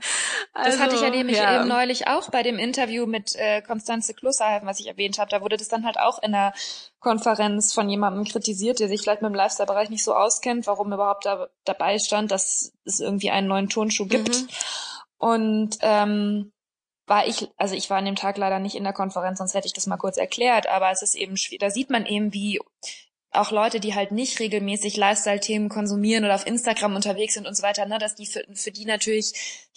das 0.53 0.65
also, 0.65 0.79
hatte 0.79 0.95
ich 0.95 1.01
ja 1.01 1.07
also, 1.07 1.17
nämlich 1.17 1.37
ja. 1.37 1.59
eben 1.59 1.67
neulich 1.67 2.07
auch 2.07 2.29
bei 2.29 2.43
dem 2.43 2.57
Interview 2.57 3.05
mit 3.05 3.35
äh, 3.35 3.61
Konstanze 3.61 4.13
Klusserhalfen, 4.13 4.67
was 4.67 4.79
ich 4.79 4.87
erwähnt 4.87 5.19
habe. 5.19 5.29
Da 5.29 5.41
wurde 5.41 5.57
das 5.57 5.67
dann 5.67 5.85
halt 5.85 5.99
auch 5.99 6.23
in 6.23 6.31
der 6.31 6.53
Konferenz 6.99 7.73
von 7.73 7.89
jemandem 7.89 8.23
kritisiert, 8.23 8.79
der 8.79 8.87
sich 8.87 9.01
vielleicht 9.01 9.21
mit 9.21 9.31
dem 9.31 9.35
Lifestyle-Bereich 9.35 9.89
nicht 9.89 10.03
so 10.03 10.15
auskennt, 10.15 10.65
warum 10.65 10.93
überhaupt 10.93 11.25
da 11.25 11.49
dabei 11.65 11.99
stand, 11.99 12.31
dass 12.31 12.71
es 12.85 13.01
irgendwie 13.01 13.31
einen 13.31 13.47
neuen 13.47 13.67
Turnschuh 13.67 14.07
gibt. 14.07 14.43
Mhm. 14.43 14.47
Und 15.17 15.77
ähm, 15.81 16.53
war 17.09 17.27
ich, 17.27 17.49
also 17.57 17.75
ich 17.75 17.89
war 17.89 17.97
an 17.97 18.05
dem 18.05 18.15
Tag 18.15 18.37
leider 18.37 18.59
nicht 18.59 18.75
in 18.75 18.83
der 18.83 18.93
Konferenz, 18.93 19.39
sonst 19.39 19.55
hätte 19.55 19.67
ich 19.67 19.73
das 19.73 19.87
mal 19.87 19.97
kurz 19.97 20.17
erklärt, 20.17 20.67
aber 20.67 20.91
es 20.91 21.01
ist 21.01 21.15
eben 21.15 21.37
schwierig, 21.37 21.59
da 21.59 21.69
sieht 21.69 21.89
man 21.89 22.05
eben, 22.05 22.33
wie 22.33 22.59
auch 23.31 23.51
Leute, 23.51 23.79
die 23.79 23.93
halt 23.93 24.11
nicht 24.11 24.39
regelmäßig 24.39 24.97
Lifestyle-Themen 24.97 25.69
konsumieren 25.69 26.25
oder 26.25 26.33
auf 26.35 26.47
Instagram 26.47 26.95
unterwegs 26.95 27.35
sind 27.35 27.45
und 27.45 27.55
so 27.55 27.61
weiter, 27.61 27.85
ne, 27.85 27.99
dass 27.99 28.15
die 28.15 28.25
für, 28.25 28.43
für 28.53 28.71
die 28.71 28.85
natürlich 28.85 29.67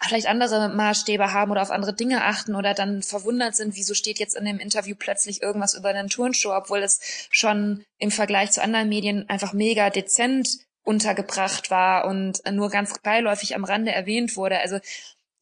vielleicht 0.00 0.26
andere 0.26 0.68
Maßstäbe 0.68 1.32
haben 1.32 1.50
oder 1.50 1.62
auf 1.62 1.70
andere 1.70 1.94
Dinge 1.94 2.24
achten 2.24 2.54
oder 2.54 2.74
dann 2.74 3.02
verwundert 3.02 3.56
sind, 3.56 3.74
wieso 3.74 3.94
steht 3.94 4.20
jetzt 4.20 4.36
in 4.36 4.44
dem 4.44 4.58
Interview 4.58 4.94
plötzlich 4.96 5.42
irgendwas 5.42 5.74
über 5.74 5.88
einen 5.88 6.08
Turnshow, 6.08 6.54
obwohl 6.54 6.78
es 6.78 7.00
schon 7.30 7.84
im 7.98 8.10
Vergleich 8.10 8.52
zu 8.52 8.62
anderen 8.62 8.88
Medien 8.88 9.28
einfach 9.28 9.52
mega 9.52 9.90
dezent 9.90 10.48
untergebracht 10.84 11.70
war 11.70 12.06
und 12.06 12.42
nur 12.52 12.70
ganz 12.70 12.98
beiläufig 13.00 13.54
am 13.54 13.64
Rande 13.64 13.92
erwähnt 13.92 14.36
wurde. 14.36 14.58
Also 14.58 14.78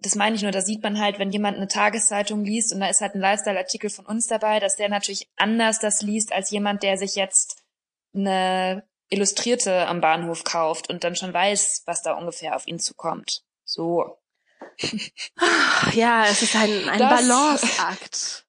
das 0.01 0.15
meine 0.15 0.35
ich 0.35 0.43
nur, 0.43 0.51
da 0.51 0.63
sieht 0.63 0.83
man 0.83 0.99
halt, 0.99 1.19
wenn 1.19 1.31
jemand 1.31 1.57
eine 1.57 1.69
Tageszeitung 1.69 2.45
liest 2.45 2.73
und 2.73 2.81
da 2.81 2.89
ist 2.89 3.01
halt 3.01 3.15
ein 3.15 3.21
Lifestyle-Artikel 3.21 3.91
von 3.91 4.07
uns 4.07 4.27
dabei, 4.27 4.59
dass 4.59 4.77
der 4.77 4.89
natürlich 4.89 5.29
anders 5.37 5.79
das 5.79 6.01
liest 6.01 6.33
als 6.33 6.51
jemand, 6.51 6.83
der 6.83 6.97
sich 6.97 7.15
jetzt 7.17 7.63
eine 8.15 8.83
Illustrierte 9.09 9.87
am 9.87 10.01
Bahnhof 10.01 10.45
kauft 10.45 10.89
und 10.89 11.05
dann 11.05 11.17
schon 11.17 11.35
weiß, 11.35 11.83
was 11.85 12.03
da 12.03 12.15
ungefähr 12.15 12.57
auf 12.57 12.67
ihn 12.67 12.79
zukommt. 12.79 13.43
So. 13.65 14.17
Ja, 15.93 16.27
es 16.27 16.43
ist 16.43 16.55
ein, 16.57 16.89
ein 16.89 16.99
Balanceakt. 16.99 18.47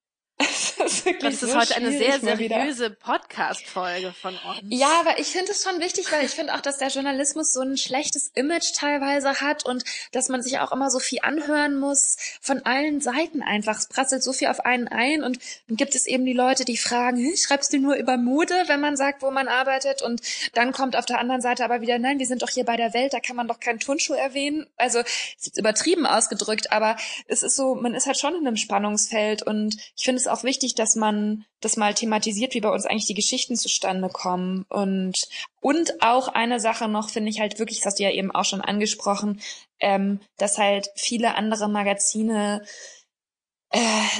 Das 0.77 0.93
ist, 0.93 1.05
wirklich 1.05 1.23
das 1.39 1.43
ist 1.43 1.51
so 1.51 1.59
heute 1.59 1.75
eine 1.75 1.91
sehr 1.91 2.19
seriöse 2.19 2.89
Podcast-Folge 2.89 4.13
von 4.13 4.33
uns. 4.33 4.61
Ja, 4.69 4.99
aber 4.99 5.19
ich 5.19 5.27
finde 5.27 5.51
es 5.51 5.63
schon 5.63 5.79
wichtig, 5.79 6.11
weil 6.11 6.25
ich 6.25 6.31
finde 6.31 6.55
auch, 6.55 6.61
dass 6.61 6.77
der 6.77 6.89
Journalismus 6.89 7.53
so 7.53 7.61
ein 7.61 7.77
schlechtes 7.77 8.31
Image 8.33 8.73
teilweise 8.75 9.41
hat 9.41 9.65
und 9.65 9.83
dass 10.11 10.29
man 10.29 10.41
sich 10.41 10.59
auch 10.59 10.71
immer 10.71 10.89
so 10.89 10.99
viel 10.99 11.19
anhören 11.21 11.79
muss 11.79 12.17
von 12.41 12.65
allen 12.65 13.01
Seiten 13.01 13.41
einfach. 13.41 13.77
Es 13.77 13.87
prasselt 13.87 14.23
so 14.23 14.33
viel 14.33 14.47
auf 14.47 14.61
einen 14.61 14.87
ein 14.87 15.23
und 15.23 15.39
dann 15.67 15.77
gibt 15.77 15.95
es 15.95 16.05
eben 16.05 16.25
die 16.25 16.33
Leute, 16.33 16.65
die 16.65 16.77
fragen, 16.77 17.17
hm, 17.17 17.35
schreibst 17.35 17.73
du 17.73 17.77
nur 17.77 17.95
über 17.95 18.17
Mode, 18.17 18.55
wenn 18.67 18.81
man 18.81 18.97
sagt, 18.97 19.21
wo 19.21 19.31
man 19.31 19.47
arbeitet? 19.47 20.01
Und 20.01 20.21
dann 20.53 20.71
kommt 20.71 20.95
auf 20.95 21.05
der 21.05 21.19
anderen 21.19 21.41
Seite 21.41 21.63
aber 21.63 21.81
wieder, 21.81 21.99
nein, 21.99 22.19
wir 22.19 22.27
sind 22.27 22.41
doch 22.41 22.49
hier 22.49 22.65
bei 22.65 22.77
der 22.77 22.93
Welt, 22.93 23.13
da 23.13 23.19
kann 23.19 23.35
man 23.35 23.47
doch 23.47 23.59
keinen 23.59 23.79
Turnschuh 23.79 24.13
erwähnen. 24.13 24.67
Also, 24.77 24.99
ist 24.99 25.45
jetzt 25.45 25.57
übertrieben 25.57 26.05
ausgedrückt, 26.05 26.71
aber 26.71 26.97
es 27.27 27.43
ist 27.43 27.55
so, 27.55 27.75
man 27.75 27.95
ist 27.95 28.05
halt 28.05 28.17
schon 28.17 28.35
in 28.35 28.47
einem 28.47 28.57
Spannungsfeld 28.57 29.43
und 29.43 29.75
ich 29.95 30.03
finde 30.03 30.19
es 30.19 30.27
auch 30.31 30.43
wichtig, 30.43 30.75
dass 30.75 30.95
man 30.95 31.45
das 31.59 31.77
mal 31.77 31.93
thematisiert, 31.93 32.53
wie 32.53 32.61
bei 32.61 32.69
uns 32.69 32.85
eigentlich 32.85 33.07
die 33.07 33.13
Geschichten 33.13 33.55
zustande 33.55 34.09
kommen. 34.09 34.65
Und, 34.69 35.27
und 35.59 36.01
auch 36.01 36.27
eine 36.27 36.59
Sache 36.59 36.87
noch, 36.87 37.09
finde 37.09 37.29
ich 37.29 37.39
halt 37.39 37.59
wirklich, 37.59 37.79
das 37.79 37.87
hast 37.87 37.99
du 37.99 38.03
ja 38.03 38.11
eben 38.11 38.31
auch 38.31 38.45
schon 38.45 38.61
angesprochen, 38.61 39.41
ähm, 39.79 40.19
dass 40.37 40.57
halt 40.57 40.89
viele 40.95 41.35
andere 41.35 41.67
Magazine 41.69 42.63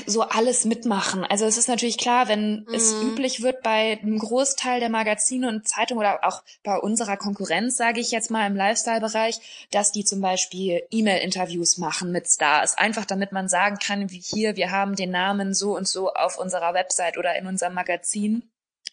so 0.05 0.21
alles 0.21 0.63
mitmachen. 0.63 1.25
Also 1.25 1.45
es 1.45 1.57
ist 1.57 1.67
natürlich 1.67 1.97
klar, 1.97 2.29
wenn 2.29 2.61
mhm. 2.61 2.73
es 2.73 2.93
üblich 2.93 3.41
wird 3.41 3.61
bei 3.61 3.99
einem 4.01 4.17
Großteil 4.17 4.79
der 4.79 4.89
Magazine 4.89 5.49
und 5.49 5.67
Zeitungen 5.67 5.99
oder 5.99 6.23
auch 6.23 6.41
bei 6.63 6.77
unserer 6.77 7.17
Konkurrenz, 7.17 7.75
sage 7.75 7.99
ich 7.99 8.11
jetzt 8.11 8.31
mal 8.31 8.47
im 8.47 8.55
Lifestyle-Bereich, 8.55 9.67
dass 9.71 9.91
die 9.91 10.05
zum 10.05 10.21
Beispiel 10.21 10.83
E-Mail-Interviews 10.89 11.77
machen 11.77 12.13
mit 12.13 12.27
Stars, 12.29 12.77
einfach 12.77 13.03
damit 13.03 13.33
man 13.33 13.49
sagen 13.49 13.77
kann, 13.77 14.09
wie 14.09 14.21
hier, 14.21 14.55
wir 14.55 14.71
haben 14.71 14.95
den 14.95 15.11
Namen 15.11 15.53
so 15.53 15.75
und 15.75 15.87
so 15.87 16.13
auf 16.13 16.37
unserer 16.37 16.73
Website 16.73 17.17
oder 17.17 17.35
in 17.35 17.45
unserem 17.45 17.73
Magazin. 17.73 18.49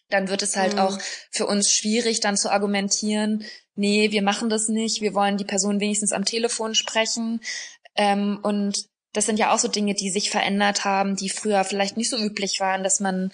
Dann 0.09 0.27
wird 0.27 0.41
es 0.41 0.57
halt 0.57 0.73
mhm. 0.73 0.79
auch 0.79 0.99
für 1.31 1.47
uns 1.47 1.71
schwierig, 1.71 2.19
dann 2.19 2.35
zu 2.35 2.51
argumentieren, 2.51 3.45
nee, 3.75 4.11
wir 4.11 4.23
machen 4.23 4.49
das 4.49 4.67
nicht, 4.67 4.99
wir 4.99 5.13
wollen 5.13 5.37
die 5.37 5.45
Person 5.45 5.79
wenigstens 5.79 6.11
am 6.11 6.25
Telefon 6.25 6.75
sprechen. 6.75 7.39
Ähm, 7.95 8.39
und 8.43 8.89
das 9.13 9.25
sind 9.25 9.39
ja 9.39 9.53
auch 9.53 9.59
so 9.59 9.67
Dinge, 9.67 9.93
die 9.93 10.09
sich 10.09 10.29
verändert 10.29 10.85
haben, 10.85 11.15
die 11.15 11.29
früher 11.29 11.63
vielleicht 11.63 11.97
nicht 11.97 12.09
so 12.09 12.17
üblich 12.17 12.59
waren, 12.59 12.83
dass 12.83 12.99
man, 12.99 13.31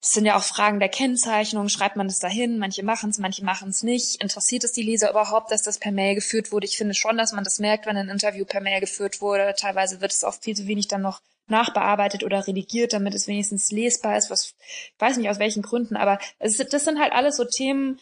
das 0.00 0.12
sind 0.12 0.26
ja 0.26 0.36
auch 0.36 0.42
Fragen 0.42 0.78
der 0.78 0.88
Kennzeichnung, 0.88 1.68
schreibt 1.68 1.96
man 1.96 2.08
das 2.08 2.18
dahin, 2.18 2.58
manche 2.58 2.82
machen 2.82 3.10
es, 3.10 3.18
manche 3.18 3.44
machen 3.44 3.70
es 3.70 3.82
nicht. 3.82 4.22
Interessiert 4.22 4.64
es 4.64 4.72
die 4.72 4.82
Leser 4.82 5.10
überhaupt, 5.10 5.50
dass 5.50 5.62
das 5.62 5.78
per 5.78 5.92
Mail 5.92 6.14
geführt 6.14 6.52
wurde? 6.52 6.66
Ich 6.66 6.76
finde 6.76 6.94
schon, 6.94 7.16
dass 7.16 7.32
man 7.32 7.44
das 7.44 7.58
merkt, 7.58 7.86
wenn 7.86 7.96
ein 7.96 8.08
Interview 8.08 8.44
per 8.44 8.60
Mail 8.60 8.80
geführt 8.80 9.20
wurde. 9.20 9.54
Teilweise 9.56 10.00
wird 10.00 10.12
es 10.12 10.24
oft 10.24 10.44
viel 10.44 10.56
zu 10.56 10.66
wenig 10.66 10.88
dann 10.88 11.02
noch 11.02 11.20
nachbearbeitet 11.50 12.22
oder 12.22 12.46
redigiert, 12.46 12.92
damit 12.92 13.14
es 13.14 13.26
wenigstens 13.26 13.70
lesbar 13.70 14.16
ist, 14.16 14.30
was, 14.30 14.54
ich 14.60 14.94
weiß 15.00 15.16
nicht 15.16 15.28
aus 15.28 15.38
welchen 15.38 15.62
Gründen, 15.62 15.96
aber 15.96 16.18
es, 16.38 16.56
das 16.56 16.84
sind 16.84 17.00
halt 17.00 17.12
alles 17.12 17.36
so 17.36 17.44
Themen, 17.44 17.98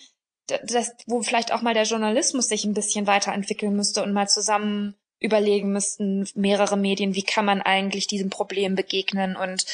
das, 0.46 0.92
wo 1.06 1.22
vielleicht 1.22 1.52
auch 1.52 1.62
mal 1.62 1.74
der 1.74 1.84
Journalismus 1.84 2.48
sich 2.48 2.64
ein 2.64 2.74
bisschen 2.74 3.06
weiterentwickeln 3.06 3.74
müsste 3.74 4.02
und 4.02 4.12
mal 4.12 4.28
zusammen 4.28 4.94
überlegen 5.20 5.72
müssten, 5.72 6.28
mehrere 6.34 6.76
Medien, 6.76 7.14
wie 7.14 7.24
kann 7.24 7.44
man 7.44 7.60
eigentlich 7.60 8.06
diesem 8.06 8.30
Problem 8.30 8.74
begegnen 8.74 9.36
und 9.36 9.64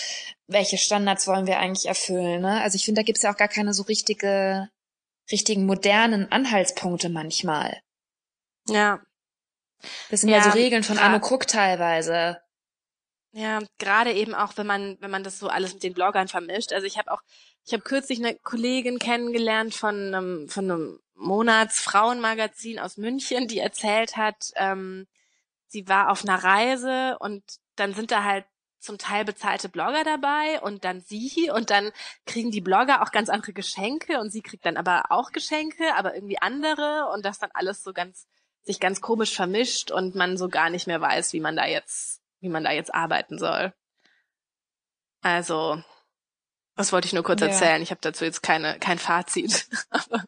welche 0.46 0.78
Standards 0.78 1.26
wollen 1.26 1.46
wir 1.46 1.58
eigentlich 1.58 1.86
erfüllen. 1.86 2.42
Ne? 2.42 2.62
Also 2.62 2.76
ich 2.76 2.84
finde, 2.84 3.00
da 3.00 3.04
gibt 3.04 3.18
es 3.18 3.22
ja 3.22 3.32
auch 3.32 3.36
gar 3.36 3.48
keine 3.48 3.74
so 3.74 3.82
richtige, 3.82 4.68
richtigen 5.30 5.66
modernen 5.66 6.30
Anhaltspunkte 6.32 7.08
manchmal. 7.08 7.80
Ja. 8.68 9.02
Das 10.10 10.22
sind 10.22 10.30
ja, 10.30 10.38
ja 10.38 10.44
so 10.44 10.50
Regeln 10.50 10.82
von 10.82 10.98
Arno 10.98 11.18
Cook 11.18 11.46
teilweise. 11.46 12.40
Ja, 13.32 13.58
gerade 13.78 14.12
eben 14.12 14.34
auch, 14.34 14.56
wenn 14.56 14.66
man, 14.66 14.96
wenn 15.00 15.10
man 15.10 15.24
das 15.24 15.38
so 15.38 15.48
alles 15.48 15.74
mit 15.74 15.82
den 15.82 15.92
Bloggern 15.92 16.28
vermischt. 16.28 16.72
Also 16.72 16.86
ich 16.86 16.96
habe 16.98 17.10
auch, 17.10 17.20
ich 17.66 17.72
habe 17.72 17.82
kürzlich 17.82 18.20
eine 18.20 18.36
Kollegin 18.36 18.98
kennengelernt 18.98 19.74
von 19.74 20.14
einem, 20.14 20.48
von 20.48 20.70
einem 20.70 21.00
Monatsfrauenmagazin 21.16 22.78
aus 22.78 22.96
München, 22.96 23.48
die 23.48 23.58
erzählt 23.58 24.16
hat, 24.16 24.52
ähm, 24.56 25.06
sie 25.74 25.88
war 25.88 26.10
auf 26.10 26.24
einer 26.24 26.42
Reise 26.42 27.18
und 27.18 27.42
dann 27.74 27.94
sind 27.94 28.12
da 28.12 28.22
halt 28.22 28.46
zum 28.78 28.96
Teil 28.96 29.24
bezahlte 29.24 29.68
Blogger 29.68 30.04
dabei 30.04 30.60
und 30.62 30.84
dann 30.84 31.00
sie 31.00 31.50
und 31.54 31.70
dann 31.70 31.90
kriegen 32.26 32.50
die 32.50 32.60
Blogger 32.60 33.02
auch 33.02 33.10
ganz 33.10 33.28
andere 33.28 33.52
Geschenke 33.52 34.20
und 34.20 34.30
sie 34.30 34.40
kriegt 34.40 34.64
dann 34.64 34.76
aber 34.76 35.06
auch 35.10 35.32
Geschenke, 35.32 35.94
aber 35.96 36.14
irgendwie 36.14 36.40
andere 36.40 37.10
und 37.12 37.24
das 37.24 37.38
dann 37.38 37.50
alles 37.52 37.82
so 37.82 37.92
ganz 37.92 38.26
sich 38.62 38.80
ganz 38.80 39.02
komisch 39.02 39.34
vermischt 39.34 39.90
und 39.90 40.14
man 40.14 40.38
so 40.38 40.48
gar 40.48 40.70
nicht 40.70 40.86
mehr 40.86 41.00
weiß, 41.00 41.34
wie 41.34 41.40
man 41.40 41.56
da 41.56 41.66
jetzt 41.66 42.22
wie 42.40 42.48
man 42.48 42.64
da 42.64 42.70
jetzt 42.70 42.94
arbeiten 42.94 43.38
soll. 43.38 43.74
Also 45.22 45.82
das 46.76 46.92
wollte 46.92 47.06
ich 47.06 47.12
nur 47.12 47.24
kurz 47.24 47.40
ja. 47.40 47.48
erzählen. 47.48 47.82
Ich 47.82 47.90
habe 47.90 48.00
dazu 48.00 48.24
jetzt 48.24 48.42
keine 48.42 48.78
kein 48.78 48.98
Fazit, 48.98 49.68
aber 49.90 50.24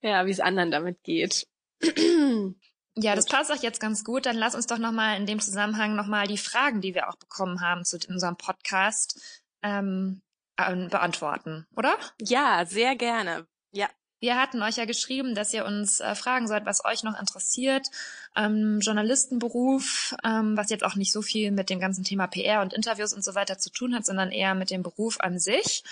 ja, 0.00 0.26
wie 0.26 0.32
es 0.32 0.40
anderen 0.40 0.72
damit 0.72 1.02
geht. 1.04 1.46
Ja, 3.00 3.14
das 3.14 3.26
passt 3.26 3.52
auch 3.52 3.62
jetzt 3.62 3.80
ganz 3.80 4.04
gut. 4.04 4.26
Dann 4.26 4.36
lass 4.36 4.54
uns 4.54 4.66
doch 4.66 4.78
nochmal 4.78 5.16
in 5.16 5.26
dem 5.26 5.40
Zusammenhang 5.40 5.94
nochmal 5.94 6.26
die 6.26 6.38
Fragen, 6.38 6.80
die 6.80 6.94
wir 6.94 7.08
auch 7.08 7.16
bekommen 7.16 7.60
haben 7.60 7.84
zu 7.84 7.98
unserem 8.08 8.36
Podcast, 8.36 9.20
ähm, 9.62 10.20
beantworten, 10.56 11.66
oder? 11.76 11.96
Ja, 12.20 12.64
sehr 12.66 12.96
gerne. 12.96 13.46
Ja. 13.72 13.88
Wir 14.20 14.34
hatten 14.34 14.60
euch 14.62 14.76
ja 14.76 14.84
geschrieben, 14.84 15.36
dass 15.36 15.54
ihr 15.54 15.64
uns 15.64 16.00
äh, 16.00 16.16
fragen 16.16 16.48
sollt, 16.48 16.66
was 16.66 16.84
euch 16.84 17.04
noch 17.04 17.18
interessiert. 17.20 17.86
Ähm, 18.34 18.80
Journalistenberuf, 18.80 20.16
ähm, 20.24 20.56
was 20.56 20.70
jetzt 20.70 20.82
auch 20.82 20.96
nicht 20.96 21.12
so 21.12 21.22
viel 21.22 21.52
mit 21.52 21.70
dem 21.70 21.78
ganzen 21.78 22.02
Thema 22.02 22.26
PR 22.26 22.62
und 22.62 22.72
Interviews 22.72 23.12
und 23.12 23.22
so 23.22 23.36
weiter 23.36 23.58
zu 23.58 23.70
tun 23.70 23.94
hat, 23.94 24.04
sondern 24.04 24.32
eher 24.32 24.56
mit 24.56 24.70
dem 24.70 24.82
Beruf 24.82 25.20
an 25.20 25.38
sich. 25.38 25.84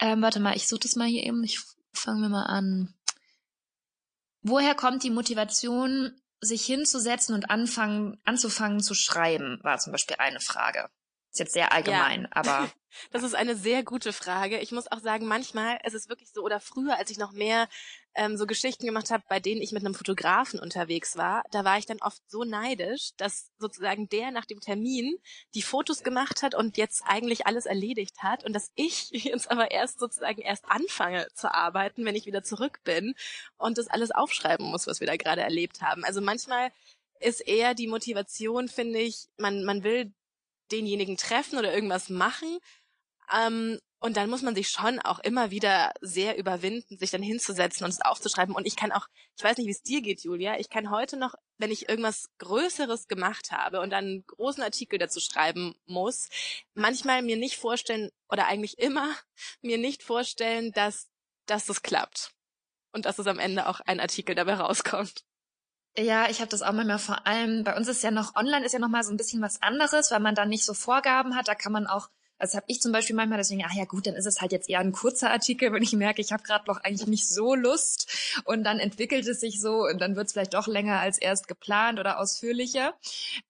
Ähm, 0.00 0.22
warte 0.22 0.40
mal, 0.40 0.56
ich 0.56 0.66
suche 0.66 0.80
das 0.80 0.96
mal 0.96 1.06
hier 1.06 1.22
eben. 1.22 1.44
Ich 1.44 1.60
fangen 1.92 2.22
wir 2.22 2.28
mal 2.28 2.46
an. 2.46 2.92
Woher 4.42 4.74
kommt 4.74 5.04
die 5.04 5.10
Motivation, 5.10 6.20
sich 6.42 6.64
hinzusetzen 6.66 7.34
und 7.34 7.50
anfangen, 7.50 8.20
anzufangen 8.24 8.80
zu 8.80 8.94
schreiben, 8.94 9.58
war 9.62 9.78
zum 9.78 9.92
Beispiel 9.92 10.16
eine 10.18 10.40
Frage. 10.40 10.88
Ist 11.32 11.38
jetzt 11.38 11.54
sehr 11.54 11.72
allgemein, 11.72 12.22
ja. 12.22 12.28
aber. 12.32 12.70
Das 13.10 13.22
ist 13.22 13.34
eine 13.34 13.56
sehr 13.56 13.82
gute 13.82 14.12
Frage. 14.12 14.58
Ich 14.58 14.70
muss 14.70 14.92
auch 14.92 15.00
sagen, 15.00 15.26
manchmal 15.26 15.78
ist 15.82 15.94
es 15.94 16.10
wirklich 16.10 16.28
so, 16.30 16.42
oder 16.42 16.60
früher, 16.60 16.98
als 16.98 17.10
ich 17.10 17.16
noch 17.16 17.32
mehr 17.32 17.66
ähm, 18.14 18.36
so 18.36 18.46
Geschichten 18.46 18.84
gemacht 18.84 19.10
habe, 19.10 19.24
bei 19.30 19.40
denen 19.40 19.62
ich 19.62 19.72
mit 19.72 19.82
einem 19.82 19.94
Fotografen 19.94 20.60
unterwegs 20.60 21.16
war, 21.16 21.42
da 21.52 21.64
war 21.64 21.78
ich 21.78 21.86
dann 21.86 22.02
oft 22.02 22.20
so 22.28 22.44
neidisch, 22.44 23.12
dass 23.16 23.50
sozusagen 23.56 24.10
der 24.10 24.30
nach 24.30 24.44
dem 24.44 24.60
Termin 24.60 25.16
die 25.54 25.62
Fotos 25.62 26.02
gemacht 26.02 26.42
hat 26.42 26.54
und 26.54 26.76
jetzt 26.76 27.02
eigentlich 27.06 27.46
alles 27.46 27.64
erledigt 27.64 28.22
hat 28.22 28.44
und 28.44 28.52
dass 28.52 28.70
ich 28.74 29.08
jetzt 29.12 29.50
aber 29.50 29.70
erst 29.70 29.98
sozusagen 29.98 30.42
erst 30.42 30.66
anfange 30.66 31.28
zu 31.32 31.50
arbeiten, 31.50 32.04
wenn 32.04 32.14
ich 32.14 32.26
wieder 32.26 32.42
zurück 32.42 32.80
bin 32.84 33.14
und 33.56 33.78
das 33.78 33.88
alles 33.88 34.10
aufschreiben 34.10 34.66
muss, 34.66 34.86
was 34.86 35.00
wir 35.00 35.06
da 35.06 35.16
gerade 35.16 35.40
erlebt 35.40 35.80
haben. 35.80 36.04
Also 36.04 36.20
manchmal 36.20 36.72
ist 37.20 37.40
eher 37.40 37.72
die 37.72 37.86
Motivation, 37.86 38.68
finde 38.68 38.98
ich, 38.98 39.28
man, 39.38 39.64
man 39.64 39.82
will 39.82 40.12
denjenigen 40.72 41.16
treffen 41.16 41.58
oder 41.58 41.72
irgendwas 41.72 42.08
machen. 42.08 42.58
Ähm, 43.32 43.78
und 44.02 44.16
dann 44.16 44.28
muss 44.28 44.42
man 44.42 44.56
sich 44.56 44.68
schon 44.68 44.98
auch 44.98 45.20
immer 45.20 45.52
wieder 45.52 45.92
sehr 46.00 46.36
überwinden, 46.36 46.98
sich 46.98 47.12
dann 47.12 47.22
hinzusetzen 47.22 47.84
und 47.84 47.90
es 47.90 48.00
aufzuschreiben. 48.00 48.52
Und 48.52 48.66
ich 48.66 48.74
kann 48.74 48.90
auch, 48.90 49.06
ich 49.36 49.44
weiß 49.44 49.56
nicht, 49.56 49.68
wie 49.68 49.72
es 49.72 49.82
dir 49.82 50.02
geht, 50.02 50.24
Julia, 50.24 50.58
ich 50.58 50.68
kann 50.68 50.90
heute 50.90 51.16
noch, 51.16 51.36
wenn 51.56 51.70
ich 51.70 51.88
irgendwas 51.88 52.28
Größeres 52.38 53.06
gemacht 53.06 53.52
habe 53.52 53.80
und 53.80 53.90
dann 53.90 54.04
einen 54.04 54.26
großen 54.26 54.62
Artikel 54.62 54.98
dazu 54.98 55.20
schreiben 55.20 55.76
muss, 55.86 56.30
manchmal 56.74 57.22
mir 57.22 57.36
nicht 57.36 57.56
vorstellen 57.56 58.10
oder 58.28 58.48
eigentlich 58.48 58.80
immer 58.80 59.14
mir 59.62 59.78
nicht 59.78 60.02
vorstellen, 60.02 60.72
dass, 60.72 61.08
dass 61.46 61.66
das 61.66 61.82
klappt. 61.82 62.32
Und 62.90 63.06
dass 63.06 63.20
es 63.20 63.28
am 63.28 63.38
Ende 63.38 63.68
auch 63.68 63.80
ein 63.80 64.00
Artikel 64.00 64.34
dabei 64.34 64.54
rauskommt. 64.54 65.24
Ja, 65.98 66.30
ich 66.30 66.40
habe 66.40 66.48
das 66.48 66.62
auch 66.62 66.72
manchmal 66.72 66.98
vor 66.98 67.26
allem, 67.26 67.64
bei 67.64 67.76
uns 67.76 67.86
ist 67.86 68.02
ja 68.02 68.10
noch, 68.10 68.34
online 68.34 68.64
ist 68.64 68.72
ja 68.72 68.78
noch 68.78 68.88
mal 68.88 69.04
so 69.04 69.10
ein 69.12 69.18
bisschen 69.18 69.42
was 69.42 69.60
anderes, 69.60 70.10
weil 70.10 70.20
man 70.20 70.34
da 70.34 70.46
nicht 70.46 70.64
so 70.64 70.72
Vorgaben 70.72 71.36
hat. 71.36 71.48
Da 71.48 71.54
kann 71.54 71.72
man 71.72 71.86
auch, 71.86 72.08
also 72.38 72.56
habe 72.56 72.64
ich 72.68 72.80
zum 72.80 72.92
Beispiel 72.92 73.14
manchmal 73.14 73.36
deswegen, 73.38 73.62
ach 73.66 73.74
ja 73.74 73.84
gut, 73.84 74.06
dann 74.06 74.14
ist 74.14 74.24
es 74.26 74.40
halt 74.40 74.52
jetzt 74.52 74.70
eher 74.70 74.80
ein 74.80 74.92
kurzer 74.92 75.30
Artikel, 75.30 75.70
wenn 75.70 75.82
ich 75.82 75.92
merke, 75.92 76.22
ich 76.22 76.32
habe 76.32 76.42
gerade 76.44 76.64
noch 76.66 76.78
eigentlich 76.78 77.06
nicht 77.08 77.28
so 77.28 77.54
Lust 77.54 78.10
und 78.44 78.64
dann 78.64 78.78
entwickelt 78.78 79.26
es 79.26 79.40
sich 79.40 79.60
so 79.60 79.82
und 79.84 80.00
dann 80.00 80.16
wird 80.16 80.28
es 80.28 80.32
vielleicht 80.32 80.54
doch 80.54 80.66
länger 80.66 80.98
als 80.98 81.18
erst 81.18 81.46
geplant 81.46 82.00
oder 82.00 82.18
ausführlicher. 82.18 82.94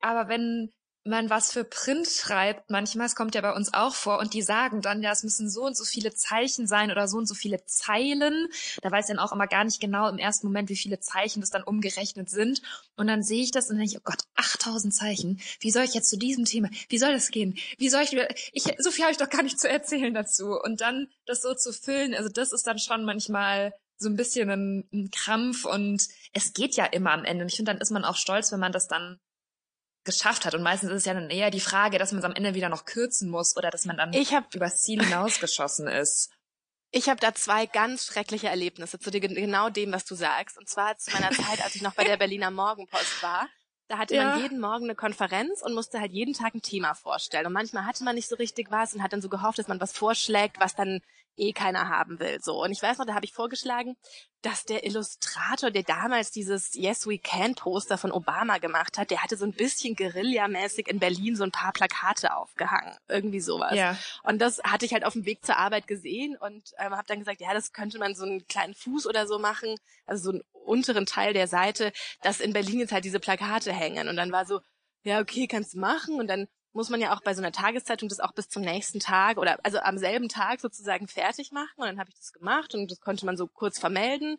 Aber 0.00 0.28
wenn 0.28 0.72
man 1.04 1.30
was 1.30 1.52
für 1.52 1.64
Print 1.64 2.06
schreibt, 2.06 2.70
manchmal, 2.70 3.06
es 3.06 3.16
kommt 3.16 3.34
ja 3.34 3.40
bei 3.40 3.52
uns 3.52 3.74
auch 3.74 3.94
vor, 3.94 4.20
und 4.20 4.34
die 4.34 4.42
sagen 4.42 4.82
dann, 4.82 5.02
ja, 5.02 5.10
es 5.10 5.24
müssen 5.24 5.50
so 5.50 5.64
und 5.64 5.76
so 5.76 5.84
viele 5.84 6.14
Zeichen 6.14 6.66
sein 6.66 6.90
oder 6.90 7.08
so 7.08 7.18
und 7.18 7.26
so 7.26 7.34
viele 7.34 7.64
Zeilen. 7.64 8.48
Da 8.82 8.90
weiß 8.90 9.06
ich 9.08 9.16
dann 9.16 9.24
auch 9.24 9.32
immer 9.32 9.46
gar 9.46 9.64
nicht 9.64 9.80
genau 9.80 10.08
im 10.08 10.18
ersten 10.18 10.46
Moment, 10.46 10.68
wie 10.68 10.76
viele 10.76 11.00
Zeichen 11.00 11.40
das 11.40 11.50
dann 11.50 11.64
umgerechnet 11.64 12.30
sind. 12.30 12.62
Und 12.96 13.08
dann 13.08 13.22
sehe 13.22 13.42
ich 13.42 13.50
das 13.50 13.68
und 13.68 13.78
denke 13.78 13.96
oh 13.98 14.02
Gott, 14.04 14.22
8000 14.36 14.94
Zeichen. 14.94 15.40
Wie 15.60 15.70
soll 15.70 15.84
ich 15.84 15.94
jetzt 15.94 16.08
zu 16.10 16.18
diesem 16.18 16.44
Thema, 16.44 16.68
wie 16.88 16.98
soll 16.98 17.12
das 17.12 17.30
gehen? 17.30 17.58
Wie 17.78 17.88
soll 17.88 18.02
ich, 18.02 18.16
ich 18.52 18.64
so 18.78 18.90
viel 18.90 19.04
habe 19.04 19.12
ich 19.12 19.18
doch 19.18 19.30
gar 19.30 19.42
nicht 19.42 19.58
zu 19.58 19.68
erzählen 19.68 20.14
dazu. 20.14 20.58
Und 20.60 20.80
dann 20.80 21.08
das 21.26 21.42
so 21.42 21.54
zu 21.54 21.72
füllen, 21.72 22.14
also 22.14 22.28
das 22.28 22.52
ist 22.52 22.66
dann 22.66 22.78
schon 22.78 23.04
manchmal 23.04 23.72
so 23.98 24.08
ein 24.08 24.16
bisschen 24.16 24.50
ein, 24.50 24.88
ein 24.92 25.10
Krampf 25.10 25.64
und 25.64 26.06
es 26.32 26.52
geht 26.52 26.76
ja 26.76 26.84
immer 26.84 27.12
am 27.12 27.24
Ende. 27.24 27.44
Und 27.44 27.50
ich 27.50 27.56
finde, 27.56 27.72
dann 27.72 27.80
ist 27.80 27.90
man 27.90 28.04
auch 28.04 28.16
stolz, 28.16 28.52
wenn 28.52 28.60
man 28.60 28.72
das 28.72 28.88
dann 28.88 29.18
geschafft 30.04 30.44
hat. 30.44 30.54
Und 30.54 30.62
meistens 30.62 30.90
ist 30.90 30.98
es 30.98 31.04
ja 31.04 31.14
dann 31.14 31.30
eher 31.30 31.50
die 31.50 31.60
Frage, 31.60 31.98
dass 31.98 32.12
man 32.12 32.18
es 32.20 32.24
am 32.24 32.34
Ende 32.34 32.54
wieder 32.54 32.68
noch 32.68 32.84
kürzen 32.84 33.30
muss 33.30 33.56
oder 33.56 33.70
dass 33.70 33.84
man 33.84 33.96
dann 33.96 34.12
ich 34.12 34.34
hab, 34.34 34.54
übers 34.54 34.82
Ziel 34.82 35.02
hinausgeschossen 35.04 35.86
ist. 35.86 36.30
Ich 36.90 37.08
habe 37.08 37.20
da 37.20 37.34
zwei 37.34 37.64
ganz 37.66 38.04
schreckliche 38.06 38.48
Erlebnisse 38.48 38.98
zu 38.98 39.10
genau 39.10 39.70
dem, 39.70 39.92
was 39.92 40.04
du 40.04 40.14
sagst. 40.14 40.58
Und 40.58 40.68
zwar 40.68 40.98
zu 40.98 41.10
meiner 41.12 41.30
Zeit, 41.30 41.64
als 41.64 41.74
ich 41.74 41.82
noch 41.82 41.94
bei 41.94 42.04
der 42.04 42.18
Berliner 42.18 42.50
Morgenpost 42.50 43.22
war. 43.22 43.48
Da 43.88 43.98
hatte 43.98 44.14
ja. 44.14 44.24
man 44.24 44.42
jeden 44.42 44.60
Morgen 44.60 44.84
eine 44.84 44.94
Konferenz 44.94 45.62
und 45.62 45.74
musste 45.74 46.00
halt 46.00 46.12
jeden 46.12 46.34
Tag 46.34 46.54
ein 46.54 46.62
Thema 46.62 46.94
vorstellen. 46.94 47.46
Und 47.46 47.52
manchmal 47.52 47.86
hatte 47.86 48.04
man 48.04 48.14
nicht 48.14 48.28
so 48.28 48.36
richtig 48.36 48.70
was 48.70 48.94
und 48.94 49.02
hat 49.02 49.12
dann 49.12 49.22
so 49.22 49.28
gehofft, 49.28 49.58
dass 49.58 49.68
man 49.68 49.80
was 49.80 49.92
vorschlägt, 49.92 50.60
was 50.60 50.74
dann 50.74 51.00
eh 51.36 51.52
keiner 51.52 51.88
haben 51.88 52.18
will. 52.20 52.40
So. 52.40 52.62
Und 52.62 52.72
ich 52.72 52.82
weiß 52.82 52.98
noch, 52.98 53.06
da 53.06 53.14
habe 53.14 53.24
ich 53.24 53.32
vorgeschlagen, 53.32 53.96
dass 54.42 54.64
der 54.64 54.84
Illustrator, 54.84 55.70
der 55.70 55.84
damals 55.84 56.30
dieses 56.30 56.74
Yes 56.74 57.06
We 57.06 57.18
Can 57.18 57.54
Poster 57.54 57.96
von 57.96 58.10
Obama 58.10 58.58
gemacht 58.58 58.98
hat, 58.98 59.10
der 59.10 59.22
hatte 59.22 59.36
so 59.36 59.44
ein 59.44 59.52
bisschen 59.52 59.94
Guerilla-mäßig 59.94 60.88
in 60.88 60.98
Berlin 60.98 61.36
so 61.36 61.44
ein 61.44 61.52
paar 61.52 61.72
Plakate 61.72 62.36
aufgehangen. 62.36 62.96
Irgendwie 63.08 63.40
sowas. 63.40 63.74
Ja. 63.74 63.96
Und 64.24 64.40
das 64.40 64.60
hatte 64.64 64.84
ich 64.84 64.92
halt 64.92 65.04
auf 65.04 65.12
dem 65.12 65.24
Weg 65.24 65.44
zur 65.44 65.56
Arbeit 65.56 65.86
gesehen 65.86 66.36
und 66.36 66.72
ähm, 66.78 66.92
habe 66.92 67.06
dann 67.06 67.20
gesagt, 67.20 67.40
ja, 67.40 67.54
das 67.54 67.72
könnte 67.72 67.98
man 67.98 68.14
so 68.14 68.24
einen 68.24 68.46
kleinen 68.46 68.74
Fuß 68.74 69.06
oder 69.06 69.26
so 69.26 69.38
machen, 69.38 69.76
also 70.06 70.24
so 70.24 70.30
einen 70.30 70.42
unteren 70.52 71.06
Teil 71.06 71.32
der 71.32 71.46
Seite, 71.46 71.92
dass 72.22 72.40
in 72.40 72.52
Berlin 72.52 72.80
jetzt 72.80 72.92
halt 72.92 73.04
diese 73.04 73.20
Plakate 73.20 73.72
hängen. 73.72 74.08
Und 74.08 74.16
dann 74.16 74.32
war 74.32 74.44
so, 74.44 74.60
ja, 75.04 75.20
okay, 75.20 75.46
kannst 75.46 75.74
du 75.74 75.78
machen. 75.78 76.18
Und 76.18 76.28
dann 76.28 76.48
muss 76.72 76.88
man 76.88 77.00
ja 77.00 77.14
auch 77.14 77.22
bei 77.22 77.34
so 77.34 77.40
einer 77.42 77.52
Tageszeitung 77.52 78.08
das 78.08 78.20
auch 78.20 78.32
bis 78.32 78.48
zum 78.48 78.62
nächsten 78.62 79.00
Tag 79.00 79.38
oder 79.38 79.58
also 79.62 79.78
am 79.78 79.98
selben 79.98 80.28
Tag 80.28 80.60
sozusagen 80.60 81.08
fertig 81.08 81.52
machen. 81.52 81.74
Und 81.76 81.86
dann 81.86 81.98
habe 81.98 82.10
ich 82.10 82.16
das 82.16 82.32
gemacht 82.32 82.74
und 82.74 82.90
das 82.90 83.00
konnte 83.00 83.26
man 83.26 83.36
so 83.36 83.46
kurz 83.46 83.78
vermelden. 83.78 84.38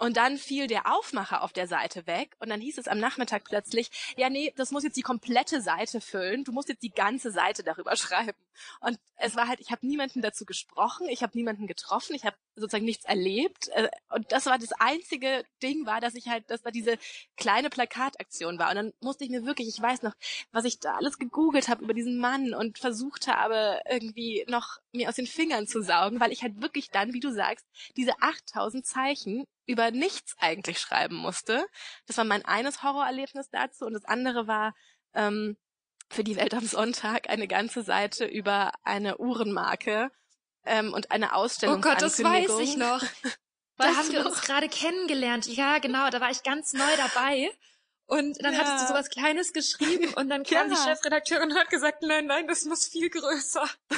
Und 0.00 0.16
dann 0.16 0.38
fiel 0.38 0.66
der 0.66 0.90
Aufmacher 0.90 1.42
auf 1.42 1.52
der 1.52 1.66
Seite 1.66 2.06
weg 2.06 2.34
und 2.38 2.48
dann 2.48 2.62
hieß 2.62 2.78
es 2.78 2.88
am 2.88 2.98
Nachmittag 2.98 3.44
plötzlich, 3.44 3.90
ja 4.16 4.30
nee, 4.30 4.50
das 4.56 4.70
muss 4.70 4.82
jetzt 4.82 4.96
die 4.96 5.02
komplette 5.02 5.60
Seite 5.60 6.00
füllen, 6.00 6.42
du 6.42 6.52
musst 6.52 6.70
jetzt 6.70 6.82
die 6.82 6.90
ganze 6.90 7.30
Seite 7.30 7.62
darüber 7.62 7.94
schreiben. 7.96 8.38
Und 8.80 8.98
es 9.16 9.36
war 9.36 9.46
halt, 9.46 9.60
ich 9.60 9.70
habe 9.70 9.86
niemanden 9.86 10.22
dazu 10.22 10.46
gesprochen, 10.46 11.06
ich 11.10 11.22
habe 11.22 11.36
niemanden 11.36 11.66
getroffen, 11.66 12.14
ich 12.14 12.24
habe 12.24 12.36
sozusagen 12.60 12.84
nichts 12.84 13.04
erlebt. 13.04 13.68
Äh, 13.68 13.88
und 14.10 14.30
das 14.32 14.46
war 14.46 14.58
das 14.58 14.72
einzige 14.72 15.44
Ding 15.62 15.86
war, 15.86 16.00
dass 16.00 16.14
ich 16.14 16.28
halt, 16.28 16.50
dass 16.50 16.62
da 16.62 16.70
diese 16.70 16.98
kleine 17.36 17.70
Plakataktion 17.70 18.58
war. 18.58 18.70
Und 18.70 18.76
dann 18.76 18.92
musste 19.00 19.24
ich 19.24 19.30
mir 19.30 19.44
wirklich, 19.44 19.68
ich 19.68 19.80
weiß 19.80 20.02
noch, 20.02 20.14
was 20.52 20.64
ich 20.64 20.78
da 20.78 20.94
alles 20.94 21.18
gegoogelt 21.18 21.68
habe 21.68 21.84
über 21.84 21.94
diesen 21.94 22.18
Mann 22.18 22.54
und 22.54 22.78
versucht 22.78 23.26
habe, 23.28 23.80
irgendwie 23.90 24.44
noch 24.48 24.78
mir 24.92 25.08
aus 25.08 25.16
den 25.16 25.26
Fingern 25.26 25.66
zu 25.66 25.82
saugen, 25.82 26.20
weil 26.20 26.32
ich 26.32 26.42
halt 26.42 26.60
wirklich 26.60 26.90
dann, 26.90 27.12
wie 27.12 27.20
du 27.20 27.32
sagst, 27.32 27.66
diese 27.96 28.12
8000 28.20 28.86
Zeichen 28.86 29.44
über 29.66 29.90
nichts 29.90 30.34
eigentlich 30.38 30.78
schreiben 30.78 31.16
musste. 31.16 31.66
Das 32.06 32.16
war 32.16 32.24
mein 32.24 32.44
eines 32.44 32.82
Horrorerlebnis 32.82 33.48
dazu 33.50 33.86
und 33.86 33.94
das 33.94 34.04
andere 34.04 34.46
war 34.46 34.74
ähm, 35.14 35.56
für 36.10 36.24
die 36.24 36.36
Welt 36.36 36.54
am 36.54 36.66
Sonntag 36.66 37.30
eine 37.30 37.46
ganze 37.46 37.82
Seite 37.82 38.24
über 38.24 38.72
eine 38.82 39.18
Uhrenmarke 39.18 40.10
ähm, 40.64 40.92
und 40.92 41.10
eine 41.10 41.34
Ausstellung. 41.34 41.76
Oh 41.76 41.80
Gott, 41.80 42.02
das 42.02 42.22
weiß 42.22 42.58
ich 42.60 42.76
noch. 42.76 43.02
da 43.78 43.96
haben 43.96 44.12
wir 44.12 44.22
noch? 44.22 44.30
uns 44.30 44.42
gerade 44.42 44.68
kennengelernt. 44.68 45.46
Ja, 45.46 45.78
genau, 45.78 46.10
da 46.10 46.20
war 46.20 46.30
ich 46.30 46.42
ganz 46.42 46.72
neu 46.72 46.96
dabei. 46.96 47.50
Und 48.06 48.44
dann 48.44 48.54
ja. 48.54 48.60
hattest 48.60 48.82
du 48.82 48.88
sowas 48.88 49.08
Kleines 49.08 49.52
geschrieben 49.52 50.12
und 50.14 50.28
dann 50.28 50.42
kam 50.42 50.68
ja. 50.68 50.74
die 50.74 50.82
Chefredakteurin 50.82 51.52
und 51.52 51.56
hat 51.56 51.70
gesagt, 51.70 52.02
nein, 52.02 52.26
nein, 52.26 52.48
das 52.48 52.64
muss 52.64 52.88
viel 52.88 53.08
größer. 53.08 53.62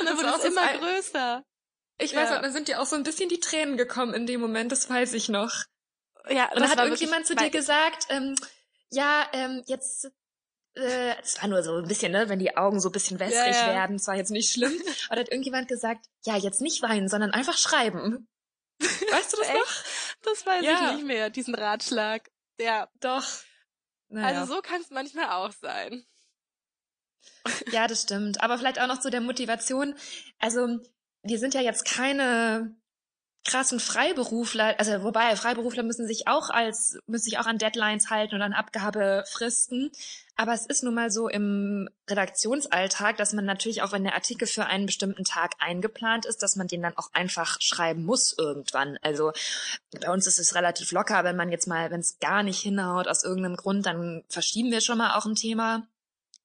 und 0.00 0.06
dann 0.06 0.16
wurde 0.16 0.34
es 0.38 0.44
immer 0.44 0.66
größer. 0.78 1.44
Ich 1.98 2.12
ja. 2.12 2.22
weiß 2.22 2.32
auch, 2.32 2.40
da 2.40 2.50
sind 2.50 2.68
dir 2.68 2.80
auch 2.80 2.86
so 2.86 2.96
ein 2.96 3.02
bisschen 3.02 3.28
die 3.28 3.40
Tränen 3.40 3.76
gekommen 3.76 4.14
in 4.14 4.26
dem 4.26 4.40
Moment, 4.40 4.72
das 4.72 4.88
weiß 4.88 5.12
ich 5.12 5.28
noch. 5.28 5.52
Ja, 6.30 6.50
und 6.52 6.60
dann 6.60 6.70
hat 6.70 6.78
irgendjemand 6.78 7.26
zu 7.26 7.36
dir 7.36 7.50
gesagt, 7.50 8.06
ähm, 8.08 8.36
ja, 8.90 9.28
ähm, 9.32 9.62
jetzt, 9.66 10.10
äh, 10.76 11.14
es 11.22 11.40
war 11.40 11.48
nur 11.48 11.62
so 11.62 11.76
ein 11.76 11.88
bisschen, 11.88 12.12
ne, 12.12 12.28
wenn 12.28 12.38
die 12.38 12.56
Augen 12.56 12.80
so 12.80 12.88
ein 12.88 12.92
bisschen 12.92 13.18
wässrig 13.20 13.54
ja, 13.54 13.68
ja. 13.68 13.74
werden, 13.74 13.96
es 13.96 14.06
war 14.06 14.16
jetzt 14.16 14.30
nicht 14.30 14.52
schlimm. 14.52 14.72
Aber 15.08 15.20
hat 15.20 15.28
irgendjemand 15.28 15.68
gesagt, 15.68 16.06
ja, 16.24 16.36
jetzt 16.36 16.60
nicht 16.60 16.82
weinen, 16.82 17.08
sondern 17.08 17.30
einfach 17.30 17.56
schreiben. 17.56 18.28
Weißt 18.80 19.32
du 19.32 19.36
das 19.38 19.52
noch? 19.52 19.84
Das 20.22 20.46
weiß 20.46 20.64
ja. 20.64 20.90
ich 20.90 20.96
nicht 20.96 21.06
mehr, 21.06 21.30
diesen 21.30 21.54
Ratschlag. 21.54 22.30
Ja. 22.58 22.88
Doch. 23.00 23.24
Naja. 24.08 24.40
Also 24.40 24.54
so 24.54 24.62
kann 24.62 24.80
es 24.80 24.90
manchmal 24.90 25.30
auch 25.30 25.52
sein. 25.52 26.04
Ja, 27.70 27.86
das 27.86 28.02
stimmt. 28.02 28.42
Aber 28.42 28.58
vielleicht 28.58 28.80
auch 28.80 28.86
noch 28.86 29.00
zu 29.00 29.10
der 29.10 29.20
Motivation. 29.20 29.94
Also 30.38 30.80
wir 31.22 31.38
sind 31.38 31.54
ja 31.54 31.60
jetzt 31.60 31.84
keine 31.84 32.76
krassen 33.44 33.78
Freiberufler, 33.78 34.74
also 34.78 35.02
wobei 35.02 35.36
Freiberufler 35.36 35.82
müssen 35.82 36.06
sich 36.06 36.26
auch 36.26 36.50
als 36.50 36.98
müssen 37.06 37.24
sich 37.24 37.38
auch 37.38 37.46
an 37.46 37.58
Deadlines 37.58 38.08
halten 38.08 38.34
und 38.34 38.42
an 38.42 38.54
Abgabefristen, 38.54 39.92
aber 40.36 40.54
es 40.54 40.66
ist 40.66 40.82
nun 40.82 40.94
mal 40.94 41.10
so 41.10 41.28
im 41.28 41.88
Redaktionsalltag, 42.08 43.18
dass 43.18 43.34
man 43.34 43.44
natürlich 43.44 43.82
auch 43.82 43.92
wenn 43.92 44.02
der 44.02 44.14
Artikel 44.14 44.48
für 44.48 44.66
einen 44.66 44.86
bestimmten 44.86 45.24
Tag 45.24 45.52
eingeplant 45.58 46.26
ist, 46.26 46.42
dass 46.42 46.56
man 46.56 46.66
den 46.66 46.82
dann 46.82 46.96
auch 46.96 47.10
einfach 47.12 47.60
schreiben 47.60 48.04
muss 48.04 48.34
irgendwann. 48.36 48.98
Also 49.02 49.32
bei 50.00 50.10
uns 50.10 50.26
ist 50.26 50.38
es 50.38 50.54
relativ 50.54 50.90
locker, 50.90 51.22
wenn 51.22 51.36
man 51.36 51.50
jetzt 51.50 51.68
mal, 51.68 51.90
wenn 51.90 52.00
es 52.00 52.18
gar 52.18 52.42
nicht 52.42 52.60
hinhaut 52.60 53.06
aus 53.06 53.24
irgendeinem 53.24 53.56
Grund, 53.56 53.86
dann 53.86 54.24
verschieben 54.28 54.72
wir 54.72 54.80
schon 54.80 54.98
mal 54.98 55.16
auch 55.16 55.26
ein 55.26 55.36
Thema. 55.36 55.86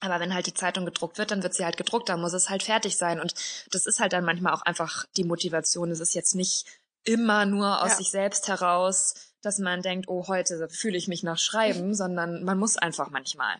Aber 0.01 0.19
wenn 0.19 0.33
halt 0.33 0.47
die 0.47 0.53
Zeitung 0.53 0.85
gedruckt 0.85 1.17
wird, 1.17 1.31
dann 1.31 1.43
wird 1.43 1.53
sie 1.53 1.65
halt 1.65 1.75
gedruckt, 1.75 2.07
dann 2.07 2.21
muss 2.21 2.33
es 2.33 2.49
halt 2.49 2.63
fertig 2.63 2.95
sein. 2.95 3.19
Und 3.19 3.33
das 3.71 3.85
ist 3.85 3.99
halt 3.99 4.13
dann 4.13 4.23
manchmal 4.23 4.53
auch 4.53 4.61
einfach 4.61 5.05
die 5.17 5.25
Motivation. 5.25 5.91
Es 5.91 5.99
ist 5.99 6.15
jetzt 6.15 6.35
nicht 6.35 6.65
immer 7.03 7.45
nur 7.45 7.81
aus 7.81 7.91
ja. 7.91 7.97
sich 7.97 8.11
selbst 8.11 8.47
heraus, 8.47 9.13
dass 9.41 9.59
man 9.59 9.81
denkt, 9.81 10.07
oh, 10.07 10.27
heute 10.27 10.67
fühle 10.69 10.97
ich 10.97 11.07
mich 11.07 11.23
nach 11.23 11.37
Schreiben, 11.37 11.93
sondern 11.95 12.43
man 12.43 12.57
muss 12.57 12.77
einfach 12.77 13.09
manchmal. 13.09 13.55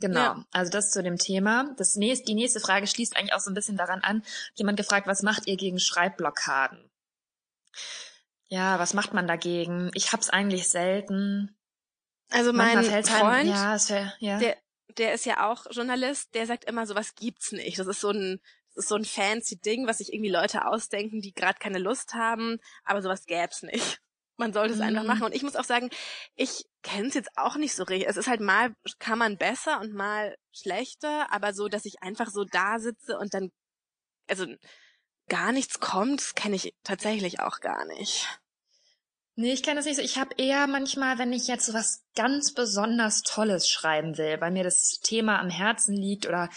Genau. 0.00 0.20
Ja. 0.20 0.44
Also 0.50 0.72
das 0.72 0.90
zu 0.90 1.02
dem 1.02 1.18
Thema. 1.18 1.72
Das 1.76 1.96
nächste, 1.96 2.26
die 2.26 2.34
nächste 2.34 2.60
Frage 2.60 2.86
schließt 2.86 3.16
eigentlich 3.16 3.32
auch 3.32 3.40
so 3.40 3.50
ein 3.50 3.54
bisschen 3.54 3.76
daran 3.76 4.00
an. 4.00 4.24
Jemand 4.54 4.76
gefragt, 4.76 5.06
was 5.06 5.22
macht 5.22 5.46
ihr 5.46 5.56
gegen 5.56 5.78
Schreibblockaden? 5.78 6.90
Ja, 8.48 8.78
was 8.78 8.92
macht 8.92 9.14
man 9.14 9.26
dagegen? 9.26 9.90
Ich 9.94 10.12
hab's 10.12 10.30
eigentlich 10.30 10.68
selten. 10.68 11.56
Also 12.30 12.52
mein 12.52 12.82
Freund, 12.82 13.12
einem, 13.12 13.48
ja, 13.48 13.88
wär, 13.88 14.12
ja. 14.18 14.38
der 14.38 14.56
der 14.98 15.14
ist 15.14 15.26
ja 15.26 15.50
auch 15.50 15.66
Journalist, 15.70 16.34
der 16.34 16.46
sagt 16.46 16.64
immer, 16.64 16.86
sowas 16.86 17.14
gibt's 17.14 17.52
nicht. 17.52 17.78
Das 17.78 17.86
ist 17.86 18.00
so 18.00 18.10
ein, 18.10 18.40
ist 18.74 18.88
so 18.88 18.96
ein 18.96 19.04
fancy 19.04 19.56
Ding, 19.60 19.86
was 19.86 19.98
sich 19.98 20.12
irgendwie 20.12 20.30
Leute 20.30 20.66
ausdenken, 20.66 21.20
die 21.20 21.32
gerade 21.32 21.58
keine 21.58 21.78
Lust 21.78 22.14
haben, 22.14 22.58
aber 22.84 23.02
sowas 23.02 23.26
gäb's 23.26 23.62
nicht. 23.62 24.00
Man 24.36 24.52
sollte 24.52 24.74
es 24.74 24.80
mhm. 24.80 24.86
einfach 24.86 25.04
machen. 25.04 25.22
Und 25.22 25.34
ich 25.34 25.42
muss 25.42 25.56
auch 25.56 25.64
sagen, 25.64 25.90
ich 26.34 26.64
kenne 26.82 27.08
es 27.08 27.14
jetzt 27.14 27.30
auch 27.36 27.56
nicht 27.56 27.74
so 27.74 27.84
richtig. 27.84 28.08
Es 28.08 28.16
ist 28.16 28.26
halt 28.26 28.40
mal 28.40 28.74
kann 28.98 29.18
man 29.18 29.38
besser 29.38 29.80
und 29.80 29.94
mal 29.94 30.36
schlechter, 30.52 31.32
aber 31.32 31.54
so, 31.54 31.68
dass 31.68 31.84
ich 31.84 32.02
einfach 32.02 32.30
so 32.30 32.44
da 32.44 32.78
sitze 32.78 33.16
und 33.18 33.32
dann, 33.34 33.50
also 34.28 34.46
gar 35.28 35.52
nichts 35.52 35.80
kommt, 35.80 36.34
kenne 36.34 36.56
ich 36.56 36.74
tatsächlich 36.82 37.40
auch 37.40 37.60
gar 37.60 37.84
nicht. 37.86 38.40
Nee, 39.36 39.52
ich 39.52 39.64
kenne 39.64 39.76
das 39.76 39.86
nicht 39.86 39.96
so. 39.96 40.02
Ich 40.02 40.18
habe 40.18 40.34
eher 40.36 40.66
manchmal, 40.68 41.18
wenn 41.18 41.32
ich 41.32 41.48
jetzt 41.48 41.66
so 41.66 41.74
was 41.74 42.04
ganz 42.14 42.54
besonders 42.54 43.22
Tolles 43.22 43.68
schreiben 43.68 44.16
will, 44.16 44.40
weil 44.40 44.52
mir 44.52 44.62
das 44.62 45.00
Thema 45.02 45.40
am 45.40 45.50
Herzen 45.50 45.96
liegt 45.96 46.26
oder 46.26 46.50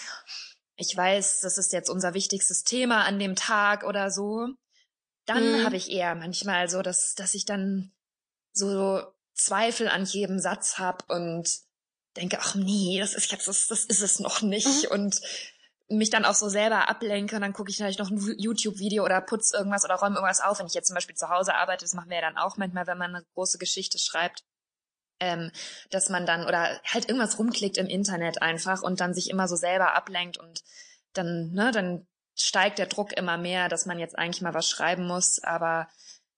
ich 0.78 0.96
weiß, 0.96 1.42
das 1.42 1.58
ist 1.58 1.74
jetzt 1.74 1.90
unser 1.90 2.14
wichtigstes 2.14 2.64
Thema 2.64 3.04
an 3.04 3.20
dem 3.20 3.36
Tag 3.36 3.84
oder 3.84 4.12
so, 4.12 4.48
dann 5.26 5.60
mhm. 5.60 5.66
habe 5.66 5.76
ich 5.76 5.92
eher 5.92 6.16
manchmal 6.16 6.70
so, 6.70 6.82
dass, 6.82 7.16
dass 7.16 7.34
ich 7.34 7.46
dann 7.46 7.92
so 8.54 9.02
Zweifel 9.34 9.88
an 9.90 10.06
jedem 10.06 10.40
Satz 10.40 10.78
habe 10.78 11.04
und 11.10 11.50
denke, 12.16 12.40
ach 12.40 12.56
nee, 12.56 12.98
das 13.00 13.14
ist 13.14 13.32
jetzt, 13.32 13.48
das, 13.48 13.68
das 13.68 13.86
ist 13.86 14.02
es 14.02 14.20
noch 14.20 14.42
nicht. 14.42 14.86
Mhm. 14.86 14.92
Und 14.92 15.22
mich 15.90 16.10
dann 16.10 16.26
auch 16.26 16.34
so 16.34 16.50
selber 16.50 16.90
ablenke 16.90 17.36
und 17.36 17.42
dann 17.42 17.54
gucke 17.54 17.70
ich 17.70 17.78
vielleicht 17.78 18.00
noch 18.00 18.10
ein 18.10 18.36
YouTube-Video 18.38 19.06
oder 19.06 19.22
putz 19.22 19.54
irgendwas 19.54 19.86
oder 19.86 19.96
räume 19.96 20.16
irgendwas 20.16 20.42
auf. 20.42 20.60
Wenn 20.60 20.68
ich 20.68 20.74
jetzt 20.74 20.88
zum 20.88 20.96
Beispiel 20.96 21.16
zu 21.16 21.30
Hause 21.30 21.56
arbeite, 21.56 21.86
das 21.86 21.94
machen 21.94 22.10
wir 22.10 22.18
ja 22.18 22.22
dann 22.22 22.38
auch 22.38 22.58
manchmal, 22.58 22.88
wenn 22.88 22.98
man 22.98 23.16
eine 23.16 23.26
große 23.34 23.58
Geschichte 23.58 23.98
schreibt, 23.98 24.44
ähm, 25.20 25.52
dass 25.90 26.10
man 26.10 26.26
dann 26.26 26.46
oder 26.46 26.80
halt 26.86 27.10
irgendwas 27.10 27.40
rumklickt 27.40 27.78
im 27.78 27.88
Internet 27.88 28.42
einfach 28.42 28.82
und 28.82 29.00
dann 29.00 29.14
sich 29.14 29.30
immer 29.30 29.48
so 29.48 29.56
selber 29.56 29.96
ablenkt 29.96 30.38
und 30.38 30.64
dann, 31.14 31.52
ne, 31.52 31.72
dann 31.72 32.08
steigt 32.36 32.78
der 32.78 32.86
Druck 32.86 33.14
immer 33.14 33.38
mehr, 33.38 33.68
dass 33.70 33.86
man 33.86 34.00
jetzt 34.00 34.18
eigentlich 34.18 34.42
mal 34.42 34.54
was 34.54 34.70
schreiben 34.70 35.08
muss, 35.08 35.44
aber 35.44 35.88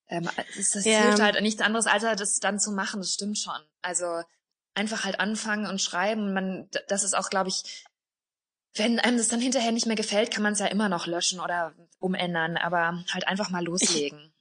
ähm, 0.08 0.30
das, 0.56 0.72
das 0.72 0.86
ja. 0.86 1.02
hilft 1.02 1.22
halt 1.22 1.42
nichts 1.42 1.62
anderes, 1.62 1.88
als 1.88 2.04
halt 2.04 2.20
das 2.20 2.40
dann 2.40 2.60
zu 2.60 2.72
machen, 2.72 3.02
das 3.02 3.14
stimmt 3.14 3.38
schon. 3.38 3.60
Also 3.82 4.22
einfach 4.74 5.04
halt 5.04 5.20
anfangen 5.20 5.68
und 5.68 5.82
schreiben. 5.82 6.34
Man, 6.34 6.70
das 6.88 7.04
ist 7.04 7.16
auch, 7.16 7.30
glaube 7.30 7.50
ich, 7.50 7.86
wenn 8.76 9.00
einem 9.00 9.18
das 9.18 9.28
dann 9.28 9.42
hinterher 9.42 9.72
nicht 9.72 9.88
mehr 9.88 9.96
gefällt, 9.96 10.32
kann 10.32 10.44
man 10.44 10.54
es 10.54 10.60
ja 10.60 10.68
immer 10.68 10.90
noch 10.90 11.06
löschen 11.06 11.40
oder 11.40 11.74
umändern, 12.00 12.58
aber 12.58 13.04
halt 13.12 13.28
einfach 13.28 13.50
mal 13.50 13.64
loslegen. 13.64 14.20
Ich, 14.20 14.39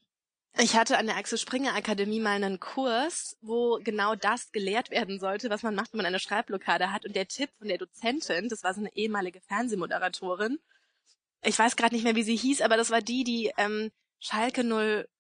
ich 0.59 0.77
hatte 0.77 0.99
an 0.99 1.07
der 1.07 1.17
Axel 1.17 1.39
Springer 1.39 1.75
Akademie 1.75 2.21
mal 2.21 2.33
einen 2.33 2.61
Kurs, 2.61 3.37
wo 3.41 3.79
genau 3.83 4.15
das 4.15 4.53
gelehrt 4.53 4.91
werden 4.91 5.19
sollte, 5.19 5.51
was 5.51 5.63
man 5.63 5.75
macht, 5.75 5.93
wenn 5.93 5.99
man 5.99 6.07
eine 6.07 6.21
Schreibblockade 6.21 6.93
hat. 6.93 7.07
Und 7.07 7.17
der 7.17 7.29
Tipp 7.29 7.51
von 7.59 7.69
der 7.69 7.79
Dozentin, 7.79 8.49
das 8.49 8.63
war 8.63 8.75
so 8.75 8.81
eine 8.81 8.95
ehemalige 8.95 9.41
Fernsehmoderatorin, 9.41 10.59
ich 11.43 11.59
weiß 11.59 11.77
gerade 11.77 11.95
nicht 11.95 12.05
mehr, 12.05 12.17
wie 12.17 12.23
sie 12.23 12.37
hieß, 12.37 12.63
aber 12.63 12.77
das 12.77 12.91
war 12.91 13.01
die, 13.01 13.25
die 13.25 13.53
ähm, 13.57 13.91
Schalke 14.19 14.65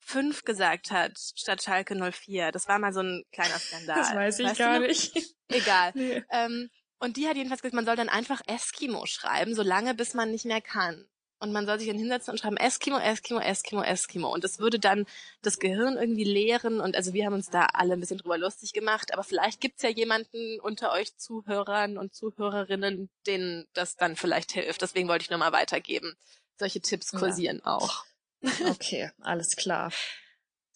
05 0.00 0.44
gesagt 0.44 0.90
hat, 0.90 1.12
statt 1.36 1.62
Schalke 1.62 1.94
04. 1.94 2.50
Das 2.50 2.66
war 2.68 2.78
mal 2.78 2.92
so 2.92 3.00
ein 3.00 3.24
kleiner 3.32 3.58
Skandal. 3.58 3.96
Das 3.96 4.14
weiß 4.14 4.38
ich 4.40 4.46
weißt 4.46 4.58
gar 4.58 4.80
nicht. 4.80 5.16
Egal. 5.48 5.92
Nee. 5.94 6.22
Ähm, 6.30 6.70
und 6.98 7.16
die 7.16 7.28
hat 7.28 7.36
jedenfalls 7.36 7.62
gesagt, 7.62 7.76
man 7.76 7.86
soll 7.86 7.94
dann 7.94 8.08
einfach 8.08 8.40
Eskimo 8.46 9.06
schreiben, 9.06 9.54
solange 9.54 9.94
bis 9.94 10.14
man 10.14 10.32
nicht 10.32 10.44
mehr 10.44 10.60
kann. 10.60 11.08
Und 11.40 11.52
man 11.52 11.66
soll 11.66 11.78
sich 11.78 11.88
dann 11.88 11.98
hinsetzen 11.98 12.32
und 12.32 12.38
schreiben 12.38 12.56
Eskimo, 12.56 12.98
Eskimo, 12.98 13.40
Eskimo, 13.40 13.82
Eskimo. 13.82 14.32
Und 14.32 14.42
das 14.42 14.58
würde 14.58 14.80
dann 14.80 15.06
das 15.40 15.60
Gehirn 15.60 15.96
irgendwie 15.96 16.24
leeren. 16.24 16.80
Und 16.80 16.96
also 16.96 17.12
wir 17.12 17.26
haben 17.26 17.34
uns 17.34 17.48
da 17.48 17.66
alle 17.72 17.92
ein 17.92 18.00
bisschen 18.00 18.18
drüber 18.18 18.38
lustig 18.38 18.72
gemacht. 18.72 19.12
Aber 19.12 19.22
vielleicht 19.22 19.60
gibt's 19.60 19.82
ja 19.82 19.88
jemanden 19.88 20.58
unter 20.60 20.92
euch 20.92 21.16
Zuhörern 21.16 21.96
und 21.96 22.14
Zuhörerinnen, 22.14 23.08
denen 23.26 23.66
das 23.72 23.96
dann 23.96 24.16
vielleicht 24.16 24.52
hilft. 24.52 24.82
Deswegen 24.82 25.08
wollte 25.08 25.22
ich 25.24 25.30
nochmal 25.30 25.52
weitergeben. 25.52 26.16
Solche 26.58 26.80
Tipps 26.80 27.12
kursieren 27.12 27.62
ja. 27.64 27.76
auch. 27.76 28.04
Okay, 28.68 29.10
alles 29.20 29.56
klar. 29.56 29.92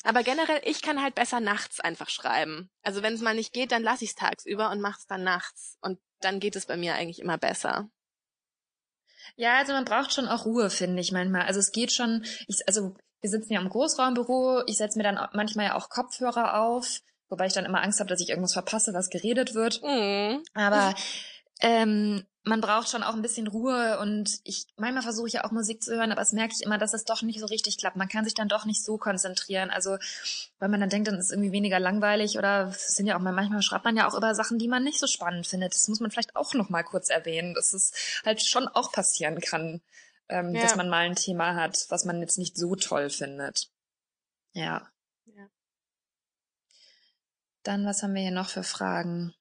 Aber 0.05 0.25
generell, 0.25 0.61
ich 0.65 0.83
kann 0.83 1.01
halt 1.01 1.15
besser 1.15 1.39
nachts 1.39 1.79
einfach 1.79 2.09
schreiben. 2.09 2.71
Also 2.83 3.03
wenn 3.03 3.15
es 3.15 3.21
mal 3.21 3.35
nicht 3.35 3.53
geht, 3.53 3.71
dann 3.71 3.85
lasse 3.85 4.03
ich 4.03 4.11
es 4.11 4.17
tagsüber 4.17 4.71
und 4.71 4.81
mach's 4.81 5.07
dann 5.07 5.23
nachts. 5.23 5.79
Und 5.81 6.01
dann 6.21 6.41
geht 6.41 6.57
es 6.57 6.67
bei 6.67 6.77
mir 6.77 6.95
eigentlich 6.95 7.21
immer 7.21 7.39
besser. 7.39 7.89
Ja, 9.37 9.59
also 9.59 9.73
man 9.73 9.85
braucht 9.85 10.12
schon 10.12 10.29
auch 10.29 10.45
Ruhe, 10.45 10.70
finde 10.70 11.01
ich 11.01 11.12
manchmal. 11.12 11.43
Also 11.43 11.61
es 11.61 11.73
geht 11.73 11.93
schon, 11.93 12.25
ich, 12.47 12.66
also 12.66 12.95
wir 13.20 13.31
sitzen 13.31 13.53
ja 13.53 13.61
im 13.61 13.68
Großraumbüro, 13.68 14.62
ich 14.66 14.77
setze 14.77 14.99
mir 14.99 15.05
dann 15.05 15.18
manchmal 15.33 15.66
ja 15.66 15.75
auch 15.77 15.89
Kopfhörer 15.89 16.61
auf, 16.61 17.01
wobei 17.29 17.47
ich 17.47 17.53
dann 17.53 17.64
immer 17.64 17.83
Angst 17.83 18.01
habe, 18.01 18.09
dass 18.09 18.20
ich 18.20 18.29
irgendwas 18.29 18.53
verpasse, 18.53 18.93
was 18.95 19.11
geredet 19.11 19.55
wird. 19.55 19.81
Mhm. 19.83 20.43
Aber 20.55 20.95
ähm, 21.61 22.27
man 22.45 22.61
braucht 22.61 22.88
schon 22.88 23.05
auch 23.05 23.14
ein 23.14 23.22
bisschen 23.22 23.47
Ruhe 23.47 24.01
und 24.01 24.40
ich 24.43 24.66
manchmal 24.76 25.03
versuche 25.03 25.28
ich 25.28 25.34
ja 25.34 25.45
auch 25.45 25.53
Musik 25.53 25.82
zu 25.82 25.95
hören, 25.95 26.11
aber 26.11 26.22
es 26.22 26.32
merke 26.32 26.55
ich 26.59 26.64
immer, 26.64 26.76
dass 26.76 26.93
es 26.93 27.05
doch 27.05 27.22
nicht 27.22 27.38
so 27.38 27.47
richtig 27.47 27.78
klappt. 27.78 27.97
Man 27.97 28.09
kann 28.09 28.24
sich 28.24 28.34
dann 28.34 28.49
doch 28.49 28.64
nicht 28.64 28.84
so 28.84 28.99
konzentrieren. 28.99 29.70
Also, 29.70 29.97
weil 30.59 30.68
man 30.68 30.80
dann 30.80 30.88
denkt, 30.88 31.07
dann 31.07 31.18
ist 31.18 31.26
es 31.26 31.30
irgendwie 31.30 31.53
weniger 31.53 31.78
langweilig 31.78 32.38
oder 32.38 32.68
es 32.68 32.97
sind 32.97 33.07
ja 33.07 33.16
auch 33.16 33.20
manchmal 33.20 33.62
schreibt 33.62 33.84
man 33.84 33.97
ja 33.97 34.09
auch 34.09 34.16
über 34.16 34.34
Sachen, 34.34 34.59
die 34.59 34.66
man 34.66 34.82
nicht 34.82 34.99
so 34.99 35.07
spannend 35.07 35.47
findet. 35.47 35.74
Das 35.74 35.86
muss 35.86 36.01
man 36.01 36.11
vielleicht 36.11 36.34
auch 36.34 36.55
noch 36.55 36.68
mal 36.68 36.82
kurz 36.82 37.11
erwähnen, 37.11 37.55
dass 37.55 37.72
es 37.72 37.93
halt 38.24 38.43
schon 38.43 38.66
auch 38.66 38.90
passieren 38.90 39.40
kann, 39.40 39.80
ähm, 40.28 40.55
ja. 40.55 40.62
dass 40.62 40.74
man 40.74 40.88
mal 40.88 41.07
ein 41.07 41.16
Thema 41.16 41.55
hat, 41.55 41.86
was 41.90 42.05
man 42.05 42.20
jetzt 42.20 42.38
nicht 42.38 42.57
so 42.57 42.74
toll 42.74 43.09
findet. 43.09 43.70
Ja. 44.53 44.88
ja. 45.26 45.47
Dann, 47.62 47.86
was 47.86 48.03
haben 48.03 48.14
wir 48.14 48.22
hier 48.22 48.32
noch 48.32 48.49
für 48.49 48.64
Fragen? 48.64 49.32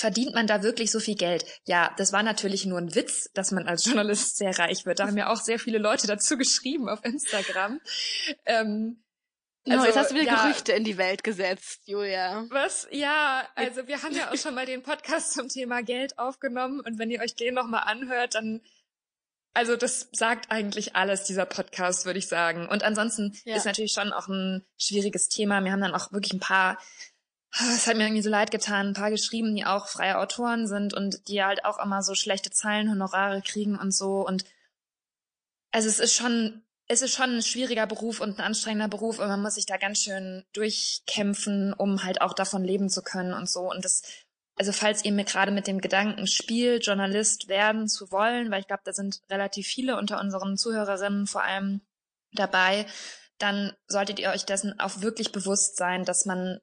Verdient 0.00 0.34
man 0.34 0.46
da 0.46 0.62
wirklich 0.62 0.90
so 0.90 0.98
viel 0.98 1.14
Geld? 1.14 1.44
Ja, 1.66 1.94
das 1.98 2.12
war 2.12 2.22
natürlich 2.22 2.64
nur 2.64 2.78
ein 2.78 2.94
Witz, 2.94 3.30
dass 3.34 3.50
man 3.52 3.68
als 3.68 3.84
Journalist 3.86 4.38
sehr 4.38 4.58
reich 4.58 4.86
wird. 4.86 4.98
Da 4.98 5.06
haben 5.06 5.16
ja 5.16 5.28
auch 5.28 5.40
sehr 5.40 5.58
viele 5.58 5.78
Leute 5.78 6.06
dazu 6.06 6.36
geschrieben 6.38 6.88
auf 6.88 7.04
Instagram. 7.04 7.80
Ähm, 8.46 9.04
also, 9.66 9.80
no, 9.80 9.84
jetzt 9.84 9.96
hast 9.98 10.10
du 10.10 10.14
wieder 10.14 10.24
ja, 10.24 10.42
Gerüchte 10.42 10.72
in 10.72 10.84
die 10.84 10.96
Welt 10.96 11.22
gesetzt, 11.22 11.82
Julia. 11.84 12.46
Was? 12.48 12.88
Ja, 12.90 13.46
also 13.54 13.86
wir 13.86 14.02
haben 14.02 14.14
ja 14.14 14.30
auch 14.30 14.36
schon 14.36 14.54
mal 14.54 14.64
den 14.64 14.82
Podcast 14.82 15.34
zum 15.34 15.48
Thema 15.48 15.82
Geld 15.82 16.18
aufgenommen 16.18 16.80
und 16.80 16.98
wenn 16.98 17.10
ihr 17.10 17.20
euch 17.20 17.34
den 17.34 17.54
nochmal 17.54 17.82
anhört, 17.84 18.34
dann 18.34 18.62
also 19.52 19.76
das 19.76 20.08
sagt 20.12 20.50
eigentlich 20.50 20.94
alles, 20.94 21.24
dieser 21.24 21.44
Podcast, 21.44 22.06
würde 22.06 22.20
ich 22.20 22.28
sagen. 22.28 22.68
Und 22.68 22.84
ansonsten 22.84 23.36
ja. 23.44 23.56
ist 23.56 23.64
natürlich 23.66 23.92
schon 23.92 24.12
auch 24.12 24.28
ein 24.28 24.64
schwieriges 24.78 25.28
Thema. 25.28 25.62
Wir 25.64 25.72
haben 25.72 25.80
dann 25.80 25.94
auch 25.94 26.12
wirklich 26.12 26.32
ein 26.32 26.40
paar 26.40 26.78
es 27.58 27.86
hat 27.86 27.96
mir 27.96 28.04
irgendwie 28.04 28.22
so 28.22 28.30
leid 28.30 28.50
getan, 28.50 28.88
ein 28.88 28.94
paar 28.94 29.10
geschrieben, 29.10 29.54
die 29.54 29.66
auch 29.66 29.88
freie 29.88 30.18
Autoren 30.18 30.66
sind 30.66 30.94
und 30.94 31.28
die 31.28 31.42
halt 31.42 31.64
auch 31.64 31.78
immer 31.78 32.02
so 32.02 32.14
schlechte 32.14 32.50
Zeilenhonorare 32.50 33.42
kriegen 33.42 33.76
und 33.76 33.92
so. 33.92 34.26
Und 34.26 34.44
also 35.72 35.88
es 35.88 35.98
ist 35.98 36.14
schon, 36.14 36.62
es 36.86 37.02
ist 37.02 37.14
schon 37.14 37.36
ein 37.36 37.42
schwieriger 37.42 37.86
Beruf 37.86 38.20
und 38.20 38.38
ein 38.38 38.44
anstrengender 38.44 38.88
Beruf 38.88 39.18
und 39.18 39.28
man 39.28 39.42
muss 39.42 39.54
sich 39.54 39.66
da 39.66 39.76
ganz 39.76 39.98
schön 39.98 40.44
durchkämpfen, 40.52 41.72
um 41.72 42.04
halt 42.04 42.20
auch 42.20 42.34
davon 42.34 42.64
leben 42.64 42.88
zu 42.88 43.02
können 43.02 43.32
und 43.32 43.48
so. 43.48 43.70
Und 43.70 43.84
das, 43.84 44.02
also 44.56 44.72
falls 44.72 45.04
ihr 45.04 45.12
mir 45.12 45.24
gerade 45.24 45.50
mit 45.50 45.66
dem 45.66 45.80
Gedanken 45.80 46.26
spielt, 46.26 46.86
Journalist 46.86 47.48
werden 47.48 47.88
zu 47.88 48.12
wollen, 48.12 48.50
weil 48.50 48.60
ich 48.60 48.66
glaube, 48.68 48.82
da 48.84 48.92
sind 48.92 49.22
relativ 49.28 49.66
viele 49.66 49.96
unter 49.96 50.20
unseren 50.20 50.56
Zuhörerinnen 50.56 51.26
vor 51.26 51.42
allem 51.42 51.80
dabei, 52.32 52.86
dann 53.38 53.72
solltet 53.88 54.20
ihr 54.20 54.30
euch 54.30 54.44
dessen 54.44 54.78
auch 54.78 55.00
wirklich 55.00 55.32
bewusst 55.32 55.76
sein, 55.76 56.04
dass 56.04 56.26
man 56.26 56.60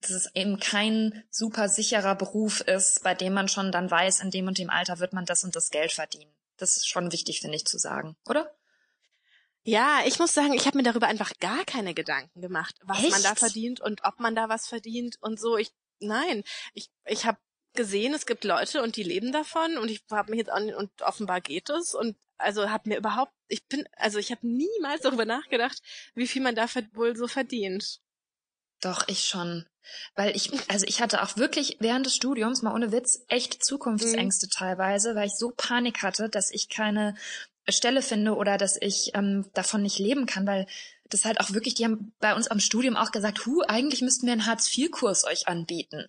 dass 0.00 0.10
es 0.10 0.30
eben 0.34 0.60
kein 0.60 1.24
super 1.30 1.68
sicherer 1.68 2.14
Beruf 2.14 2.60
ist, 2.60 3.02
bei 3.02 3.14
dem 3.14 3.34
man 3.34 3.48
schon 3.48 3.72
dann 3.72 3.90
weiß, 3.90 4.20
in 4.20 4.30
dem 4.30 4.46
und 4.46 4.58
dem 4.58 4.70
Alter 4.70 4.98
wird 5.00 5.12
man 5.12 5.24
das 5.24 5.44
und 5.44 5.56
das 5.56 5.70
Geld 5.70 5.92
verdienen. 5.92 6.32
Das 6.56 6.76
ist 6.76 6.88
schon 6.88 7.12
wichtig, 7.12 7.40
finde 7.40 7.56
ich, 7.56 7.66
zu 7.66 7.78
sagen, 7.78 8.16
oder? 8.26 8.54
Ja, 9.62 10.00
ich 10.06 10.18
muss 10.18 10.32
sagen, 10.32 10.54
ich 10.54 10.66
habe 10.66 10.78
mir 10.78 10.82
darüber 10.82 11.08
einfach 11.08 11.32
gar 11.40 11.64
keine 11.64 11.94
Gedanken 11.94 12.40
gemacht, 12.40 12.76
was 12.82 13.02
Echt? 13.02 13.10
man 13.10 13.22
da 13.22 13.34
verdient 13.34 13.80
und 13.80 14.04
ob 14.04 14.18
man 14.18 14.34
da 14.34 14.48
was 14.48 14.66
verdient 14.66 15.18
und 15.20 15.38
so. 15.38 15.56
Ich 15.56 15.72
nein, 16.00 16.42
ich 16.72 16.90
ich 17.04 17.26
habe 17.26 17.38
gesehen, 17.74 18.14
es 18.14 18.24
gibt 18.24 18.44
Leute 18.44 18.82
und 18.82 18.96
die 18.96 19.02
leben 19.02 19.30
davon 19.30 19.76
und 19.78 19.90
ich 19.90 20.02
habe 20.10 20.30
mich 20.30 20.38
jetzt 20.38 20.50
an 20.50 20.72
und 20.74 20.90
offenbar 21.02 21.40
geht 21.40 21.68
es 21.68 21.94
und 21.94 22.16
also 22.38 22.70
habe 22.70 22.88
mir 22.88 22.96
überhaupt 22.96 23.32
ich 23.48 23.66
bin 23.66 23.86
also 23.96 24.18
ich 24.18 24.30
habe 24.30 24.46
niemals 24.46 25.02
darüber 25.02 25.24
nachgedacht, 25.26 25.82
wie 26.14 26.26
viel 26.26 26.42
man 26.42 26.54
da 26.54 26.66
wohl 26.94 27.16
so 27.16 27.28
verdient. 27.28 28.00
Doch, 28.80 29.06
ich 29.08 29.26
schon. 29.26 29.66
Weil 30.14 30.36
ich, 30.36 30.50
also 30.68 30.86
ich 30.86 31.00
hatte 31.00 31.22
auch 31.22 31.36
wirklich 31.36 31.78
während 31.80 32.06
des 32.06 32.14
Studiums, 32.14 32.62
mal 32.62 32.74
ohne 32.74 32.92
Witz, 32.92 33.24
echt 33.28 33.64
Zukunftsängste 33.64 34.46
mhm. 34.46 34.50
teilweise, 34.50 35.14
weil 35.14 35.28
ich 35.28 35.36
so 35.36 35.52
Panik 35.56 36.02
hatte, 36.02 36.28
dass 36.28 36.50
ich 36.50 36.68
keine 36.68 37.14
Stelle 37.68 38.02
finde 38.02 38.34
oder 38.36 38.58
dass 38.58 38.76
ich 38.80 39.12
ähm, 39.14 39.46
davon 39.54 39.82
nicht 39.82 39.98
leben 39.98 40.26
kann, 40.26 40.46
weil 40.46 40.66
das 41.08 41.24
halt 41.24 41.40
auch 41.40 41.52
wirklich, 41.52 41.74
die 41.74 41.84
haben 41.84 42.12
bei 42.20 42.34
uns 42.34 42.48
am 42.48 42.60
Studium 42.60 42.96
auch 42.96 43.12
gesagt, 43.12 43.46
hu, 43.46 43.62
eigentlich 43.62 44.02
müssten 44.02 44.26
wir 44.26 44.32
einen 44.32 44.46
Hartz-IV-Kurs 44.46 45.24
euch 45.24 45.48
anbieten, 45.48 46.06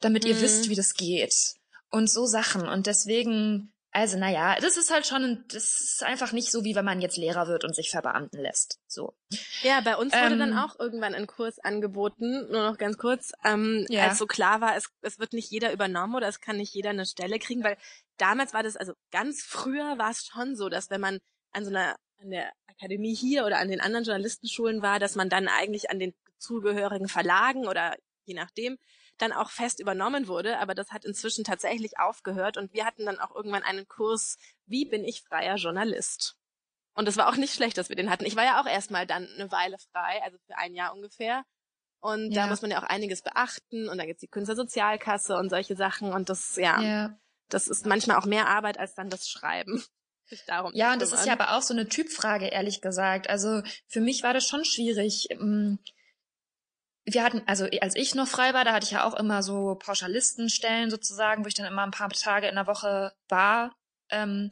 damit 0.00 0.24
mhm. 0.24 0.30
ihr 0.30 0.40
wisst, 0.40 0.68
wie 0.68 0.74
das 0.74 0.94
geht. 0.94 1.54
Und 1.90 2.10
so 2.10 2.26
Sachen. 2.26 2.68
Und 2.68 2.86
deswegen 2.86 3.72
also, 3.92 4.16
naja, 4.18 4.56
das 4.60 4.76
ist 4.76 4.92
halt 4.92 5.04
schon, 5.04 5.44
das 5.48 5.80
ist 5.80 6.04
einfach 6.04 6.30
nicht 6.32 6.52
so, 6.52 6.62
wie 6.62 6.76
wenn 6.76 6.84
man 6.84 7.00
jetzt 7.00 7.16
Lehrer 7.16 7.48
wird 7.48 7.64
und 7.64 7.74
sich 7.74 7.90
verbeamten 7.90 8.40
lässt. 8.40 8.78
So. 8.86 9.14
Ja, 9.62 9.80
bei 9.80 9.96
uns 9.96 10.12
wurde 10.12 10.34
ähm, 10.34 10.38
dann 10.38 10.58
auch 10.58 10.78
irgendwann 10.78 11.14
ein 11.14 11.26
Kurs 11.26 11.58
angeboten, 11.58 12.48
nur 12.52 12.70
noch 12.70 12.78
ganz 12.78 12.98
kurz, 12.98 13.32
ähm, 13.44 13.86
ja. 13.88 14.06
als 14.06 14.18
so 14.18 14.26
klar 14.26 14.60
war, 14.60 14.76
es, 14.76 14.90
es 15.02 15.18
wird 15.18 15.32
nicht 15.32 15.50
jeder 15.50 15.72
übernommen 15.72 16.14
oder 16.14 16.28
es 16.28 16.40
kann 16.40 16.58
nicht 16.58 16.72
jeder 16.72 16.90
eine 16.90 17.04
Stelle 17.04 17.40
kriegen, 17.40 17.64
weil 17.64 17.76
damals 18.16 18.54
war 18.54 18.62
das, 18.62 18.76
also 18.76 18.92
ganz 19.10 19.42
früher 19.42 19.98
war 19.98 20.10
es 20.10 20.24
schon 20.24 20.54
so, 20.54 20.68
dass 20.68 20.90
wenn 20.90 21.00
man 21.00 21.18
an 21.52 21.64
so 21.64 21.70
einer, 21.70 21.96
an 22.20 22.30
der 22.30 22.52
Akademie 22.68 23.14
hier 23.14 23.44
oder 23.44 23.58
an 23.58 23.68
den 23.68 23.80
anderen 23.80 24.04
Journalistenschulen 24.04 24.82
war, 24.82 25.00
dass 25.00 25.16
man 25.16 25.28
dann 25.28 25.48
eigentlich 25.48 25.90
an 25.90 25.98
den 25.98 26.14
zugehörigen 26.38 27.08
Verlagen 27.08 27.66
oder 27.66 27.96
je 28.24 28.34
nachdem 28.34 28.78
dann 29.20 29.32
auch 29.32 29.50
fest 29.50 29.80
übernommen 29.80 30.28
wurde, 30.28 30.58
aber 30.58 30.74
das 30.74 30.90
hat 30.90 31.04
inzwischen 31.04 31.44
tatsächlich 31.44 31.98
aufgehört 31.98 32.56
und 32.56 32.72
wir 32.72 32.84
hatten 32.84 33.06
dann 33.06 33.18
auch 33.18 33.34
irgendwann 33.34 33.62
einen 33.62 33.86
Kurs, 33.86 34.36
wie 34.66 34.84
bin 34.84 35.04
ich 35.04 35.22
freier 35.22 35.56
Journalist? 35.56 36.36
Und 36.94 37.08
es 37.08 37.16
war 37.16 37.28
auch 37.28 37.36
nicht 37.36 37.54
schlecht, 37.54 37.78
dass 37.78 37.88
wir 37.88 37.96
den 37.96 38.10
hatten. 38.10 38.26
Ich 38.26 38.36
war 38.36 38.44
ja 38.44 38.60
auch 38.60 38.66
erstmal 38.66 39.06
dann 39.06 39.26
eine 39.26 39.50
Weile 39.52 39.76
frei, 39.92 40.20
also 40.24 40.38
für 40.46 40.58
ein 40.58 40.74
Jahr 40.74 40.92
ungefähr. 40.92 41.44
Und 42.00 42.32
ja. 42.32 42.42
da 42.42 42.48
muss 42.48 42.62
man 42.62 42.70
ja 42.70 42.78
auch 42.78 42.88
einiges 42.88 43.22
beachten 43.22 43.88
und 43.88 43.98
da 43.98 44.06
gibt's 44.06 44.22
die 44.22 44.28
Künstlersozialkasse 44.28 45.36
und 45.36 45.50
solche 45.50 45.76
Sachen 45.76 46.12
und 46.12 46.28
das, 46.30 46.56
ja, 46.56 46.80
ja, 46.80 47.18
das 47.48 47.68
ist 47.68 47.86
manchmal 47.86 48.16
auch 48.16 48.24
mehr 48.24 48.48
Arbeit 48.48 48.78
als 48.78 48.94
dann 48.94 49.10
das 49.10 49.28
Schreiben. 49.28 49.84
Darum 50.46 50.72
ja, 50.74 50.92
und 50.92 51.02
das 51.02 51.12
ist 51.12 51.26
ja 51.26 51.32
aber 51.32 51.56
auch 51.56 51.62
so 51.62 51.74
eine 51.74 51.88
Typfrage, 51.88 52.46
ehrlich 52.46 52.80
gesagt. 52.80 53.28
Also 53.28 53.62
für 53.88 54.00
mich 54.00 54.22
war 54.22 54.32
das 54.32 54.46
schon 54.46 54.64
schwierig. 54.64 55.26
Ähm, 55.30 55.78
wir 57.12 57.24
hatten, 57.24 57.42
also 57.46 57.66
als 57.80 57.96
ich 57.96 58.14
noch 58.14 58.28
frei 58.28 58.54
war, 58.54 58.64
da 58.64 58.72
hatte 58.72 58.84
ich 58.84 58.92
ja 58.92 59.04
auch 59.04 59.14
immer 59.14 59.42
so 59.42 59.74
Pauschalistenstellen 59.76 60.90
sozusagen, 60.90 61.44
wo 61.44 61.48
ich 61.48 61.54
dann 61.54 61.66
immer 61.66 61.82
ein 61.82 61.90
paar 61.90 62.10
Tage 62.10 62.48
in 62.48 62.56
der 62.56 62.66
Woche 62.66 63.12
war. 63.28 63.72
Ähm, 64.10 64.50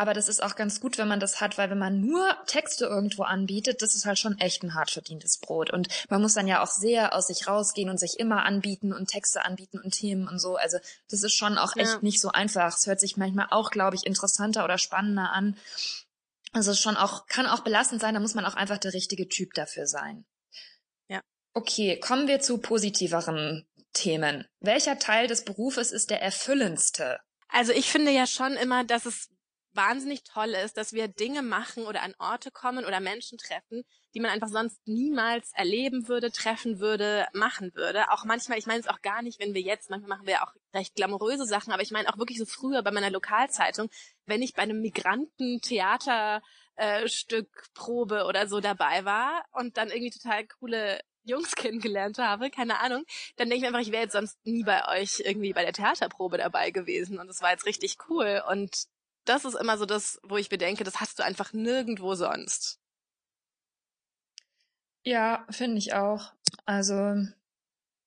aber 0.00 0.14
das 0.14 0.28
ist 0.28 0.40
auch 0.40 0.54
ganz 0.54 0.80
gut, 0.80 0.96
wenn 0.96 1.08
man 1.08 1.18
das 1.18 1.40
hat, 1.40 1.58
weil 1.58 1.70
wenn 1.70 1.78
man 1.78 2.00
nur 2.00 2.36
Texte 2.46 2.84
irgendwo 2.86 3.24
anbietet, 3.24 3.82
das 3.82 3.96
ist 3.96 4.06
halt 4.06 4.16
schon 4.16 4.38
echt 4.38 4.62
ein 4.62 4.74
hart 4.74 4.92
verdientes 4.92 5.38
Brot. 5.38 5.72
Und 5.72 5.88
man 6.08 6.22
muss 6.22 6.34
dann 6.34 6.46
ja 6.46 6.62
auch 6.62 6.70
sehr 6.70 7.16
aus 7.16 7.26
sich 7.26 7.48
rausgehen 7.48 7.90
und 7.90 7.98
sich 7.98 8.20
immer 8.20 8.44
anbieten 8.44 8.92
und 8.92 9.08
Texte 9.08 9.44
anbieten 9.44 9.80
und 9.80 9.90
Themen 9.90 10.28
und 10.28 10.38
so. 10.38 10.54
Also 10.54 10.78
das 11.10 11.24
ist 11.24 11.34
schon 11.34 11.58
auch 11.58 11.74
echt 11.74 11.94
ja. 11.94 11.98
nicht 12.00 12.20
so 12.20 12.30
einfach. 12.30 12.76
Es 12.76 12.86
hört 12.86 13.00
sich 13.00 13.16
manchmal 13.16 13.48
auch, 13.50 13.70
glaube 13.70 13.96
ich, 13.96 14.06
interessanter 14.06 14.62
oder 14.64 14.78
spannender 14.78 15.32
an. 15.32 15.56
Also 16.52 16.70
es 16.70 16.80
schon 16.80 16.96
auch, 16.96 17.26
kann 17.26 17.46
auch 17.46 17.60
belastend 17.60 18.00
sein, 18.00 18.14
da 18.14 18.20
muss 18.20 18.34
man 18.36 18.46
auch 18.46 18.54
einfach 18.54 18.78
der 18.78 18.94
richtige 18.94 19.28
Typ 19.28 19.52
dafür 19.54 19.88
sein. 19.88 20.24
Okay, 21.58 21.98
kommen 21.98 22.28
wir 22.28 22.38
zu 22.38 22.58
positiveren 22.58 23.66
Themen. 23.92 24.46
Welcher 24.60 25.00
Teil 25.00 25.26
des 25.26 25.44
Berufes 25.44 25.90
ist 25.90 26.08
der 26.08 26.22
erfüllendste? 26.22 27.18
Also 27.48 27.72
ich 27.72 27.90
finde 27.90 28.12
ja 28.12 28.28
schon 28.28 28.52
immer, 28.52 28.84
dass 28.84 29.06
es 29.06 29.28
wahnsinnig 29.72 30.22
toll 30.22 30.50
ist, 30.64 30.76
dass 30.76 30.92
wir 30.92 31.08
Dinge 31.08 31.42
machen 31.42 31.84
oder 31.84 32.02
an 32.02 32.14
Orte 32.20 32.52
kommen 32.52 32.84
oder 32.84 33.00
Menschen 33.00 33.38
treffen, 33.38 33.82
die 34.14 34.20
man 34.20 34.30
einfach 34.30 34.46
sonst 34.46 34.78
niemals 34.86 35.50
erleben 35.52 36.06
würde, 36.06 36.30
treffen 36.30 36.78
würde, 36.78 37.26
machen 37.32 37.72
würde. 37.74 38.12
Auch 38.12 38.24
manchmal, 38.24 38.58
ich 38.58 38.66
meine 38.66 38.78
es 38.78 38.86
auch 38.86 39.02
gar 39.02 39.22
nicht, 39.22 39.40
wenn 39.40 39.52
wir 39.52 39.60
jetzt, 39.60 39.90
manchmal 39.90 40.10
machen 40.10 40.26
wir 40.26 40.34
ja 40.34 40.46
auch 40.46 40.52
recht 40.72 40.94
glamouröse 40.94 41.44
Sachen, 41.44 41.72
aber 41.72 41.82
ich 41.82 41.90
meine 41.90 42.08
auch 42.08 42.18
wirklich 42.18 42.38
so 42.38 42.46
früher 42.46 42.84
bei 42.84 42.92
meiner 42.92 43.10
Lokalzeitung, 43.10 43.88
wenn 44.26 44.42
ich 44.42 44.54
bei 44.54 44.62
einem 44.62 44.80
Migranten-Theater 44.80 46.40
äh, 46.76 47.08
Stückprobe 47.08 48.26
oder 48.26 48.46
so 48.46 48.60
dabei 48.60 49.04
war 49.04 49.44
und 49.50 49.76
dann 49.76 49.88
irgendwie 49.88 50.16
total 50.16 50.46
coole 50.46 51.00
Jungs 51.28 51.52
kennengelernt 51.56 52.18
habe, 52.18 52.50
keine 52.50 52.80
Ahnung, 52.80 53.04
dann 53.36 53.48
denke 53.48 53.56
ich 53.56 53.60
mir 53.62 53.68
einfach, 53.68 53.86
ich 53.86 53.92
wäre 53.92 54.02
jetzt 54.02 54.12
sonst 54.12 54.38
nie 54.44 54.64
bei 54.64 54.86
euch 54.88 55.20
irgendwie 55.24 55.52
bei 55.52 55.62
der 55.62 55.72
Theaterprobe 55.72 56.38
dabei 56.38 56.70
gewesen 56.70 57.18
und 57.18 57.28
es 57.28 57.42
war 57.42 57.50
jetzt 57.50 57.66
richtig 57.66 57.96
cool 58.08 58.42
und 58.48 58.86
das 59.24 59.44
ist 59.44 59.54
immer 59.54 59.76
so 59.76 59.84
das, 59.84 60.18
wo 60.22 60.36
ich 60.36 60.48
bedenke, 60.48 60.84
das 60.84 61.00
hast 61.00 61.18
du 61.18 61.22
einfach 61.22 61.52
nirgendwo 61.52 62.14
sonst. 62.14 62.80
Ja, 65.02 65.46
finde 65.50 65.78
ich 65.78 65.94
auch. 65.94 66.32
Also 66.64 67.26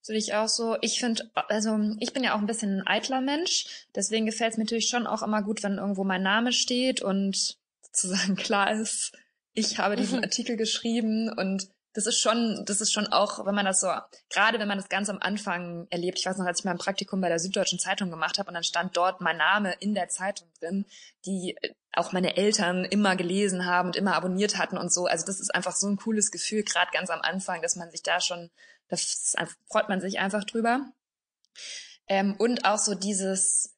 sehe 0.01 0.17
ich 0.17 0.33
auch 0.33 0.47
so. 0.47 0.77
Ich 0.81 0.99
finde, 0.99 1.29
also 1.33 1.79
ich 1.99 2.13
bin 2.13 2.23
ja 2.23 2.35
auch 2.35 2.39
ein 2.39 2.47
bisschen 2.47 2.81
ein 2.81 2.87
eitler 2.87 3.21
Mensch, 3.21 3.87
deswegen 3.95 4.25
gefällt 4.25 4.53
es 4.53 4.57
mir 4.57 4.65
natürlich 4.65 4.87
schon 4.87 5.07
auch 5.07 5.21
immer 5.21 5.41
gut, 5.41 5.63
wenn 5.63 5.77
irgendwo 5.77 6.03
mein 6.03 6.23
Name 6.23 6.51
steht 6.51 7.01
und 7.01 7.57
sozusagen 7.81 8.35
klar 8.35 8.71
ist, 8.71 9.13
ich 9.53 9.77
habe 9.77 9.95
diesen 9.95 10.19
Artikel 10.23 10.57
geschrieben 10.57 11.29
und 11.29 11.69
das 11.93 12.05
ist 12.05 12.19
schon, 12.19 12.63
das 12.65 12.79
ist 12.79 12.93
schon 12.93 13.07
auch, 13.07 13.45
wenn 13.45 13.55
man 13.55 13.65
das 13.65 13.81
so, 13.81 13.89
gerade 14.29 14.59
wenn 14.59 14.67
man 14.67 14.77
das 14.77 14.87
ganz 14.87 15.09
am 15.09 15.17
Anfang 15.19 15.87
erlebt, 15.89 16.19
ich 16.19 16.25
weiß 16.25 16.37
noch, 16.37 16.45
als 16.45 16.59
ich 16.59 16.65
mal 16.65 16.71
ein 16.71 16.77
Praktikum 16.77 17.19
bei 17.19 17.27
der 17.27 17.39
Süddeutschen 17.39 17.79
Zeitung 17.79 18.09
gemacht 18.09 18.39
habe 18.39 18.47
und 18.47 18.53
dann 18.53 18.63
stand 18.63 18.95
dort 18.95 19.19
mein 19.19 19.37
Name 19.37 19.73
in 19.79 19.93
der 19.93 20.07
Zeitung 20.07 20.47
drin, 20.59 20.85
die 21.25 21.57
äh, 21.61 21.73
auch 21.93 22.13
meine 22.13 22.37
Eltern 22.37 22.85
immer 22.85 23.15
gelesen 23.17 23.65
haben 23.65 23.87
und 23.89 23.95
immer 23.97 24.15
abonniert 24.15 24.57
hatten 24.57 24.77
und 24.77 24.93
so. 24.93 25.05
Also 25.07 25.25
das 25.25 25.41
ist 25.41 25.53
einfach 25.53 25.75
so 25.75 25.87
ein 25.87 25.97
cooles 25.97 26.31
Gefühl, 26.31 26.63
gerade 26.63 26.91
ganz 26.93 27.09
am 27.09 27.21
Anfang, 27.21 27.61
dass 27.61 27.75
man 27.75 27.91
sich 27.91 28.01
da 28.01 28.21
schon, 28.21 28.49
da 28.87 28.95
freut 29.69 29.89
man 29.89 29.99
sich 29.99 30.19
einfach 30.19 30.45
drüber. 30.45 30.85
Ähm, 32.07 32.35
und 32.37 32.63
auch 32.63 32.79
so 32.79 32.95
dieses, 32.95 33.75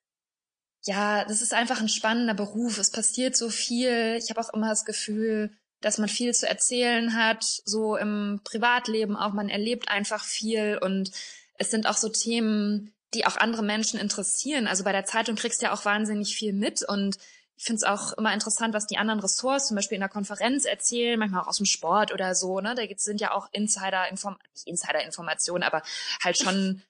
ja, 0.84 1.26
das 1.26 1.42
ist 1.42 1.54
einfach 1.54 1.82
ein 1.82 1.90
spannender 1.90 2.36
Beruf. 2.36 2.78
Es 2.78 2.92
passiert 2.92 3.36
so 3.36 3.50
viel. 3.50 4.18
Ich 4.18 4.30
habe 4.30 4.42
auch 4.42 4.54
immer 4.54 4.70
das 4.70 4.86
Gefühl, 4.86 5.58
dass 5.84 5.98
man 5.98 6.08
viel 6.08 6.34
zu 6.34 6.48
erzählen 6.48 7.14
hat, 7.14 7.44
so 7.66 7.98
im 7.98 8.40
Privatleben 8.44 9.18
auch. 9.18 9.34
Man 9.34 9.50
erlebt 9.50 9.90
einfach 9.90 10.24
viel 10.24 10.80
und 10.82 11.12
es 11.58 11.72
sind 11.72 11.88
auch 11.88 11.98
so 11.98 12.08
Themen, 12.10 12.94
die 13.14 13.26
auch 13.26 13.36
andere 13.36 13.64
Menschen 13.64 14.00
interessieren. 14.00 14.66
Also 14.66 14.86
bei 14.86 14.94
der 14.94 15.06
Zeitung 15.06 15.36
kriegst 15.36 15.62
du 15.62 15.66
ja 15.66 15.74
auch 15.74 15.86
wahnsinnig 15.86 16.36
viel 16.36 16.54
mit 16.54 16.84
und 16.88 17.18
ich 17.58 17.66
finde 17.66 17.78
es 17.78 17.84
auch 17.84 18.14
immer 18.14 18.34
interessant, 18.34 18.74
was 18.74 18.88
die 18.88 18.98
anderen 18.98 19.20
Ressorts 19.20 19.68
zum 19.68 19.76
Beispiel 19.76 19.96
in 19.96 20.02
der 20.02 20.10
Konferenz 20.10 20.66
erzählen, 20.66 21.20
manchmal 21.20 21.42
auch 21.42 21.48
aus 21.48 21.58
dem 21.58 21.66
Sport 21.66 22.12
oder 22.14 22.34
so. 22.34 22.60
Ne? 22.62 22.76
Da 22.76 22.84
sind 22.98 23.22
ja 23.22 23.32
auch 23.32 23.48
Insider-Informationen, 23.52 24.50
Insider-Informationen, 24.66 25.64
aber 25.64 25.84
halt 26.24 26.38
schon 26.38 26.82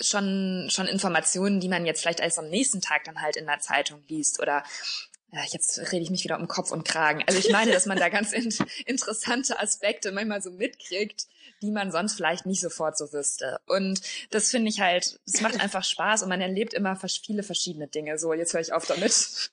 schon 0.00 0.68
schon 0.70 0.86
Informationen, 0.86 1.60
die 1.60 1.68
man 1.68 1.86
jetzt 1.86 2.00
vielleicht 2.00 2.20
erst 2.20 2.38
am 2.38 2.48
nächsten 2.48 2.80
Tag 2.80 3.04
dann 3.04 3.22
halt 3.22 3.36
in 3.36 3.46
der 3.46 3.60
Zeitung 3.60 4.02
liest 4.08 4.40
oder 4.40 4.62
ja, 5.36 5.42
jetzt 5.50 5.92
rede 5.92 6.02
ich 6.02 6.10
mich 6.10 6.24
wieder 6.24 6.38
um 6.38 6.48
Kopf 6.48 6.70
und 6.70 6.88
Kragen. 6.88 7.22
Also 7.26 7.38
ich 7.38 7.50
meine, 7.50 7.70
dass 7.70 7.84
man 7.84 7.98
da 7.98 8.08
ganz 8.08 8.32
in, 8.32 8.52
interessante 8.86 9.60
Aspekte 9.60 10.10
manchmal 10.10 10.40
so 10.40 10.50
mitkriegt, 10.50 11.26
die 11.60 11.70
man 11.70 11.92
sonst 11.92 12.14
vielleicht 12.14 12.46
nicht 12.46 12.60
sofort 12.60 12.96
so 12.96 13.12
wüsste. 13.12 13.60
Und 13.66 14.00
das 14.30 14.50
finde 14.50 14.70
ich 14.70 14.80
halt, 14.80 15.20
es 15.26 15.42
macht 15.42 15.60
einfach 15.60 15.84
Spaß 15.84 16.22
und 16.22 16.30
man 16.30 16.40
erlebt 16.40 16.72
immer 16.72 16.96
viele 16.96 17.42
verschiedene 17.42 17.86
Dinge. 17.86 18.18
So, 18.18 18.32
jetzt 18.32 18.54
höre 18.54 18.62
ich 18.62 18.72
auf 18.72 18.86
damit. 18.86 19.50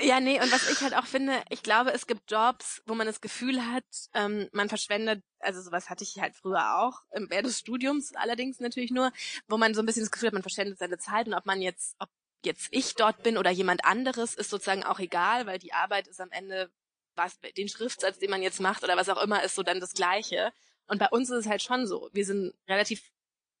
Ja, 0.00 0.20
nee, 0.20 0.40
und 0.40 0.50
was 0.52 0.70
ich 0.70 0.80
halt 0.80 0.94
auch 0.94 1.06
finde, 1.06 1.32
ich 1.50 1.62
glaube, 1.62 1.92
es 1.92 2.06
gibt 2.06 2.30
Jobs, 2.30 2.82
wo 2.86 2.94
man 2.94 3.06
das 3.06 3.20
Gefühl 3.20 3.64
hat, 3.64 3.84
ähm, 4.14 4.48
man 4.52 4.68
verschwendet, 4.68 5.22
also 5.38 5.62
sowas 5.62 5.88
hatte 5.88 6.02
ich 6.02 6.18
halt 6.20 6.34
früher 6.34 6.78
auch, 6.78 7.02
während 7.12 7.46
des 7.46 7.60
Studiums 7.60 8.12
allerdings 8.16 8.58
natürlich 8.58 8.90
nur, 8.90 9.12
wo 9.46 9.56
man 9.56 9.72
so 9.72 9.82
ein 9.82 9.86
bisschen 9.86 10.02
das 10.02 10.10
Gefühl 10.10 10.28
hat, 10.28 10.34
man 10.34 10.42
verschwendet 10.42 10.78
seine 10.78 10.98
Zeit 10.98 11.28
und 11.28 11.34
ob 11.34 11.46
man 11.46 11.62
jetzt, 11.62 11.94
ob 12.00 12.08
jetzt 12.46 12.68
ich 12.70 12.94
dort 12.94 13.22
bin 13.22 13.38
oder 13.38 13.50
jemand 13.50 13.84
anderes, 13.84 14.34
ist 14.34 14.50
sozusagen 14.50 14.84
auch 14.84 14.98
egal, 14.98 15.46
weil 15.46 15.58
die 15.58 15.72
Arbeit 15.72 16.06
ist 16.08 16.20
am 16.20 16.30
Ende, 16.30 16.70
was, 17.14 17.38
den 17.56 17.68
Schriftsatz, 17.68 18.18
den 18.18 18.30
man 18.30 18.42
jetzt 18.42 18.60
macht 18.60 18.82
oder 18.82 18.96
was 18.96 19.08
auch 19.08 19.22
immer, 19.22 19.42
ist 19.42 19.54
so 19.54 19.62
dann 19.62 19.80
das 19.80 19.94
Gleiche. 19.94 20.52
Und 20.86 20.98
bei 20.98 21.08
uns 21.08 21.30
ist 21.30 21.46
es 21.46 21.48
halt 21.48 21.62
schon 21.62 21.86
so. 21.86 22.10
Wir 22.12 22.24
sind 22.24 22.52
relativ 22.68 23.10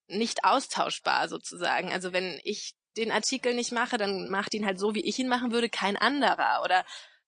nicht 0.08 0.44
austauschbar 0.44 1.28
sozusagen. 1.28 1.92
Also 1.92 2.12
wenn 2.12 2.40
ich 2.44 2.74
den 2.96 3.10
Artikel 3.10 3.54
nicht 3.54 3.72
mache, 3.72 3.96
dann 3.98 4.28
macht 4.28 4.54
ihn 4.54 4.66
halt 4.66 4.78
so, 4.78 4.94
wie 4.94 5.04
ich 5.04 5.18
ihn 5.18 5.28
machen 5.28 5.52
würde, 5.52 5.68
kein 5.68 5.96
anderer. 5.96 6.62
Oder 6.64 6.84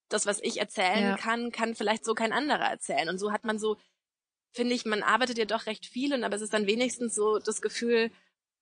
das, 0.09 0.27
was 0.27 0.41
ich 0.41 0.59
erzählen 0.59 1.11
ja. 1.11 1.17
kann, 1.17 1.51
kann 1.51 1.75
vielleicht 1.75 2.05
so 2.05 2.15
kein 2.15 2.33
anderer 2.33 2.67
erzählen. 2.67 3.09
Und 3.09 3.19
so 3.19 3.33
hat 3.33 3.45
man 3.45 3.59
so, 3.59 3.77
finde 4.53 4.75
ich, 4.75 4.85
man 4.85 5.03
arbeitet 5.03 5.39
ja 5.39 5.45
doch 5.45 5.67
recht 5.67 5.87
viel 5.87 6.15
und 6.15 6.25
aber 6.25 6.37
es 6.37 6.43
ist 6.43 6.53
dann 6.53 6.67
wenigstens 6.67 7.15
so 7.15 7.39
das 7.39 7.61
Gefühl, 7.61 8.11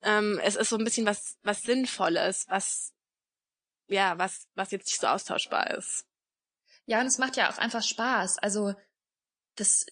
ähm, 0.05 0.41
es 0.43 0.57
ist 0.57 0.69
so 0.69 0.77
ein 0.77 0.85
bisschen 0.85 1.07
was, 1.07 1.37
was 1.43 1.63
Sinnvolles, 1.63 2.47
was, 2.49 2.93
ja, 3.89 4.19
was, 4.19 4.47
was 4.55 4.71
jetzt 4.71 4.87
nicht 4.87 5.01
so 5.01 5.07
austauschbar 5.07 5.71
ist. 5.73 6.07
Ja, 6.87 7.01
und 7.01 7.07
es 7.07 7.19
macht 7.19 7.37
ja 7.37 7.51
auch 7.51 7.59
einfach 7.59 7.83
Spaß. 7.83 8.39
Also, 8.39 8.75
das, 9.57 9.87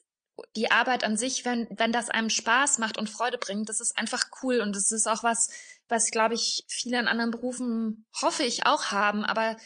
die 0.56 0.70
Arbeit 0.70 1.04
an 1.04 1.16
sich, 1.16 1.44
wenn, 1.44 1.66
wenn 1.70 1.92
das 1.92 2.10
einem 2.10 2.30
Spaß 2.30 2.78
macht 2.78 2.98
und 2.98 3.10
Freude 3.10 3.38
bringt, 3.38 3.68
das 3.68 3.80
ist 3.80 3.96
einfach 3.98 4.24
cool 4.42 4.60
und 4.60 4.74
das 4.76 4.90
ist 4.92 5.06
auch 5.06 5.22
was, 5.22 5.50
was, 5.88 6.10
glaube 6.10 6.34
ich, 6.34 6.64
viele 6.68 6.98
in 6.98 7.08
anderen 7.08 7.30
Berufen, 7.30 8.06
hoffe 8.20 8.42
ich, 8.42 8.66
auch 8.66 8.86
haben, 8.86 9.24
aber 9.24 9.56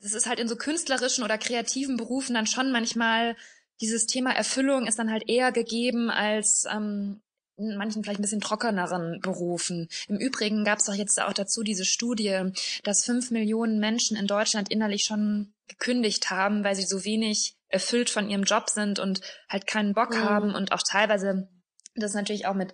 das 0.00 0.12
ist 0.12 0.26
halt 0.26 0.40
in 0.40 0.48
so 0.48 0.56
künstlerischen 0.56 1.24
oder 1.24 1.38
kreativen 1.38 1.96
Berufen 1.96 2.34
dann 2.34 2.46
schon 2.46 2.72
manchmal 2.72 3.36
dieses 3.80 4.06
Thema 4.06 4.32
Erfüllung 4.32 4.86
ist 4.86 4.98
dann 4.98 5.10
halt 5.10 5.28
eher 5.28 5.52
gegeben 5.52 6.10
als 6.10 6.66
ähm, 6.70 7.22
manchen 7.60 8.02
vielleicht 8.02 8.20
ein 8.20 8.22
bisschen 8.22 8.40
trockeneren 8.40 9.20
Berufen. 9.20 9.88
Im 10.08 10.16
Übrigen 10.16 10.64
gab 10.64 10.78
es 10.78 10.86
doch 10.86 10.94
jetzt 10.94 11.20
auch 11.20 11.32
dazu 11.32 11.62
diese 11.62 11.84
Studie, 11.84 12.52
dass 12.82 13.04
fünf 13.04 13.30
Millionen 13.30 13.78
Menschen 13.78 14.16
in 14.16 14.26
Deutschland 14.26 14.70
innerlich 14.70 15.04
schon 15.04 15.52
gekündigt 15.68 16.30
haben, 16.30 16.64
weil 16.64 16.74
sie 16.74 16.82
so 16.82 17.04
wenig 17.04 17.54
erfüllt 17.68 18.10
von 18.10 18.28
ihrem 18.28 18.42
Job 18.42 18.68
sind 18.68 18.98
und 18.98 19.20
halt 19.48 19.66
keinen 19.66 19.94
Bock 19.94 20.10
mhm. 20.10 20.24
haben 20.24 20.54
und 20.54 20.72
auch 20.72 20.82
teilweise 20.82 21.48
das 21.94 22.14
natürlich 22.14 22.46
auch 22.46 22.54
mit 22.54 22.72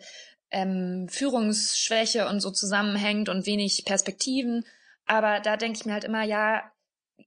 ähm, 0.51 1.09
Führungsschwäche 1.11 2.29
und 2.29 2.41
so 2.41 2.51
zusammenhängt 2.51 3.29
und 3.29 3.47
wenig 3.47 3.85
Perspektiven. 3.85 4.65
Aber 5.07 5.41
da 5.41 5.57
denke 5.57 5.79
ich 5.79 5.87
mir 5.87 5.93
halt 5.93 6.05
immer, 6.05 6.23
ja, 6.23 6.63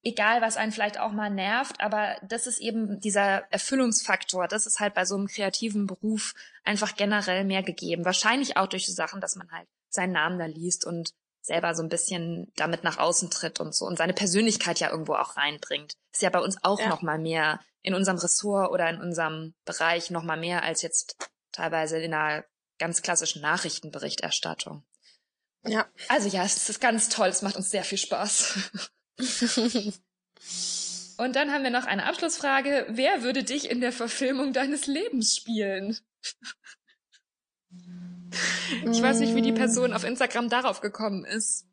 egal 0.04 0.42
was 0.42 0.58
einen 0.58 0.72
vielleicht 0.72 1.00
auch 1.00 1.12
mal 1.12 1.30
nervt, 1.30 1.82
aber 1.82 2.18
das 2.24 2.48
ist 2.48 2.60
eben 2.60 3.00
dieser 3.00 3.52
Erfüllungsfaktor, 3.52 4.48
das 4.48 4.66
ist 4.66 4.80
halt 4.80 4.94
bei 4.94 5.06
so 5.06 5.16
einem 5.16 5.28
kreativen 5.28 5.88
Beruf 5.88 6.34
einfach 6.64 6.96
generell 6.96 7.44
mehr 7.44 7.64
gegeben. 7.64 8.06
Wahrscheinlich 8.06 8.58
auch 8.58 8.68
durch 8.68 8.86
so 8.86 8.94
Sachen, 8.94 9.22
dass 9.22 9.36
man 9.36 9.52
halt 9.52 9.68
seinen 9.90 10.14
Namen 10.14 10.40
da 10.40 10.46
liest 10.46 10.86
und 10.86 11.14
selber 11.42 11.74
so 11.74 11.82
ein 11.82 11.90
bisschen 11.90 12.52
damit 12.56 12.84
nach 12.84 12.98
außen 12.98 13.30
tritt 13.32 13.60
und 13.60 13.74
so 13.74 13.86
und 13.86 13.98
seine 13.98 14.14
Persönlichkeit 14.14 14.80
ja 14.80 14.90
irgendwo 14.92 15.16
auch 15.16 15.36
reinbringt. 15.38 15.94
Ist 16.14 16.22
ja 16.22 16.30
bei 16.30 16.40
uns 16.40 16.58
auch 16.64 16.80
ja. 16.80 16.90
noch 16.90 17.02
mal 17.02 17.18
mehr 17.18 17.60
in 17.82 17.94
unserem 17.94 18.18
Ressort 18.18 18.72
oder 18.72 18.90
in 18.90 19.02
unserem 19.02 19.56
Bereich 19.66 20.12
noch 20.12 20.24
mal 20.24 20.38
mehr 20.38 20.64
als 20.64 20.82
jetzt 20.82 21.18
teilweise 21.52 21.98
in 21.98 22.14
einer 22.14 22.46
ganz 22.78 23.02
klassischen 23.02 23.42
Nachrichtenberichterstattung. 23.42 24.84
Ja. 25.66 25.88
Also 26.08 26.30
ja, 26.30 26.44
es 26.44 26.70
ist 26.70 26.80
ganz 26.80 27.10
toll, 27.10 27.28
es 27.28 27.42
macht 27.42 27.56
uns 27.56 27.70
sehr 27.70 27.84
viel 27.84 27.98
Spaß. 27.98 28.72
Und 31.18 31.36
dann 31.36 31.52
haben 31.52 31.64
wir 31.64 31.70
noch 31.70 31.86
eine 31.86 32.06
Abschlussfrage. 32.06 32.86
Wer 32.90 33.24
würde 33.24 33.44
dich 33.44 33.70
in 33.70 33.82
der 33.82 33.92
Verfilmung 33.92 34.54
deines 34.54 34.88
Lebens 34.88 35.36
spielen? 35.36 35.98
Ich 38.90 39.02
weiß 39.02 39.20
nicht, 39.20 39.36
wie 39.36 39.42
die 39.42 39.52
Person 39.52 39.92
auf 39.94 40.06
Instagram 40.06 40.48
darauf 40.48 40.80
gekommen 40.80 41.26
ist. 41.26 41.66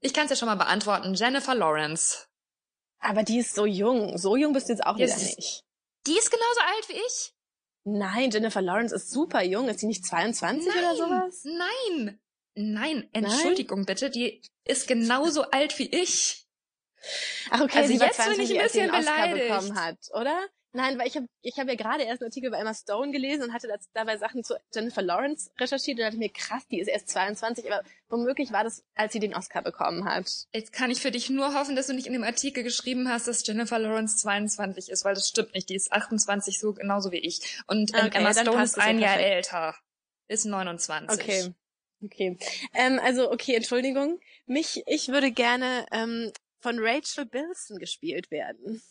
Ich 0.00 0.12
kann 0.12 0.24
es 0.24 0.30
ja 0.30 0.36
schon 0.36 0.48
mal 0.48 0.56
beantworten. 0.56 1.14
Jennifer 1.14 1.54
Lawrence. 1.54 2.26
Aber 2.98 3.22
die 3.22 3.38
ist 3.38 3.54
so 3.54 3.66
jung. 3.66 4.18
So 4.18 4.36
jung 4.36 4.52
bist 4.52 4.68
du 4.68 4.72
jetzt 4.72 4.84
auch 4.84 4.96
wieder 4.96 5.16
nicht. 5.16 5.64
Die 6.06 6.18
ist 6.18 6.30
genauso 6.30 6.60
alt 6.60 6.88
wie 6.88 7.00
ich. 7.06 7.34
Nein, 7.84 8.30
Jennifer 8.32 8.62
Lawrence 8.62 8.94
ist 8.94 9.10
super 9.10 9.44
jung. 9.44 9.68
Ist 9.68 9.82
die 9.82 9.86
nicht 9.86 10.04
22 10.04 10.66
nein, 10.66 10.78
oder 10.78 10.96
sowas? 10.96 11.44
Nein, 11.44 12.18
nein, 12.56 13.08
Entschuldigung 13.12 13.80
nein? 13.80 13.86
bitte. 13.86 14.10
Die 14.10 14.42
ist 14.64 14.88
genauso 14.88 15.42
alt 15.50 15.78
wie 15.78 15.88
ich. 15.88 16.46
Ach 17.50 17.60
okay, 17.60 17.78
also 17.78 17.92
jetzt 17.92 18.28
bin 18.28 18.40
ich 18.40 18.58
ein 18.58 18.64
bisschen 18.64 18.90
beleidigt. 18.90 19.48
bekommen 19.48 19.80
hat, 19.80 19.98
oder? 20.12 20.48
Nein, 20.76 20.98
weil 20.98 21.06
ich 21.06 21.16
habe 21.16 21.26
ich 21.40 21.58
hab 21.58 21.68
ja 21.68 21.74
gerade 21.74 22.02
erst 22.02 22.20
einen 22.20 22.28
Artikel 22.28 22.50
bei 22.50 22.58
Emma 22.58 22.74
Stone 22.74 23.10
gelesen 23.10 23.44
und 23.44 23.54
hatte 23.54 23.66
dabei 23.94 24.18
Sachen 24.18 24.44
zu 24.44 24.56
Jennifer 24.74 25.00
Lawrence 25.00 25.50
recherchiert 25.58 25.98
und 25.98 26.04
dachte 26.04 26.18
mir, 26.18 26.28
krass, 26.28 26.66
die 26.70 26.80
ist 26.80 26.88
erst 26.88 27.08
22, 27.08 27.72
aber 27.72 27.82
womöglich 28.10 28.52
war 28.52 28.62
das, 28.62 28.84
als 28.94 29.14
sie 29.14 29.20
den 29.20 29.34
Oscar 29.34 29.62
bekommen 29.62 30.04
hat. 30.04 30.30
Jetzt 30.52 30.74
kann 30.74 30.90
ich 30.90 31.00
für 31.00 31.10
dich 31.10 31.30
nur 31.30 31.54
hoffen, 31.54 31.76
dass 31.76 31.86
du 31.86 31.94
nicht 31.94 32.06
in 32.06 32.12
dem 32.12 32.24
Artikel 32.24 32.62
geschrieben 32.62 33.08
hast, 33.08 33.26
dass 33.26 33.46
Jennifer 33.46 33.78
Lawrence 33.78 34.18
22 34.18 34.90
ist, 34.90 35.06
weil 35.06 35.14
das 35.14 35.26
stimmt 35.26 35.54
nicht. 35.54 35.70
Die 35.70 35.76
ist 35.76 35.92
28, 35.92 36.60
so 36.60 36.74
genauso 36.74 37.10
wie 37.10 37.20
ich. 37.20 37.62
Und 37.66 37.94
ähm, 37.94 38.06
okay, 38.06 38.18
Emma 38.18 38.34
Stone 38.34 38.62
ist 38.62 38.78
ein 38.78 38.98
Jahr 38.98 39.18
älter. 39.18 39.74
Ist 40.28 40.44
29. 40.44 41.18
Okay. 41.18 41.54
Okay. 42.04 42.38
Ähm, 42.74 43.00
also, 43.02 43.30
okay, 43.30 43.54
Entschuldigung. 43.54 44.20
Mich, 44.46 44.82
ich 44.86 45.08
würde 45.08 45.30
gerne 45.32 45.86
ähm, 45.92 46.32
von 46.60 46.78
Rachel 46.78 47.26
Bilson 47.26 47.78
gespielt 47.78 48.30
werden. 48.30 48.82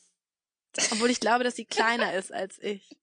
Obwohl 0.92 1.10
ich 1.10 1.20
glaube, 1.20 1.44
dass 1.44 1.56
sie 1.56 1.66
kleiner 1.66 2.14
ist 2.14 2.34
als 2.34 2.58
ich. 2.60 2.98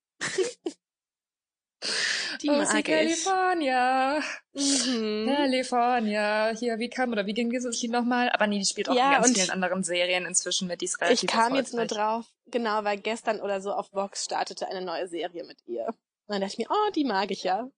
Die 2.40 2.48
oh, 2.48 2.52
mag 2.52 2.84
California. 2.84 4.22
Mhm. 4.52 5.26
California. 5.26 6.54
Hier, 6.56 6.78
wie 6.78 6.88
kam, 6.88 7.12
oder 7.12 7.26
wie 7.26 7.34
ging 7.34 7.50
dieses 7.50 7.80
Lied 7.82 7.90
nochmal? 7.90 8.30
Aber 8.30 8.46
nee, 8.46 8.58
die 8.58 8.64
spielt 8.64 8.88
auch 8.88 8.94
ja, 8.94 9.16
in 9.16 9.22
ganz 9.22 9.38
vielen 9.38 9.50
anderen 9.50 9.82
Serien 9.82 10.24
inzwischen 10.26 10.68
mit. 10.68 10.80
Die 10.80 10.86
ist 10.86 11.00
relativ 11.00 11.24
Ich 11.24 11.28
kam 11.28 11.54
jetzt 11.54 11.74
nur 11.74 11.86
drauf, 11.86 12.26
genau, 12.46 12.84
weil 12.84 12.98
gestern 12.98 13.40
oder 13.40 13.60
so 13.60 13.72
auf 13.72 13.92
Vox 13.92 14.24
startete 14.24 14.68
eine 14.68 14.82
neue 14.82 15.08
Serie 15.08 15.44
mit 15.44 15.58
ihr. 15.66 15.86
Und 15.86 15.96
dann 16.28 16.40
dachte 16.40 16.52
ich 16.52 16.58
mir, 16.58 16.68
oh, 16.70 16.90
die 16.92 17.04
mag 17.04 17.30
ich 17.30 17.42
ja. 17.42 17.68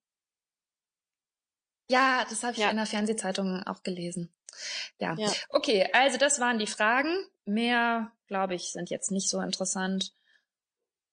Ja, 1.87 2.25
das 2.29 2.43
habe 2.43 2.53
ich 2.53 2.59
ja. 2.59 2.69
in 2.69 2.77
der 2.77 2.85
Fernsehzeitung 2.85 3.63
auch 3.63 3.83
gelesen. 3.83 4.33
Ja. 4.99 5.15
ja. 5.17 5.31
Okay, 5.49 5.87
also 5.93 6.17
das 6.17 6.39
waren 6.39 6.59
die 6.59 6.67
Fragen. 6.67 7.13
Mehr, 7.45 8.11
glaube 8.27 8.55
ich, 8.55 8.71
sind 8.71 8.89
jetzt 8.89 9.11
nicht 9.11 9.29
so 9.29 9.39
interessant. 9.39 10.13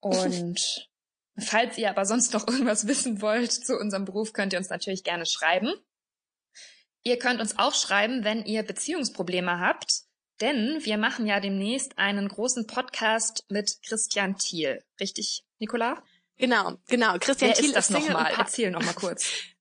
Und 0.01 0.89
falls 1.39 1.79
ihr 1.79 1.91
aber 1.91 2.07
sonst 2.07 2.33
noch 2.33 2.47
irgendwas 2.49 2.87
wissen 2.87 3.20
wollt 3.20 3.53
zu 3.53 3.79
unserem 3.79 4.05
Beruf, 4.05 4.33
könnt 4.33 4.53
ihr 4.53 4.59
uns 4.59 4.70
natürlich 4.70 5.05
gerne 5.05 5.27
schreiben. 5.27 5.73
Ihr 7.05 7.18
könnt 7.18 7.41
uns 7.41 7.59
auch 7.59 7.75
schreiben, 7.75 8.25
wenn 8.25 8.45
ihr 8.45 8.62
Beziehungsprobleme 8.62 9.59
habt, 9.59 10.05
denn 10.41 10.79
wir 10.85 10.99
machen 10.99 11.27
ja 11.27 11.41
demnächst 11.41 11.99
einen 11.99 12.29
großen 12.29 12.66
Podcast 12.66 13.45
mit 13.49 13.79
Christian 13.85 14.39
Thiel. 14.39 14.83
Richtig, 15.01 15.45
Nicola? 15.59 16.03
Genau, 16.37 16.79
genau. 16.89 17.18
Christian 17.18 17.51
Wer 17.51 17.57
Thiel 17.57 17.66
ist 17.66 17.77
das 17.77 17.91
nochmal? 17.91 18.33
Erzähl 18.37 18.70
nochmal 18.70 18.95
kurz. 18.95 19.27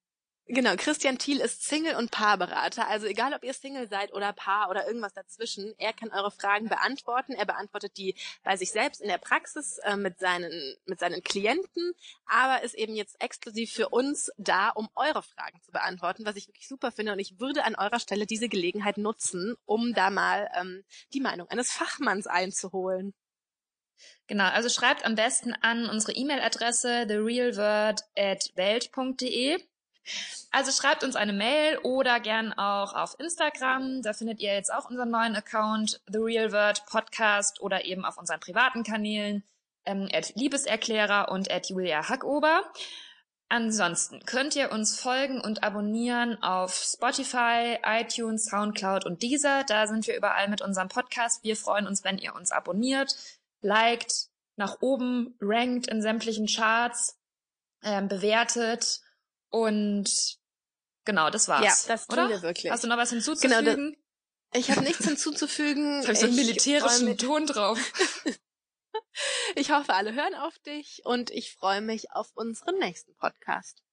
Genau, 0.54 0.76
Christian 0.76 1.18
Thiel 1.18 1.39
ist 1.39 1.64
Single- 1.64 1.95
und 1.95 2.12
Paarberater. 2.12 2.86
Also 2.89 3.08
egal, 3.08 3.34
ob 3.34 3.45
ihr 3.45 3.54
Single 3.54 3.88
seid 3.88 4.12
oder 4.12 4.34
Paar 4.34 4.70
oder 4.70 4.86
irgendwas 4.86 5.14
dazwischen, 5.14 5.74
er 5.78 5.93
kann 5.93 6.12
eure 6.12 6.30
Fragen 6.30 6.68
beantworten. 6.68 7.32
Er 7.32 7.45
beantwortet 7.45 7.95
die 7.95 8.16
bei 8.43 8.58
sich 8.58 8.74
selbst 8.74 8.99
in 8.99 9.08
der 9.08 9.18
Praxis 9.18 9.78
äh, 9.78 9.95
mit, 9.95 10.20
seinen, 10.20 10.76
mit 10.84 10.99
seinen 10.99 11.24
Klienten, 11.24 11.93
aber 12.26 12.64
ist 12.64 12.76
eben 12.76 12.97
jetzt 12.97 13.16
exklusiv 13.22 13.72
für 13.72 13.88
uns 13.88 14.30
da, 14.38 14.72
um 14.72 14.89
eure 14.95 15.24
Fragen 15.24 15.62
zu 15.62 15.72
beantworten, 15.72 16.26
was 16.26 16.36
ich 16.36 16.49
wirklich 16.49 16.68
super 16.68 16.91
finde. 16.91 17.14
Und 17.14 17.20
ich 17.20 17.39
würde 17.39 17.64
an 17.64 17.76
eurer 17.76 18.02
Stelle 18.02 18.26
diese 18.26 18.49
Gelegenheit 18.49 18.97
nutzen, 18.97 19.56
um 19.64 19.93
da 19.93 20.10
mal 20.10 20.49
ähm, 20.60 20.84
die 21.14 21.22
Meinung 21.22 21.47
eines 21.47 21.72
Fachmanns 21.72 22.28
einzuholen. 22.28 23.14
Genau, 24.28 24.49
also 24.49 24.68
schreibt 24.68 25.06
am 25.06 25.16
besten 25.16 25.54
an 25.62 25.89
unsere 25.89 26.12
E-Mail-Adresse 26.12 27.08
therealword@welt.de. 27.08 29.70
Also 30.52 30.72
schreibt 30.72 31.04
uns 31.04 31.16
eine 31.16 31.34
Mail 31.34 31.78
oder 31.80 32.20
gern 32.20 32.52
auch 32.54 32.93
auf 32.93 33.18
Instagram. 33.20 34.02
Da 34.02 34.14
findet 34.14 34.39
ihr 34.39 34.54
jetzt 34.54 34.74
auch 34.74 34.89
unseren 34.89 35.10
neuen 35.10 35.36
Account, 35.36 36.02
The 36.08 36.18
Real 36.18 36.52
Word 36.52 36.86
Podcast 36.88 37.62
oder 37.62 37.86
eben 37.86 38.04
auf 38.04 38.18
unseren 38.18 38.39
privaten 38.39 38.84
Kanälen, 38.84 39.43
ähm, 39.86 40.10
at 40.12 40.36
Liebeserklärer 40.36 41.32
und 41.32 41.49
at 41.49 41.70
Julia 41.70 42.10
Hackober. 42.10 42.64
Ansonsten 43.47 44.26
könnt 44.26 44.56
ihr 44.56 44.72
uns 44.72 44.97
folgen 44.97 45.41
und 45.41 45.62
abonnieren 45.62 46.41
auf 46.41 46.74
Spotify, 46.74 47.78
iTunes, 47.84 48.45
Soundcloud 48.45 49.06
und 49.06 49.24
Deezer. 49.24 49.66
Da 49.66 49.88
sind 49.88 50.08
wir 50.08 50.16
überall 50.16 50.47
mit 50.47 50.62
unserem 50.62 50.88
Podcast. 50.88 51.43
Wir 51.43 51.58
freuen 51.58 51.86
uns, 51.86 52.06
wenn 52.06 52.18
ihr 52.18 52.34
uns 52.34 52.52
abonniert, 52.54 53.16
liked, 53.62 54.28
nach 54.56 54.78
oben 54.82 55.36
rankt 55.41 55.88
in 55.88 56.02
sämtlichen 56.02 56.47
Charts, 56.47 57.18
ähm, 57.84 58.08
bewertet 58.08 59.02
und 59.52 60.10
genau, 61.06 61.30
das 61.30 61.47
war's. 61.47 61.64
Ja, 61.64 61.93
das 61.93 62.08
tun 62.08 62.20
oder? 62.20 62.30
wir 62.30 62.41
wirklich. 62.41 62.72
Hast 62.72 62.84
du 62.84 62.88
noch 62.88 62.97
was 62.97 63.12
hinzuzufügen? 63.12 63.64
Genau, 63.64 63.95
ich 64.54 64.72
habe 64.72 64.82
nichts 64.82 65.06
hinzuzufügen. 65.06 65.97
Jetzt 66.02 66.08
hab 66.08 66.14
ich 66.14 66.20
so 66.20 66.26
einen 66.26 66.36
militärischen 66.36 67.18
Ton 67.18 67.45
drauf. 67.45 67.80
ich 69.56 69.72
hoffe, 69.72 69.93
alle 69.93 70.14
hören 70.14 70.36
auf 70.36 70.58
dich 70.60 71.02
und 71.06 71.30
ich 71.30 71.54
freue 71.54 71.82
mich 71.82 72.12
auf 72.12 72.32
unseren 72.34 72.80
nächsten 72.80 73.16
Podcast. 73.16 73.84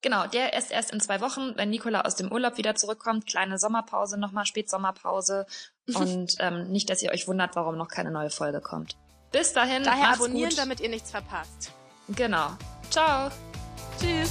Genau, 0.00 0.28
der 0.28 0.56
ist 0.56 0.70
erst 0.70 0.92
in 0.92 1.00
zwei 1.00 1.20
Wochen, 1.20 1.56
wenn 1.56 1.70
Nicola 1.70 2.02
aus 2.02 2.14
dem 2.14 2.30
Urlaub 2.30 2.56
wieder 2.56 2.76
zurückkommt. 2.76 3.26
Kleine 3.26 3.58
Sommerpause, 3.58 4.16
nochmal 4.16 4.46
Spätsommerpause. 4.46 5.46
Und 5.94 6.36
ähm, 6.38 6.70
nicht, 6.70 6.88
dass 6.90 7.02
ihr 7.02 7.10
euch 7.10 7.26
wundert, 7.26 7.56
warum 7.56 7.76
noch 7.76 7.88
keine 7.88 8.10
neue 8.10 8.30
Folge 8.30 8.60
kommt. 8.60 8.96
Bis 9.32 9.52
dahin. 9.52 9.82
Daher 9.82 10.10
abonnieren, 10.10 10.50
gut. 10.50 10.58
damit 10.58 10.80
ihr 10.80 10.88
nichts 10.88 11.10
verpasst. 11.10 11.72
Genau. 12.08 12.56
Ciao. 12.90 13.30
Tschüss. 14.00 14.30